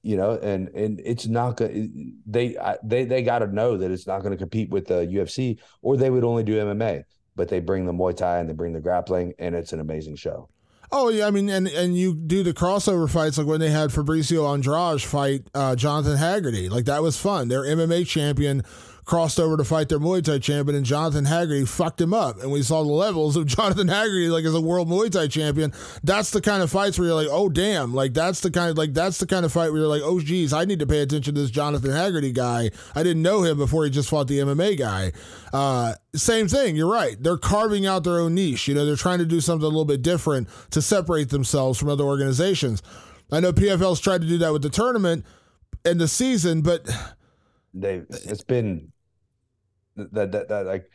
[0.04, 3.90] you know, and, and it's not going they, I- they, they got to know that
[3.92, 7.04] it's not going to compete with the UFC or they would only do MMA,
[7.36, 10.18] but they bring the Muay Thai and they bring the grappling and it's an amazing
[10.18, 10.50] show.
[10.92, 13.90] Oh yeah, I mean, and and you do the crossover fights like when they had
[13.90, 17.50] Fabricio Andrade fight uh, Jonathan Haggerty, like that was fun.
[17.50, 18.64] Their MMA champion
[19.08, 22.40] crossed over to fight their Muay Thai champion, and Jonathan Haggerty fucked him up.
[22.42, 25.74] And we saw the levels of Jonathan Haggerty, like as a world Muay Thai champion.
[26.04, 28.78] That's the kind of fights where you're like, oh damn, like that's the kind of
[28.78, 31.00] like that's the kind of fight where you're like, oh geez, I need to pay
[31.00, 32.70] attention to this Jonathan Haggerty guy.
[32.94, 35.14] I didn't know him before he just fought the MMA guy.
[35.52, 36.76] Uh, same thing.
[36.76, 37.16] You're right.
[37.20, 38.68] They're carving out their own niche.
[38.68, 41.90] You know, they're trying to do something a little bit different to separate themselves from
[41.90, 42.84] other organizations.
[43.32, 45.26] I know PFL's tried to do that with the tournament.
[45.86, 46.88] and the season, but
[47.74, 48.92] they it's been
[49.98, 50.90] that that, that like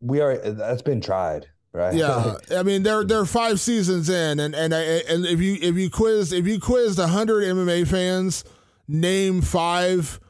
[0.00, 1.94] we are that's been tried right?
[1.94, 2.36] Yeah.
[2.50, 5.90] I mean they're they're five seasons in and and I, and if you if you
[5.90, 8.44] quiz if you quizzed 100 mma fans
[8.86, 10.20] name five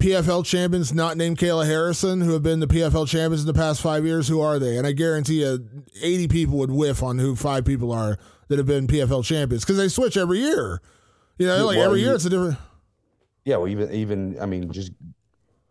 [0.00, 3.82] pfl champions not named kayla harrison who have been the pfl champions in the past
[3.82, 4.78] five years who are they?
[4.78, 5.68] And i guarantee you
[6.02, 8.16] 80 people would whiff on who five people are
[8.48, 10.80] that have been pfl champions because they switch every year.
[11.38, 12.58] You know like Well, every year it's a different
[13.44, 14.92] yeah well even even i mean just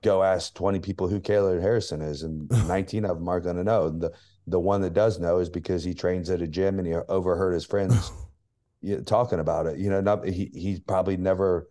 [0.04, 3.64] go ask 20 people who Kayla Harrison is and 19 of them are going to
[3.64, 4.12] know the
[4.48, 7.54] the one that does know is because he trains at a gym and he overheard
[7.54, 8.12] his friends
[9.06, 11.70] talking about it you know not he he's probably never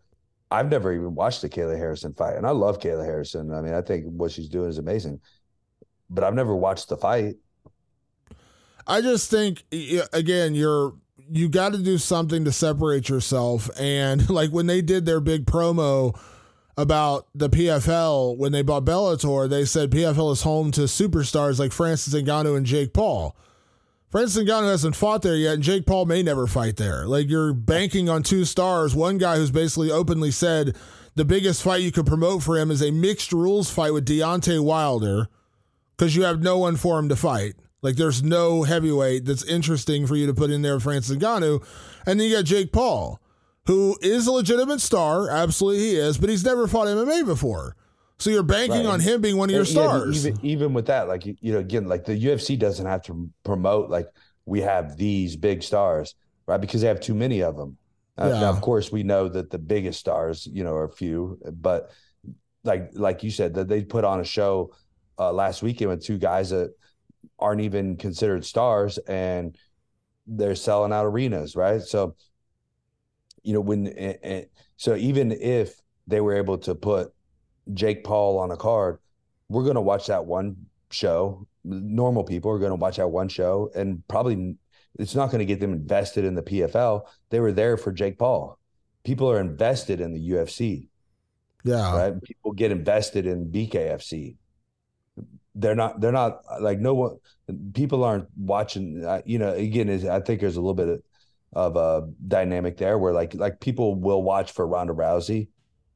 [0.50, 3.74] I've never even watched the Kayla Harrison fight and I love Kayla Harrison I mean
[3.74, 5.20] I think what she's doing is amazing
[6.10, 7.36] but I've never watched the fight
[8.88, 9.64] I just think
[10.12, 10.94] again, you're
[11.30, 13.68] you got to do something to separate yourself.
[13.78, 16.18] And like when they did their big promo
[16.78, 21.72] about the PFL when they bought Bellator, they said PFL is home to superstars like
[21.72, 23.36] Francis Ngannou and Jake Paul.
[24.09, 27.05] Francis Ngannou hasn't fought there yet, and Jake Paul may never fight there.
[27.05, 28.94] Like you're banking on two stars.
[28.94, 30.76] One guy who's basically openly said
[31.16, 34.62] the biggest fight you could promote for him is a mixed rules fight with Deontay
[34.62, 35.28] Wilder
[35.96, 37.56] because you have no one for him to fight.
[37.82, 41.60] Like there's no heavyweight that's interesting for you to put in there with Francis Ngannou.
[42.06, 43.20] And then you got Jake Paul,
[43.69, 45.28] who is a legitimate star.
[45.31, 47.77] Absolutely he is, but he's never fought MMA before.
[48.19, 48.95] So you're banking Right.
[48.95, 50.27] on him being one of your And, yeah, stars.
[50.27, 53.28] even, even with that, like you, you know, again, like the UFC doesn't have to
[53.45, 54.09] promote like
[54.47, 56.15] we have these big stars,
[56.47, 56.61] right?
[56.61, 57.77] Because they have too many of them.
[58.19, 58.40] Uh, Yeah.
[58.40, 61.90] Now, of course, we know that the biggest stars, you know, are few, but
[62.65, 64.73] like like you said, that they put on a show
[65.19, 66.73] uh, last weekend with two guys that
[67.39, 69.57] aren't even considered stars, and
[70.27, 71.82] they're selling out arenas, right?
[71.82, 72.16] So,
[73.48, 74.46] you know, when and, and
[74.76, 77.14] so even if they were able to put
[77.72, 78.98] Jake Paul on a card,
[79.48, 81.46] we're going to watch that one show.
[81.64, 84.56] Normal people are going to watch that one show, and probably
[84.98, 87.06] it's not going to get them invested in the PFL.
[87.30, 88.58] They were there for Jake Paul.
[89.02, 90.88] People are invested in the UFC,
[91.64, 91.96] yeah.
[91.96, 92.22] right?
[92.22, 94.36] People get invested in BKFC.
[95.54, 96.02] They're not.
[96.02, 97.16] They're not like no one.
[97.72, 99.06] People aren't watching.
[99.06, 101.02] Uh, you know, again, I think there's a little bit of,
[101.52, 105.48] of a dynamic there where like like people will watch for Ronda Rousey.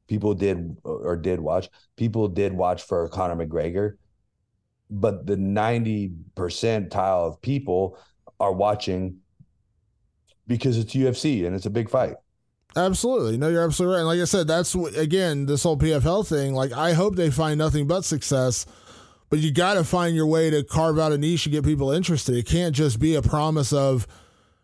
[0.07, 1.69] People did or did watch.
[1.95, 3.93] People did watch for Conor McGregor,
[4.89, 7.97] but the ninety percentile of people
[8.39, 9.17] are watching
[10.47, 12.15] because it's UFC and it's a big fight.
[12.75, 13.37] Absolutely.
[13.37, 13.99] No, you're absolutely right.
[13.99, 16.53] And like I said, that's what, again, this whole PFL thing.
[16.53, 18.65] Like, I hope they find nothing but success,
[19.29, 21.91] but you got to find your way to carve out a niche and get people
[21.91, 22.35] interested.
[22.35, 24.07] It can't just be a promise of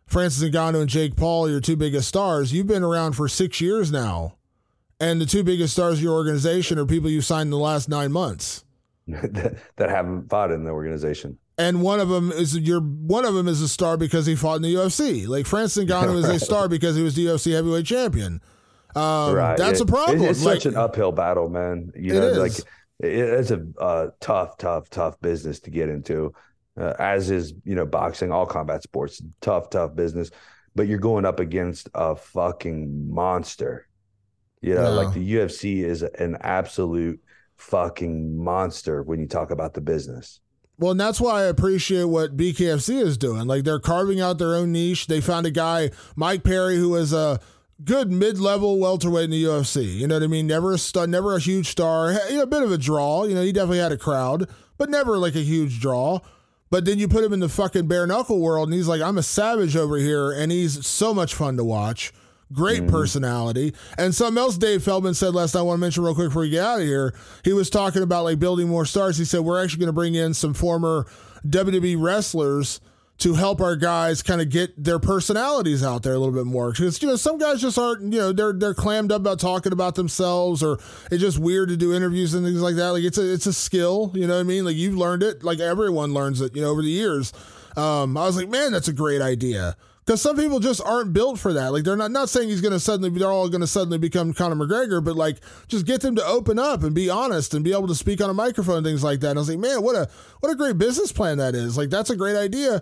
[0.10, 2.52] Francis Ngannou and Jake Paul, your two biggest stars.
[2.52, 4.36] You've been around for six years now,
[5.00, 7.88] and the two biggest stars of your organization are people you signed in the last
[7.90, 8.66] nine months.
[9.08, 11.38] that, that haven't fought in the organization.
[11.58, 14.56] And one of them is your one of them is a star because he fought
[14.58, 15.28] in the UFC.
[15.28, 18.42] Like Francis Ngannou is a star because he was the UFC heavyweight champion.
[18.96, 20.22] Um, That's It- a problem.
[20.24, 21.92] It's like, such an uphill battle, man.
[21.96, 22.38] You It know, is.
[22.38, 22.68] like
[23.00, 26.34] it, it's a uh, tough, tough, tough business to get into.
[26.80, 30.32] Uh, as is, you know, boxing, all combat sports, tough, tough business.
[30.76, 33.88] But you're going up against a fucking monster.
[34.62, 34.90] You know, Yeah.
[34.90, 37.20] like the UFC is an absolute
[37.58, 40.40] fucking monster when you talk about the business.
[40.78, 43.48] Well, and that's why I appreciate what BKFC is doing.
[43.48, 45.08] Like they're carving out their own niche.
[45.08, 47.40] They found a guy, Mike Perry, who is a
[47.84, 49.84] good mid-level welterweight in the UFC.
[50.00, 50.48] You know what I mean?
[50.48, 52.14] Never a star, never a huge star.
[52.30, 53.26] You know, a bit of a draw.
[53.26, 56.20] You know, he definitely had a crowd, but never like a huge draw.
[56.70, 59.18] But then you put him in the fucking bare knuckle world, and he's like, I'm
[59.18, 62.14] a savage over here, and he's so much fun to watch.
[62.52, 62.92] Great mm-hmm.
[62.92, 63.74] personality.
[63.98, 66.44] And something else Dave Feldman said last night, I want to mention real quick before
[66.44, 67.14] we get out of here.
[67.44, 69.18] He was talking about like building more stars.
[69.18, 71.06] He said, We're actually going to bring in some former
[71.48, 72.82] WWE wrestlers
[73.20, 76.72] to help our guys kind of get their personalities out there a little bit more.
[76.72, 79.74] Because, you know, some guys just aren't, you know, they're they're clammed up about talking
[79.74, 80.80] about themselves or
[81.12, 82.90] it's just weird to do interviews and things like that.
[82.90, 84.64] Like it's a it's a skill, you know what I mean?
[84.64, 87.34] Like you've learned it, like everyone learns it, you know, over the years.
[87.76, 89.76] Um, I was like, man, that's a great idea.
[90.06, 91.72] Because some people just aren't built for that.
[91.74, 94.34] Like they're not not saying he's going to suddenly they're all going to suddenly become
[94.34, 97.74] Conor McGregor, but like just get them to open up and be honest and be
[97.74, 99.32] able to speak on a microphone and things like that.
[99.32, 100.10] And I was like, man, what a
[100.40, 101.78] what a great business plan that is.
[101.78, 102.82] Like that's a great idea.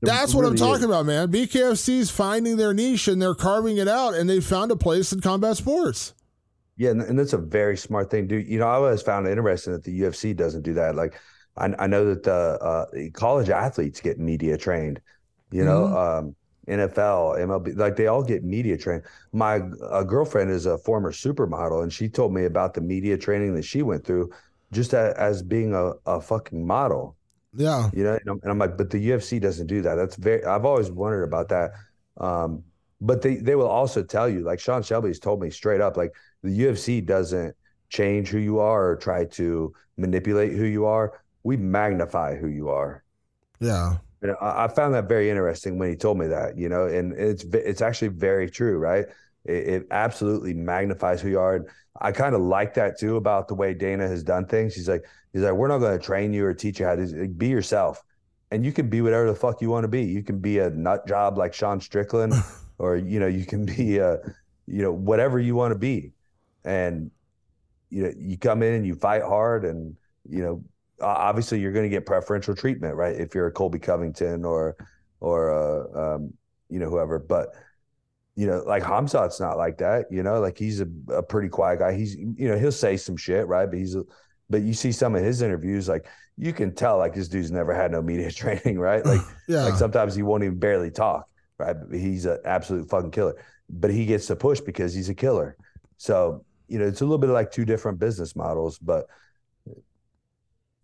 [0.00, 0.84] That's what I'm talking is.
[0.84, 1.30] about, man.
[1.32, 5.20] BKFC's finding their niche and they're carving it out, and they found a place in
[5.20, 6.14] combat sports.
[6.76, 8.46] Yeah, and, and that's a very smart thing, dude.
[8.46, 10.94] You know, I always found it interesting that the UFC doesn't do that.
[10.94, 11.14] Like,
[11.56, 15.00] I, I know that the uh, college athletes get media trained,
[15.50, 15.96] you know, Mm-hmm.
[15.96, 16.36] um,
[16.68, 19.02] NFL, MLB, like they all get media training.
[19.32, 19.60] My
[19.90, 23.64] uh, girlfriend is a former supermodel, and she told me about the media training that
[23.64, 24.30] she went through,
[24.70, 27.16] just as, as being a, a fucking model.
[27.54, 29.94] Yeah, you know, and I'm, and I'm, like, but the UFC doesn't do that.
[29.94, 30.44] That's very.
[30.44, 31.72] I've always wondered about that.
[32.18, 32.62] Um,
[33.00, 36.14] but they they will also tell you, like Sean Shelby's told me straight up, like
[36.42, 37.54] the UFC doesn't
[37.88, 41.20] change who you are or try to manipulate who you are.
[41.42, 43.04] We magnify who you are.
[43.60, 43.96] Yeah.
[44.22, 47.12] And I, I found that very interesting when he told me that, you know, and
[47.12, 49.06] it's it's actually very true, right?
[49.44, 51.56] It, it absolutely magnifies who you are.
[51.56, 51.66] And
[52.00, 54.74] I kind of like that too about the way Dana has done things.
[54.74, 57.28] He's like, he's like, we're not going to train you or teach you how to
[57.28, 58.02] be yourself,
[58.50, 60.02] and you can be whatever the fuck you want to be.
[60.02, 62.34] You can be a nut job like Sean Strickland,
[62.78, 64.18] or you know, you can be a,
[64.66, 66.12] you know, whatever you want to be,
[66.64, 67.10] and
[67.90, 69.96] you know, you come in and you fight hard, and
[70.28, 70.64] you know,
[71.00, 73.16] obviously you're going to get preferential treatment, right?
[73.16, 74.76] If you're a Colby Covington or
[75.20, 76.32] or uh, um,
[76.68, 77.48] you know whoever, but
[78.36, 80.06] you know, like Khamzat's not like that.
[80.10, 81.94] You know, like he's a, a pretty quiet guy.
[81.94, 83.66] He's you know he'll say some shit, right?
[83.66, 84.04] But he's a,
[84.50, 86.06] but you see some of his interviews, like
[86.36, 89.04] you can tell like this dude's never had no media training, right?
[89.04, 89.64] Like yeah.
[89.64, 91.76] like sometimes he won't even barely talk, right?
[91.92, 93.36] He's an absolute fucking killer.
[93.70, 95.56] But he gets to push because he's a killer.
[95.98, 99.06] So you know, it's a little bit like two different business models, but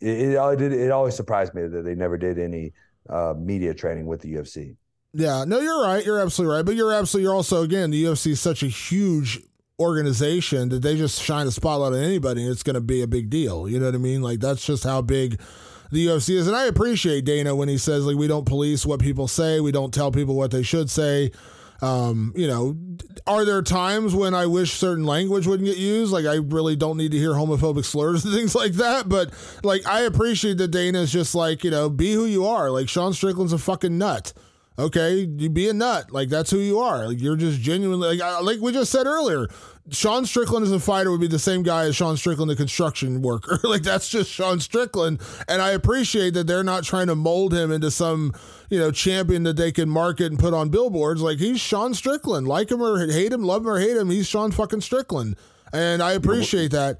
[0.01, 2.73] it, it, it always surprised me that they never did any
[3.09, 4.77] uh, media training with the UFC.
[5.13, 6.05] Yeah, no, you're right.
[6.05, 6.65] You're absolutely right.
[6.65, 9.41] But you're absolutely, you're also, again, the UFC is such a huge
[9.79, 13.07] organization that they just shine a spotlight on anybody and it's going to be a
[13.07, 13.69] big deal.
[13.69, 14.23] You know what I mean?
[14.23, 15.41] Like, that's just how big
[15.91, 16.47] the UFC is.
[16.47, 19.73] And I appreciate Dana when he says, like, we don't police what people say, we
[19.73, 21.31] don't tell people what they should say.
[21.83, 22.77] Um, you know,
[23.27, 26.13] are there times when I wish certain language wouldn't get used?
[26.13, 29.09] Like I really don't need to hear homophobic slurs and things like that.
[29.09, 29.33] But
[29.63, 32.71] like I appreciate that Dana is just like, you know, be who you are.
[32.71, 34.33] Like Sean Strickland's a fucking nut.
[34.77, 36.11] Okay, you be a nut.
[36.11, 37.07] Like that's who you are.
[37.07, 39.47] Like you're just genuinely like like we just said earlier.
[39.91, 43.23] Sean Strickland as a fighter would be the same guy as Sean Strickland, the construction
[43.23, 43.61] worker.
[43.65, 45.21] like that's just Sean Strickland.
[45.47, 48.33] And I appreciate that they're not trying to mold him into some,
[48.71, 51.21] you know, champion that they can market and put on billboards.
[51.21, 52.49] Like he's Sean Strickland.
[52.49, 55.37] Like him or hate him, love him or hate him, he's Sean fucking Strickland.
[55.73, 56.99] And I appreciate that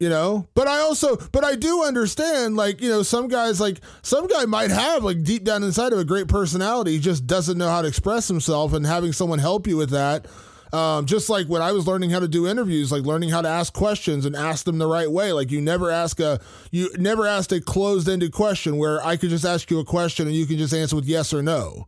[0.00, 3.80] you know but i also but i do understand like you know some guys like
[4.02, 7.58] some guy might have like deep down inside of a great personality he just doesn't
[7.58, 10.26] know how to express himself and having someone help you with that
[10.72, 13.48] um, just like when I was learning how to do interviews, like learning how to
[13.48, 15.32] ask questions and ask them the right way.
[15.32, 19.30] Like you never ask a you never asked a closed ended question where I could
[19.30, 21.86] just ask you a question and you can just answer with yes or no.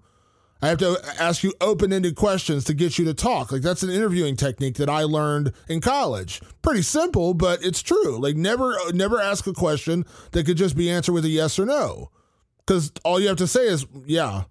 [0.63, 3.51] I have to ask you open ended questions to get you to talk.
[3.51, 6.43] Like that's an interviewing technique that I learned in college.
[6.63, 8.19] Pretty simple, but it's true.
[8.19, 11.67] Like never never ask a question that could just be answered with a yes or
[11.67, 12.11] no.
[12.59, 14.45] Because all you have to say is yeah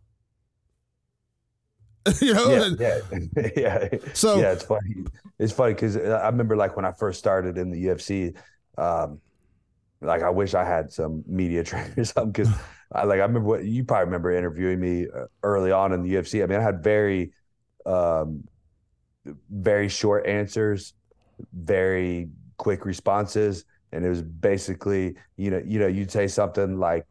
[2.22, 2.76] you know?
[2.80, 2.99] Yeah,
[3.36, 3.88] yeah, yeah.
[4.14, 4.95] So yeah, it's funny.
[5.38, 8.36] It's funny because I remember like when I first started in the UFC,
[8.77, 9.19] um,
[10.02, 12.53] like I wish I had some media training or something because
[12.91, 16.14] I like I remember what you probably remember interviewing me uh, early on in the
[16.14, 16.44] UFC.
[16.44, 17.32] I mean, I had very,
[17.86, 18.44] um,
[19.49, 20.94] very short answers,
[21.53, 27.06] very quick responses, and it was basically you know you know you'd say something like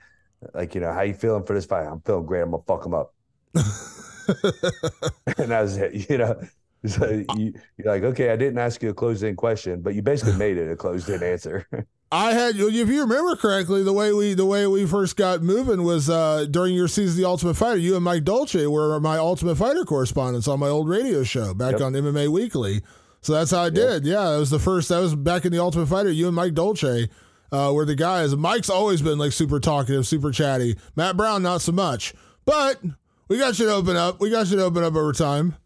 [0.54, 1.86] like you know how you feeling for this fight?
[1.86, 2.42] I'm feeling great.
[2.42, 3.14] I'm gonna fuck him up.
[5.38, 6.10] and that was it.
[6.10, 6.40] You know,
[6.86, 10.36] so you, are like, okay, I didn't ask you a closed-in question, but you basically
[10.36, 11.66] made it a closed-in answer.
[12.10, 15.82] I had, if you remember correctly, the way we the way we first got moving
[15.82, 17.76] was uh, during your season of The Ultimate Fighter.
[17.76, 21.72] You and Mike Dolce were my Ultimate Fighter correspondents on my old radio show back
[21.72, 21.82] yep.
[21.82, 22.80] on MMA Weekly.
[23.20, 24.06] So that's how I did.
[24.06, 24.12] Yep.
[24.12, 24.88] Yeah, it was the first.
[24.88, 26.10] That was back in The Ultimate Fighter.
[26.10, 27.10] You and Mike Dolce
[27.52, 28.34] uh, were the guys.
[28.34, 30.76] Mike's always been like super talkative, super chatty.
[30.96, 32.14] Matt Brown, not so much,
[32.46, 32.80] but
[33.28, 34.18] we got you to open up.
[34.18, 35.56] We got you to open up over time.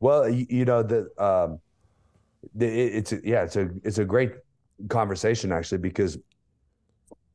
[0.00, 1.60] Well, you, you know the um,
[2.54, 4.32] the, it, it's a, yeah, it's a it's a great
[4.88, 6.18] conversation actually because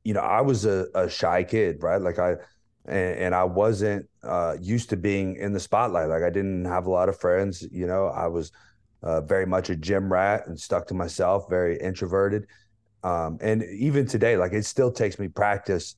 [0.04, 2.02] you know I was a, a shy kid, right?
[2.02, 2.32] Like I
[2.86, 6.10] and, and I wasn't uh, used to being in the spotlight.
[6.10, 7.68] Like I didn't have a lot of friends.
[7.72, 8.52] You know, I was
[9.04, 12.48] uh, very much a gym rat and stuck to myself, very introverted.
[13.04, 15.96] Um, and even today, like it still takes me practice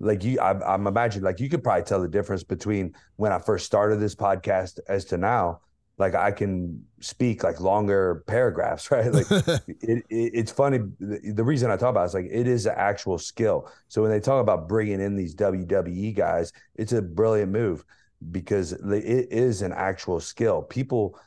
[0.00, 3.38] like you I'm, I'm imagining like you could probably tell the difference between when i
[3.38, 5.60] first started this podcast as to now
[6.00, 11.44] like i can speak like longer paragraphs right like it, it, it's funny the, the,
[11.44, 14.20] reason i talk about it is like it is an actual skill so when they
[14.20, 17.84] talk about bringing in these wwe guys it's a brilliant move
[18.32, 21.18] because it is an actual skill people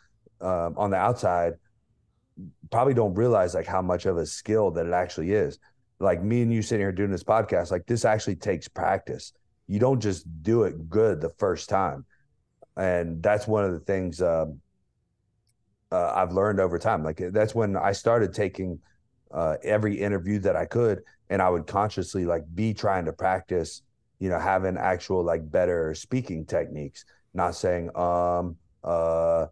[0.42, 1.54] um, on the outside
[2.70, 5.60] probably don't realize like how much of a skill that it actually is
[6.04, 9.34] like me and you sitting here doing this podcast, like this actually takes practice.
[9.68, 12.06] You don't just do it good the first time.
[12.76, 14.60] and that's one of the things um,
[15.94, 17.04] uh, I've learned over time.
[17.04, 18.80] Like that's when I started taking
[19.32, 23.84] uh, every interview that I could, and I would consciously like be trying to practice,
[24.20, 29.46] you know, having actual like better speaking techniques, not saying um uh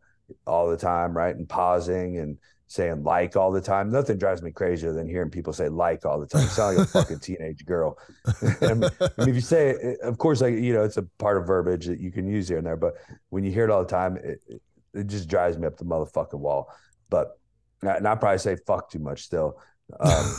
[0.48, 2.38] all the time, right, and pausing and
[2.68, 3.92] saying like all the time.
[3.92, 6.44] Nothing drives me crazier than hearing people say like all the time.
[6.44, 8.00] You sound like a fucking teenage girl.
[8.62, 11.04] I, mean, I, mean, if you say it, of course, like you know, it's a
[11.20, 12.78] part of verbiage that you can use here and there.
[12.78, 12.96] But
[13.30, 14.62] when you hear it all the time, it,
[14.94, 16.70] it just drives me up the motherfucking wall.
[17.10, 17.38] But
[17.82, 19.60] and I probably say fuck too much still.
[20.00, 20.34] Um,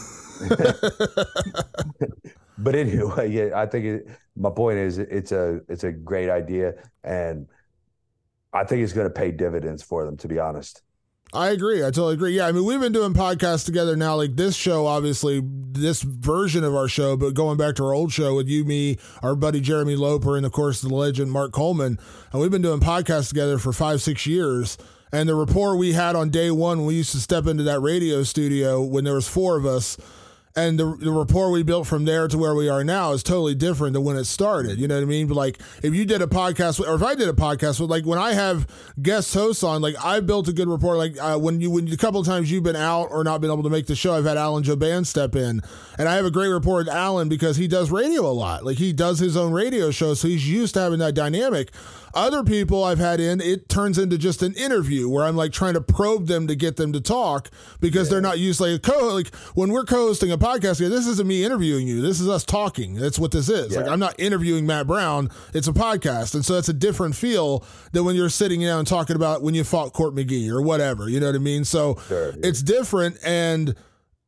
[2.58, 4.06] but anyway, yeah, I think it,
[4.36, 6.74] my point is it's a it's a great idea,
[7.04, 7.46] and
[8.52, 10.16] I think it's going to pay dividends for them.
[10.18, 10.82] To be honest.
[11.34, 11.80] I agree.
[11.80, 12.36] I totally agree.
[12.36, 14.16] Yeah, I mean, we've been doing podcasts together now.
[14.16, 18.12] Like this show, obviously, this version of our show, but going back to our old
[18.12, 21.98] show with you, me, our buddy Jeremy Loper, and of course the legend Mark Coleman,
[22.32, 24.76] and we've been doing podcasts together for five, six years.
[25.14, 28.22] And the rapport we had on day one, we used to step into that radio
[28.22, 29.98] studio when there was four of us
[30.54, 33.54] and the, the rapport we built from there to where we are now is totally
[33.54, 34.78] different than when it started.
[34.78, 35.26] You know what I mean?
[35.26, 38.04] But like, if you did a podcast, or if I did a podcast, with like
[38.04, 38.66] when I have
[39.00, 40.96] guest hosts on, like I built a good rapport.
[40.96, 43.50] Like uh, when you, when a couple of times you've been out or not been
[43.50, 45.62] able to make the show, I've had Alan Jouban step in,
[45.98, 48.64] and I have a great rapport with Alan because he does radio a lot.
[48.64, 51.72] Like he does his own radio show, so he's used to having that dynamic.
[52.14, 55.74] Other people I've had in, it turns into just an interview where I'm like trying
[55.74, 58.12] to probe them to get them to talk because yeah.
[58.12, 61.26] they're not used like a co like when we're co-hosting a podcast here, this isn't
[61.26, 62.02] me interviewing you.
[62.02, 62.94] This is us talking.
[62.94, 63.72] That's what this is.
[63.72, 63.80] Yeah.
[63.80, 65.30] Like I'm not interviewing Matt Brown.
[65.54, 66.34] It's a podcast.
[66.34, 69.54] And so it's a different feel than when you're sitting down and talking about when
[69.54, 71.08] you fought Court McGee or whatever.
[71.08, 71.64] You know what I mean?
[71.64, 72.40] So sure, yeah.
[72.42, 73.74] it's different and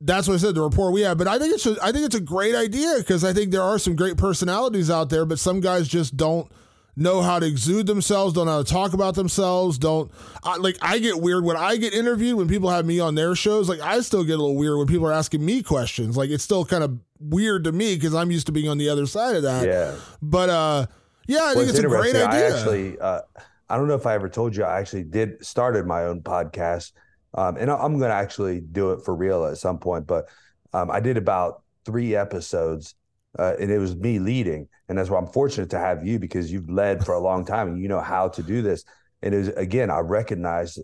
[0.00, 0.54] that's what I said.
[0.54, 2.94] The rapport we have, but I think it's a, I think it's a great idea
[2.98, 6.50] because I think there are some great personalities out there, but some guys just don't
[6.96, 10.10] know how to exude themselves, don't know how to talk about themselves, don't
[10.42, 13.34] I, like I get weird when I get interviewed when people have me on their
[13.34, 13.68] shows.
[13.68, 16.16] Like I still get a little weird when people are asking me questions.
[16.16, 18.88] Like it's still kind of weird to me because I'm used to being on the
[18.88, 19.66] other side of that.
[19.66, 19.94] Yeah.
[20.22, 20.86] But uh,
[21.26, 22.28] yeah, I well, think it's, it's a great idea.
[22.28, 23.20] I actually, uh,
[23.68, 26.92] I don't know if I ever told you, I actually did started my own podcast,
[27.34, 30.06] um, and I'm going to actually do it for real at some point.
[30.06, 30.28] But
[30.72, 32.94] um, I did about three episodes
[33.38, 34.68] uh, and it was me leading.
[34.88, 37.68] And that's why I'm fortunate to have you because you've led for a long time
[37.68, 38.84] and you know how to do this.
[39.22, 40.80] And it was again, I recognized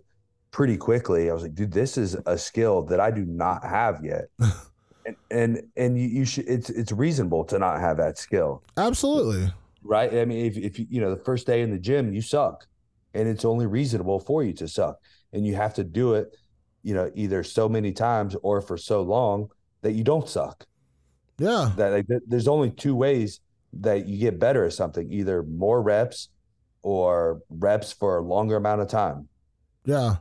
[0.50, 1.30] pretty quickly.
[1.30, 4.24] I was like, dude, this is a skill that I do not have yet.
[5.06, 8.62] and and and you, you should it's it's reasonable to not have that skill.
[8.76, 9.52] Absolutely.
[9.82, 10.12] Right.
[10.14, 12.66] I mean, if if you you know the first day in the gym you suck,
[13.14, 14.98] and it's only reasonable for you to suck,
[15.32, 16.36] and you have to do it,
[16.82, 19.50] you know, either so many times or for so long
[19.82, 20.66] that you don't suck.
[21.38, 21.72] Yeah.
[21.76, 23.40] That like, there's only two ways
[23.72, 26.28] that you get better at something: either more reps
[26.82, 29.28] or reps for a longer amount of time.
[29.84, 30.16] Yeah.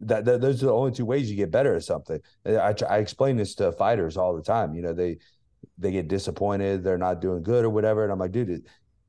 [0.00, 2.20] That, that those are the only two ways you get better at something.
[2.44, 4.74] I, I explain this to fighters all the time.
[4.74, 5.18] You know, they
[5.78, 8.50] they get disappointed, they're not doing good or whatever, and I'm like, dude,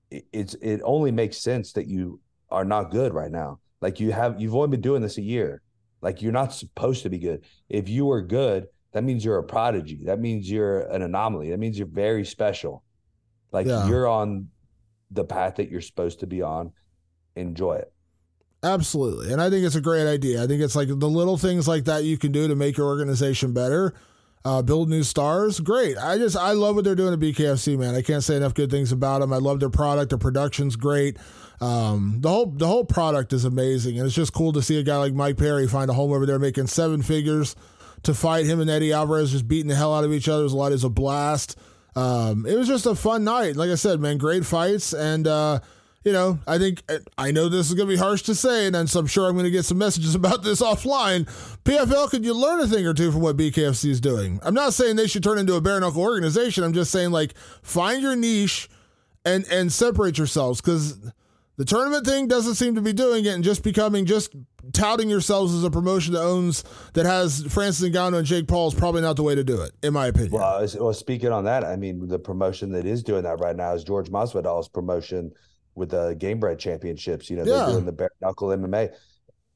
[0.10, 2.20] it, it's it only makes sense that you
[2.50, 3.60] are not good right now.
[3.82, 5.62] Like you have you've only been doing this a year.
[6.02, 7.44] Like you're not supposed to be good.
[7.68, 10.02] If you were good, that means you're a prodigy.
[10.06, 11.50] That means you're an anomaly.
[11.50, 12.84] That means you're very special.
[13.56, 13.88] Like yeah.
[13.88, 14.50] you're on
[15.10, 16.74] the path that you're supposed to be on.
[17.36, 17.92] Enjoy it.
[18.62, 19.32] Absolutely.
[19.32, 20.44] And I think it's a great idea.
[20.44, 22.88] I think it's like the little things like that you can do to make your
[22.88, 23.94] organization better.
[24.44, 25.60] Uh, build new stars.
[25.60, 25.98] Great.
[25.98, 27.96] I just, I love what they're doing at BKFC, man.
[27.96, 29.34] I can't say enough good things about them.
[29.34, 30.10] I love their product.
[30.10, 31.18] Their production's great.
[31.62, 33.98] Um, the whole, the whole product is amazing.
[33.98, 36.26] And it's just cool to see a guy like Mike Perry find a home over
[36.26, 37.56] there making seven figures
[38.04, 40.42] to fight him and Eddie Alvarez just beating the hell out of each other.
[40.42, 40.72] It was a lot.
[40.72, 41.58] Was a blast.
[41.96, 43.56] Um, it was just a fun night.
[43.56, 44.94] Like I said, man, great fights.
[44.94, 45.60] And, uh,
[46.04, 46.84] you know, I think
[47.18, 49.34] I know this is going to be harsh to say, and so I'm sure I'm
[49.34, 51.26] going to get some messages about this offline.
[51.64, 54.40] PFL, could you learn a thing or two from what BKFC is doing?
[54.44, 56.64] I'm not saying they should turn into a bare knuckle organization.
[56.64, 58.70] I'm just saying, like, find your niche
[59.26, 61.00] and and separate yourselves because
[61.58, 64.36] the tournament thing doesn't seem to be doing it, and just becoming just
[64.74, 66.64] touting yourselves as a promotion that owns
[66.94, 69.72] that has Francis Ngannou and Jake Paul is probably not the way to do it,
[69.84, 70.32] in my opinion.
[70.32, 73.74] Well, well, speaking on that, I mean, the promotion that is doing that right now
[73.74, 75.32] is George Masvidal's promotion
[75.76, 77.30] with the Game Gamebred Championships.
[77.30, 78.94] You know, they're doing the bare knuckle MMA,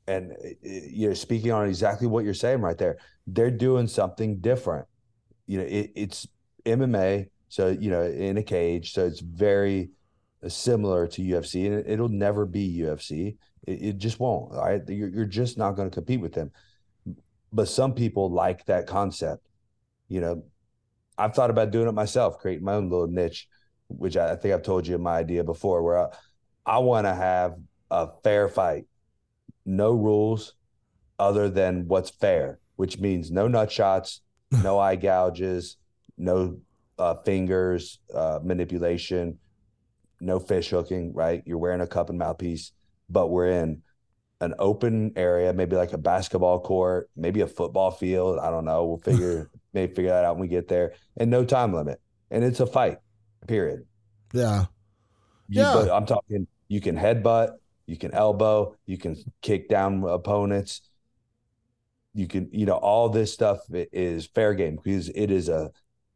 [0.08, 2.98] and eh, you're speaking on exactly what you're saying right there.
[3.28, 4.86] They're doing something different.
[5.48, 6.28] You know, it, it's
[6.66, 9.90] MMA, so you know, in a cage, so it's very
[10.48, 13.38] similar to UFC, and it, will never be UFC.
[13.68, 14.54] It, it just won't.
[14.54, 14.82] Right?
[14.88, 16.52] You're, you're just not going to compete with them.
[17.52, 19.46] But some people like that concept.
[20.08, 20.44] You know,
[21.18, 23.48] I've thought about doing it myself, creating my own little niche,
[23.88, 26.08] which I, I think I've told you my idea before, where I,
[26.66, 27.56] I want to have
[27.92, 28.86] a fair fight,
[29.66, 30.54] no rules
[31.18, 34.22] other than what's fair, which means no nut shots,
[34.64, 35.78] no eye gouges,
[36.18, 36.58] no
[36.98, 39.38] uh, fingers uh, manipulation,
[40.22, 41.14] no fish hooking.
[41.14, 42.72] Right, you're wearing a cup and mouthpiece,
[43.10, 43.82] but we're in
[44.42, 48.40] an open area, maybe like a basketball court, maybe a football field.
[48.40, 48.86] I don't know.
[48.86, 50.94] We'll figure maybe figure that out when we get there.
[51.18, 52.00] And no time limit.
[52.32, 53.00] And it's a fight.
[53.48, 53.86] Period.
[54.34, 54.66] Yeah.
[55.48, 55.74] You, Yeah.
[55.74, 56.48] But I'm talking.
[56.68, 57.54] You can headbutt.
[57.88, 58.76] You can elbow.
[58.86, 60.82] You can kick down opponents.
[62.14, 65.72] You can, you know, all this stuff is fair game because it is a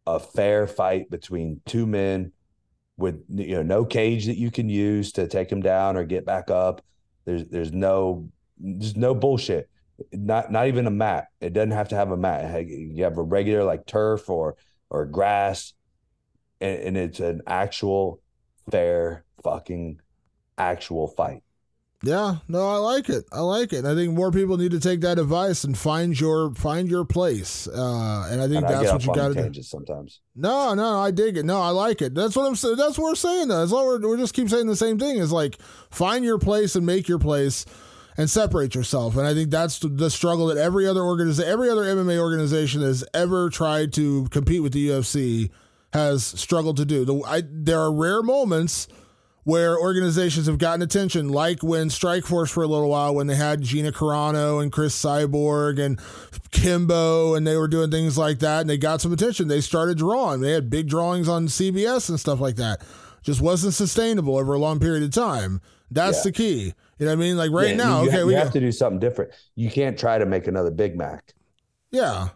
[0.05, 2.31] a fair fight between two men
[2.97, 6.25] with you know no cage that you can use to take them down or get
[6.25, 6.81] back up.
[7.25, 9.69] There's there's no there's no bullshit.
[10.11, 11.27] Not not even a mat.
[11.41, 12.67] It doesn't have to have a mat.
[12.67, 14.55] You have a regular like turf or
[14.89, 15.73] or grass,
[16.61, 18.21] and, and it's an actual
[18.69, 19.99] fair fucking
[20.57, 21.43] actual fight.
[22.05, 23.23] Yeah, no, I like it.
[23.31, 23.77] I like it.
[23.77, 27.05] And I think more people need to take that advice and find your find your
[27.05, 27.65] place.
[27.65, 29.61] Uh, and I think And that's get what you got to do.
[29.63, 30.19] sometimes.
[30.35, 31.45] No, no, I dig it.
[31.45, 32.13] No, I like it.
[32.13, 32.75] That's what I'm saying.
[32.75, 33.47] That's what we're saying.
[33.47, 33.59] Though.
[33.59, 35.15] That's all we're, we just keep saying the same thing.
[35.17, 35.61] Is like
[35.91, 37.65] find your place and make your place
[38.17, 39.15] and separate yourself.
[39.15, 42.81] And I think that's the, the struggle that every other organization, every other MMA organization
[42.81, 45.51] has ever tried to compete with the UFC
[45.93, 47.05] has struggled to do.
[47.05, 48.87] The, I, there are rare moments
[49.43, 53.61] where organizations have gotten attention, like when Strikeforce for a little while, when they had
[53.61, 55.99] Gina Carano and Cris Cyborg and
[56.51, 59.47] Kimbo, and they were doing things like that, and they got some attention.
[59.47, 60.41] They started drawing.
[60.41, 62.81] They had big drawings on CBS and stuff like that.
[63.21, 65.61] Just wasn't sustainable over a long period of time.
[65.91, 66.23] That's Yeah.
[66.23, 66.73] the key.
[66.99, 67.37] You know what I mean?
[67.37, 69.31] Like right Yeah, now, you, okay, you we have got, to do something different.
[69.55, 71.33] You can't try to make another Big Mac.
[71.91, 72.29] yeah,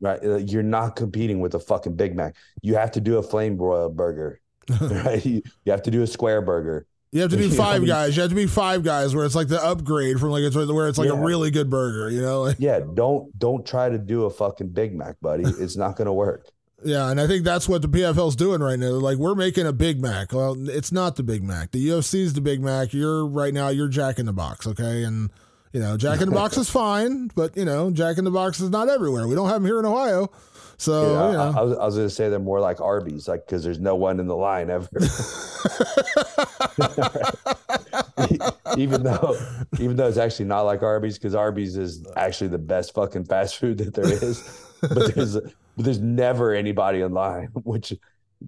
[0.00, 2.34] Right, Uh, you're not competing with a fucking Big Mac.
[2.60, 4.40] You have to do a flame broiled burger,
[4.80, 5.24] right?
[5.24, 6.86] You, you have to do a square burger.
[7.12, 8.16] you have to do You know, five guys.
[8.16, 10.88] You have to be five guys, where it's like the upgrade from like it's where
[10.88, 12.10] it's like a really good burger.
[12.10, 12.42] You know?
[12.42, 15.44] Like, Yeah, don't don't try to do a fucking Big Mac, buddy.
[15.44, 16.48] It's not going to work.
[16.84, 18.90] Yeah, and I think that's what the PFL's doing right now.
[18.90, 20.32] They're like, we're making a Big Mac.
[20.32, 21.70] Well, it's not the Big Mac.
[21.70, 22.92] The UFC's the Big Mac.
[22.92, 25.04] You're right now, you're Jack in the Box, okay?
[25.04, 25.30] And,
[25.72, 28.60] you know, Jack in the Box is fine, but, you know, Jack in the Box
[28.60, 29.26] is not everywhere.
[29.26, 30.30] We don't have them here in Ohio.
[30.76, 31.52] So, Yeah, you know.
[31.56, 33.78] I, I was, I was going to say they're more like Arby's, like because there's
[33.80, 34.88] no one in the line ever.
[38.76, 39.36] even though,
[39.78, 43.56] even though it's actually not like Arby's, because Arby's is actually the best fucking fast
[43.56, 44.66] food that there is.
[44.80, 47.92] but there's but there's never anybody in line, which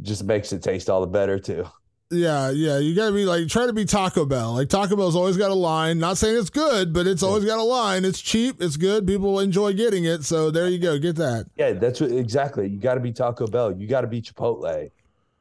[0.02, 1.66] just makes it taste all the better too.
[2.10, 2.78] Yeah, yeah.
[2.78, 4.54] You got to be like, try to be Taco Bell.
[4.54, 5.98] Like, Taco Bell's always got a line.
[5.98, 8.04] Not saying it's good, but it's always got a line.
[8.04, 8.62] It's cheap.
[8.62, 9.06] It's good.
[9.06, 10.24] People enjoy getting it.
[10.24, 10.98] So there you go.
[10.98, 11.46] Get that.
[11.56, 12.68] Yeah, that's what exactly.
[12.68, 13.76] You got to be Taco Bell.
[13.76, 14.90] You got to be Chipotle.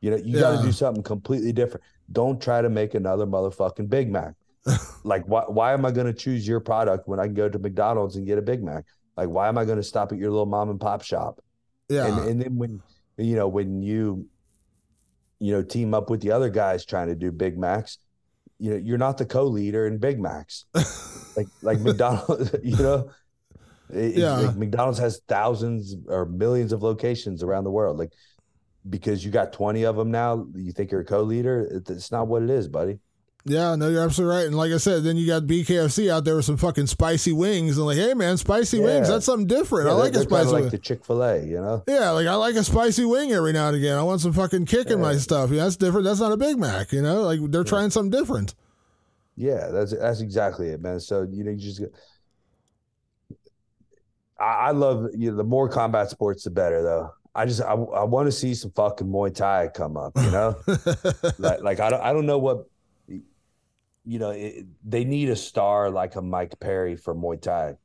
[0.06, 1.84] You know, you gotta do something completely different.
[2.12, 4.36] Don't try to make another motherfucking Big Mac.
[5.04, 5.46] like, why?
[5.48, 8.38] Why am I to choose your product when I can go to McDonald's and get
[8.38, 8.86] a Big Mac?
[9.18, 11.42] Like, why am I to stop at your little mom and pop shop?
[11.90, 12.06] Yeah.
[12.06, 12.84] And and then when
[13.18, 14.28] you know when you
[15.40, 17.98] you know team up with the other guys trying to do Big Macs,
[18.60, 20.66] you know you're not the co-leader in Big Macs.
[21.36, 23.10] like like McDonald's, you know.
[23.90, 24.38] It- Yeah.
[24.38, 27.98] like McDonald's has thousands or millions of locations around the world.
[28.00, 28.14] Like
[28.90, 31.62] because you got 20 of them now, you think you're a co-leader?
[31.62, 33.00] It- It's not what it is, buddy.
[33.48, 34.48] Yeah, no, you're absolutely right.
[34.48, 37.78] And like I said, then you got BKFC out there with some fucking spicy wings,
[37.78, 38.86] and like, hey man, spicy Yeah.
[38.86, 39.86] wings, that's something different.
[39.88, 40.70] Yeah, I like they're, a spicy like wing.
[40.72, 41.84] the Chick-fil-A, you know?
[41.88, 43.98] yeah, like I like a spicy wing every now and again.
[44.00, 45.52] I want some fucking kick in my stuff.
[45.52, 46.06] Yeah, that's different.
[46.06, 47.22] That's not a Big Mac, you know.
[47.22, 48.56] Like they're trying something different.
[49.36, 51.00] Yeah, that's that's exactly it, man.
[51.00, 51.82] So you know, you just
[54.40, 57.12] I, I love you know the more combat sports the better though.
[57.36, 60.56] I just I, I want to see some fucking Muay Thai come up, you know?
[61.38, 62.66] like like I don't I don't know what
[64.06, 67.76] you know, it, they need a star like a Mike Perry for Muay Thai,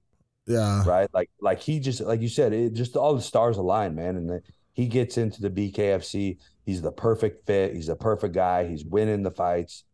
[0.46, 1.08] Yeah, right?
[1.12, 4.28] Like like he just like you said, it just all the stars align, man, and
[4.28, 4.42] the,
[4.72, 6.38] he gets into the BKFC.
[6.64, 7.74] He's the perfect fit.
[7.74, 8.66] He's the perfect guy.
[8.68, 9.84] He's winning the fights.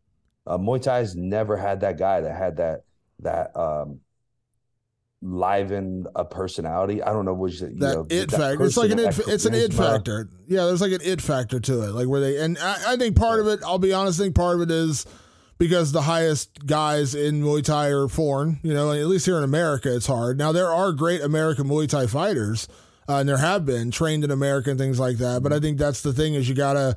[0.47, 2.81] Uh, Muay Thai's never had that guy that had that
[3.20, 4.01] that um
[5.23, 7.03] liven a personality.
[7.03, 8.65] I don't know which you that know, it factor.
[8.65, 9.19] It's like an it.
[9.27, 10.28] It's an it factor.
[10.47, 11.93] Yeah, there's like an it factor to it.
[11.93, 13.61] Like where they and I, I think part of it.
[13.65, 14.20] I'll be honest.
[14.20, 15.07] I think part of it is
[15.59, 18.61] because the highest guys in Muay Thai are foreign.
[18.62, 20.39] You know, at least here in America, it's hard.
[20.39, 22.69] Now there are great American Muay Thai fighters,
[23.09, 25.43] uh, and there have been trained in America and things like that.
[25.43, 26.97] But I think that's the thing is you gotta.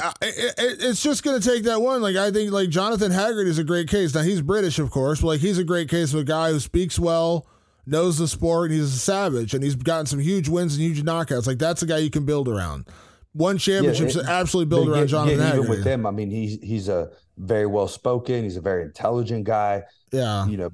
[0.00, 2.00] Uh, it, it, it's just going to take that one.
[2.00, 4.14] Like I think, like Jonathan Haggerty is a great case.
[4.14, 6.60] Now he's British, of course, but like he's a great case of a guy who
[6.60, 7.48] speaks well,
[7.84, 11.02] knows the sport, and he's a savage, and he's gotten some huge wins and huge
[11.02, 11.48] knockouts.
[11.48, 12.86] Like that's a guy you can build around.
[13.32, 15.78] One championships Yeah, absolutely built But around Jonathan yet even Haggerty.
[15.78, 18.42] with him, I mean, he's he's a very well spoken.
[18.44, 19.84] He's a very intelligent guy.
[20.12, 20.70] yeah, You know,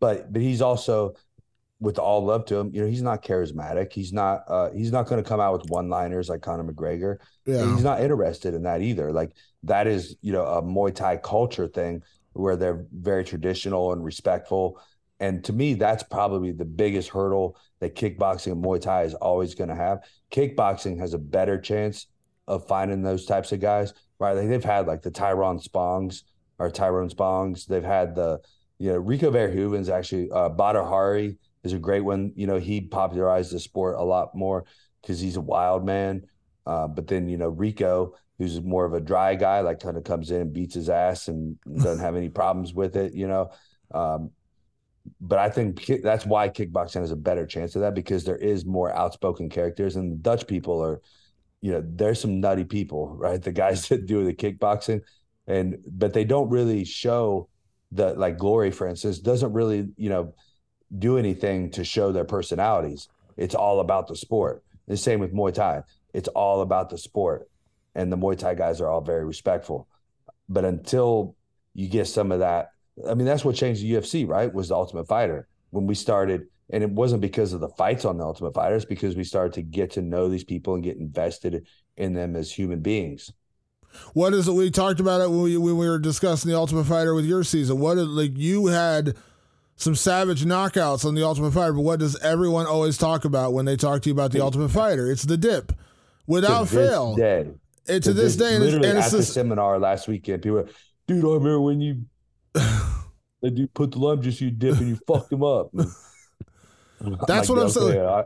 [0.00, 1.14] but but he's also,
[1.80, 3.92] with all love to him, you know, he's not charismatic.
[3.92, 7.18] He's not uh he's not going to come out with one liners like Conor McGregor.
[7.44, 9.12] Yeah, He's not interested in that either.
[9.12, 9.32] Like
[9.64, 12.02] that is you know a Muay Thai culture thing
[12.34, 14.80] where they're very traditional and respectful.
[15.20, 19.54] And to me, that's probably the biggest hurdle that kickboxing and Muay Thai is always
[19.54, 20.00] going to have.
[20.30, 22.06] Kickboxing has a better chance
[22.48, 24.36] of finding those types of guys, right?
[24.36, 26.24] Like they've had like the Tyrone Spongs
[26.58, 27.66] or Tyrone Spongs.
[27.66, 28.40] They've had the,
[28.78, 32.32] you know, Rico Verhoeven's actually, uh, Badr Hari is a great one.
[32.34, 34.64] You know, he popularized the sport a lot more
[35.00, 36.22] because he's a wild man.
[36.66, 40.04] Uh, but then, you know, Rico, who's more of a dry guy, like kind of
[40.04, 43.50] comes in and beats his ass and doesn't have any problems with it, you know.
[43.92, 44.30] Um,
[45.20, 48.64] but I think that's why kickboxing has a better chance of that because there is
[48.64, 51.00] more outspoken characters, and the Dutch people are,
[51.62, 53.40] you know, there's some nutty people, right?
[53.40, 55.00] The guys that do the kickboxing,
[55.46, 57.48] and but they don't really show
[57.90, 60.34] the like Glory, for instance, doesn't really, you know,
[60.98, 63.08] do anything to show their personalities.
[63.36, 64.62] It's all about the sport.
[64.86, 65.82] The same with Muay Thai.
[66.12, 67.48] It's all about the sport,
[67.94, 69.88] and the Muay Thai guys are all very respectful.
[70.48, 71.34] But until
[71.72, 72.72] you get some of that
[73.08, 74.52] I mean, that's what changed the UFC, right?
[74.52, 78.16] Was the Ultimate Fighter when we started, and it wasn't because of the fights on
[78.16, 78.74] the Ultimate Fighter.
[78.74, 81.66] It's because we started to get to know these people and get invested
[81.96, 83.30] in them as human beings.
[84.14, 84.52] What is it?
[84.52, 87.44] We talked about it when we when we were discussing the Ultimate Fighter with your
[87.44, 87.78] season.
[87.78, 89.14] What did like you had
[89.76, 93.66] some savage knockouts on the Ultimate Fighter, but what does everyone always talk about when
[93.66, 95.10] they talk to you about the Ultimate Fighter?
[95.10, 95.72] It's the dip,
[96.26, 97.16] without to this fail.
[97.16, 97.50] day,
[97.88, 100.68] And to this day, and it's, literally and at the seminar last weekend, people, were,
[101.06, 102.04] dude, I remember when you,
[102.54, 105.70] the dude put the lime juice you dip and you fucked him up.
[107.26, 107.94] That's what I'm saying.
[107.94, 108.24] Yeah, I,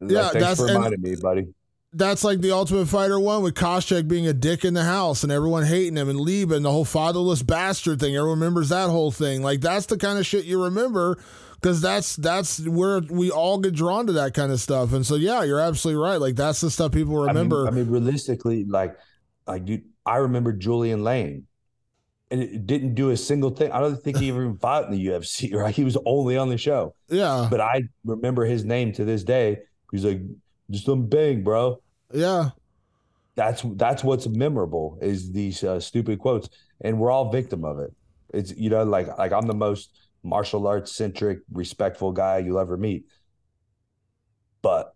[0.00, 1.48] Yeah, like, that's- and- me, buddy.
[1.92, 5.32] that's like the Ultimate Fighter one with Koscheck being a dick in the house and
[5.32, 8.14] everyone hating him and Leben, the whole fatherless bastard thing.
[8.16, 9.42] Everyone remembers that whole thing.
[9.42, 11.16] Like that's the kind of shit you remember
[11.54, 14.92] because that's that's where we all get drawn to that kind of stuff.
[14.92, 16.20] And so yeah, you're absolutely right.
[16.20, 17.66] Like that's the stuff people remember.
[17.66, 18.94] I mean, I mean, realistically, like,
[19.46, 19.62] like,
[20.04, 21.46] I remember Julian Lane,
[22.30, 23.70] and it didn't do a single thing.
[23.70, 25.54] I don't think he even fought in the UFC.
[25.54, 25.74] Right?
[25.74, 29.58] He was only on the show, yeah, but I remember his name to this day.
[29.92, 30.20] He's like,
[30.70, 31.80] just some bang, bro.
[32.12, 32.50] yeah,
[33.36, 36.48] That's that's what's memorable is these uh, stupid quotes,
[36.80, 37.92] and we're all victim of it.
[38.34, 39.90] It's you know, like like I'm the most
[40.24, 43.04] martial arts centric, respectful guy you'll ever meet,
[44.62, 44.95] but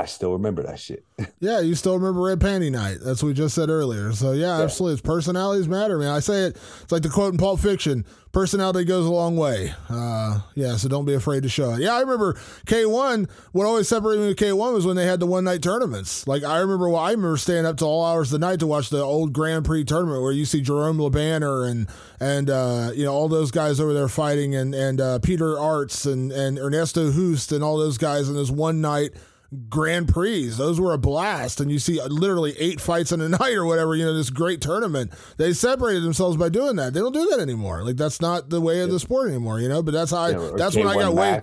[0.00, 1.04] I still remember that shit.
[1.40, 1.60] yeah.
[1.60, 2.98] You still remember Red Panty Night?
[3.04, 4.12] That's what we just said earlier.
[4.12, 4.62] So yeah, Yeah.
[4.64, 4.94] absolutely.
[4.94, 6.08] It's personalities matter, man.
[6.08, 6.56] I say it.
[6.82, 10.88] It's like the quote in Pulp Fiction: "Personality goes a long way." Uh, yeah, so
[10.88, 11.80] don't be afraid to show it.
[11.80, 12.34] Yeah, I remember
[12.66, 13.28] K1.
[13.52, 16.26] What always separated me with K1 was when they had the one night tournaments.
[16.26, 18.66] Like I remember, well, I remember staying up to all hours of the night to
[18.66, 21.88] watch the old Grand Prix tournament where you see Jerome Le Banner and
[22.20, 26.10] and uh, you know all those guys over there fighting and and uh, Peter Aerts
[26.10, 29.10] and and Ernesto Hoost and all those guys in this one night.
[29.68, 30.48] Grand Prix.
[30.48, 31.60] Those were a blast.
[31.60, 34.60] And you see literally eight fights in a night or whatever, you know, this great
[34.60, 35.12] tournament.
[35.38, 36.92] They separated themselves by doing that.
[36.94, 37.84] They don't do that anymore.
[37.84, 40.34] Like that's not the way of the sport anymore, you know, but that's how I,
[40.36, 41.42] or that's when I K1 got way,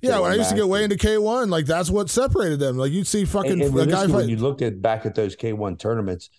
[0.00, 2.76] yeah, when I K1 used to get way into K1, like that's what separated them.
[2.78, 4.10] Like you'd see fucking And, and a guy fight.
[4.10, 6.30] when you look at back at those K1 tournaments,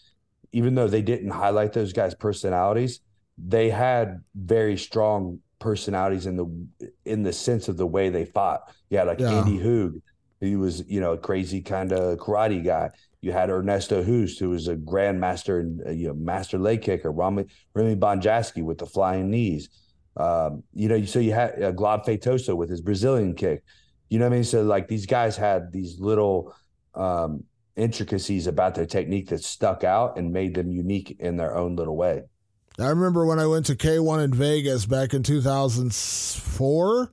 [0.52, 3.02] even though they didn't highlight those guys' personalities,
[3.38, 8.64] they had very strong personalities in the in the sense of the way they fought.
[8.90, 9.32] You had like Yeah.
[9.40, 10.02] Andy Hug,
[10.44, 12.90] he was you know a crazy kind of karate guy.
[13.22, 17.12] You had Ernesto Hoost, who was a grandmaster and uh, you know master leg kicker.
[17.12, 19.70] Remy Remy Bonjasky with the flying knees.
[20.18, 23.64] Um, you know, so you had uh, Glaube Feitosa with his Brazilian kick.
[24.10, 24.44] You know what I mean?
[24.44, 26.54] So like these guys had these little
[26.94, 27.44] um,
[27.76, 31.96] intricacies about their technique that stuck out and made them unique in their own little
[31.98, 32.24] way.
[32.80, 37.12] I remember when I went to K1 in Vegas back in 2004,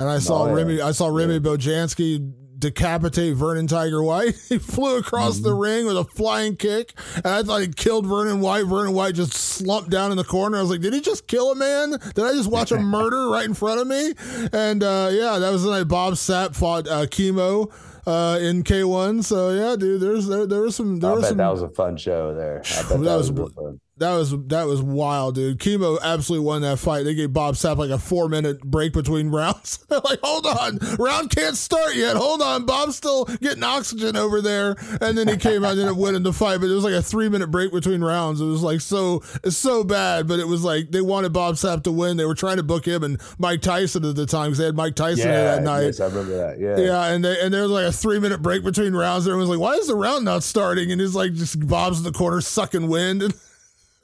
[0.00, 0.52] and I saw Oh, yeah.
[0.52, 0.80] Remy.
[0.80, 2.32] I saw Remy Bonjasky
[2.64, 4.34] decapitate Vernon Tiger White.
[4.48, 8.40] he flew across the ring with a flying kick, and I thought he killed Vernon
[8.40, 8.64] White.
[8.64, 10.56] Vernon White just slumped down in the corner.
[10.56, 11.90] I was like, did he just kill a man?
[11.90, 14.14] Did I just watch a murder right in front of me?
[14.52, 17.70] And uh, yeah, that was the night Bob Sapp fought uh, Kimo.
[18.06, 21.28] Uh, in K1, so yeah, dude, there's there, there was some there I was bet
[21.30, 22.60] some that was a fun show there.
[22.62, 24.48] I bet that, That was was, a real bl- fun.
[24.48, 25.58] That was that was wild, dude.
[25.58, 27.04] Kimo absolutely won that fight.
[27.04, 29.78] They gave Bob Sapp like a four minute break between rounds.
[30.04, 32.16] Like, hold on, round can't start yet.
[32.16, 34.74] Hold on, Bob's still getting oxygen over there.
[35.00, 36.60] And then he came out and ended up winning the fight.
[36.60, 38.40] But it was like a three minute break between rounds.
[38.40, 40.26] It was like so it's so bad.
[40.26, 42.16] But it was like they wanted Bob Sapp to win.
[42.16, 44.74] They were trying to book him and Mike Tyson at the time because they had
[44.74, 45.84] Mike Tyson yeah, that night.
[45.84, 46.58] Yes, I remember that.
[46.58, 46.76] Yeah.
[46.76, 49.26] Yeah, and they, and there was like a three minute break between rounds.
[49.26, 52.04] Everyone was like, "Why is the round not starting?" And he's like, just Bob's in
[52.04, 53.34] the corner sucking wind, and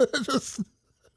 [0.14, 0.60] it just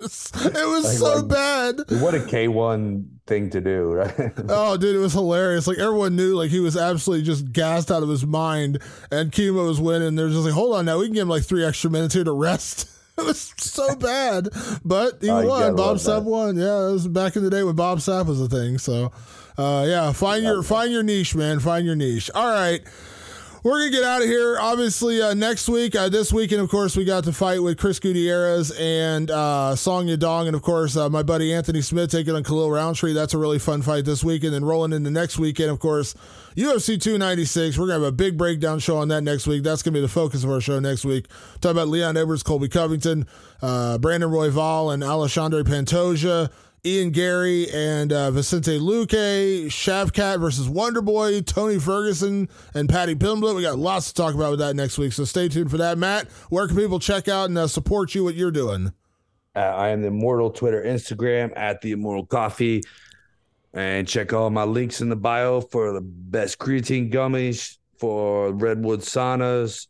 [0.02, 1.76] it was Like, so like- bad.
[2.02, 4.34] What a K1 thing to do, right?
[4.50, 5.66] Oh, dude, it was hilarious.
[5.66, 8.80] Like everyone knew, like he was absolutely just gassed out of his mind,
[9.12, 10.16] and Kimo was winning.
[10.16, 12.24] They're just like, "Hold on, now we can give him like three extra minutes here
[12.24, 14.50] to rest." It was so bad,
[14.84, 15.76] but he Oh, won.
[15.76, 16.58] Bob Sapp won.
[16.58, 18.80] Yeah, it was back in the day when Bob Sapp was a thing.
[18.80, 19.12] So,
[19.56, 21.60] uh, yeah, find your find your niche, man.
[21.60, 22.32] Find your niche.
[22.34, 22.82] All right.
[23.64, 24.58] We're gonna get out of here.
[24.60, 27.98] Obviously, uh, next week, uh, this weekend, of course, we got to fight with Chris
[27.98, 32.44] Gutierrez and uh, Song Yadong, and of course, uh, my buddy Anthony Smith taking on
[32.44, 33.14] Khalil Rountree.
[33.14, 34.54] That's a really fun fight this weekend.
[34.54, 36.14] And then rolling into next weekend, of course,
[36.58, 37.78] UFC 296.
[37.78, 39.64] We're gonna have a big breakdown show on that next week.
[39.64, 41.28] That's gonna be the focus of our show next week.
[41.62, 43.26] Talk about Leon Edwards, Colby Covington,
[43.62, 46.50] uh, Brandon Royval, and Alexandre Pantoja.
[46.86, 53.56] Ian Garry and uh, Vicente Luque, Shavkat versus Wonderboy, Tony Ferguson, and Paddy Pimblett.
[53.56, 55.98] We got lots to talk about with that next week, so stay tuned for that.
[55.98, 58.26] Matt, where can people check out and uh, support you?
[58.26, 58.92] What you're doing?
[59.56, 62.84] Uh, I am the Immortal Twitter, Instagram at the Immortal Coffee,
[63.74, 69.00] and check all my links in the bio for the best creatine gummies for Redwood
[69.00, 69.88] saunas.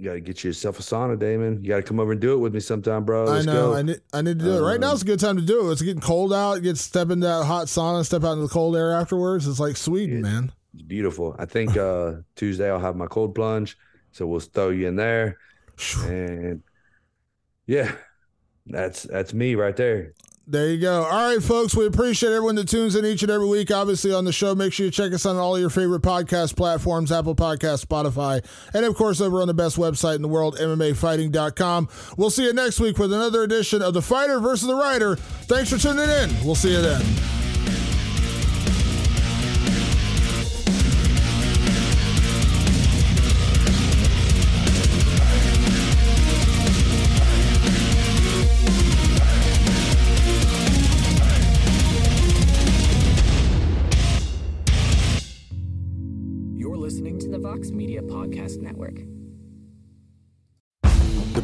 [0.00, 1.62] You got to get yourself a sauna, Damon.
[1.62, 3.26] You got to come over and do it with me sometime, bro.
[3.26, 3.72] I Let's know.
[3.72, 3.74] go.
[3.74, 4.00] I need.
[4.14, 4.94] I need to do it right now.
[4.94, 5.72] It's a good time to do it.
[5.72, 6.62] It's getting cold out.
[6.62, 9.46] Get step into that hot sauna, step out into the cold air afterwards.
[9.46, 10.52] It's like Sweden, man.
[10.72, 11.36] It's beautiful.
[11.38, 13.76] I think uh, Tuesday I'll have my cold plunge,
[14.12, 15.36] so we'll throw you in there,
[16.06, 16.62] and
[17.66, 17.92] yeah,
[18.64, 20.14] that's that's me right there.
[20.50, 21.04] There you go.
[21.04, 21.76] All right, folks.
[21.76, 23.70] We appreciate everyone that tunes in each and every week.
[23.70, 27.12] Obviously, on the show, make sure you check us on all your favorite podcast platforms
[27.12, 28.44] Apple Podcast, Spotify,
[28.74, 31.88] and of course, over on the best website in the world, MMAfighting.com.
[32.16, 35.14] We'll see you next week with another edition of The Fighter versus the Writer.
[35.14, 36.44] Thanks for tuning in.
[36.44, 37.39] We'll see you then.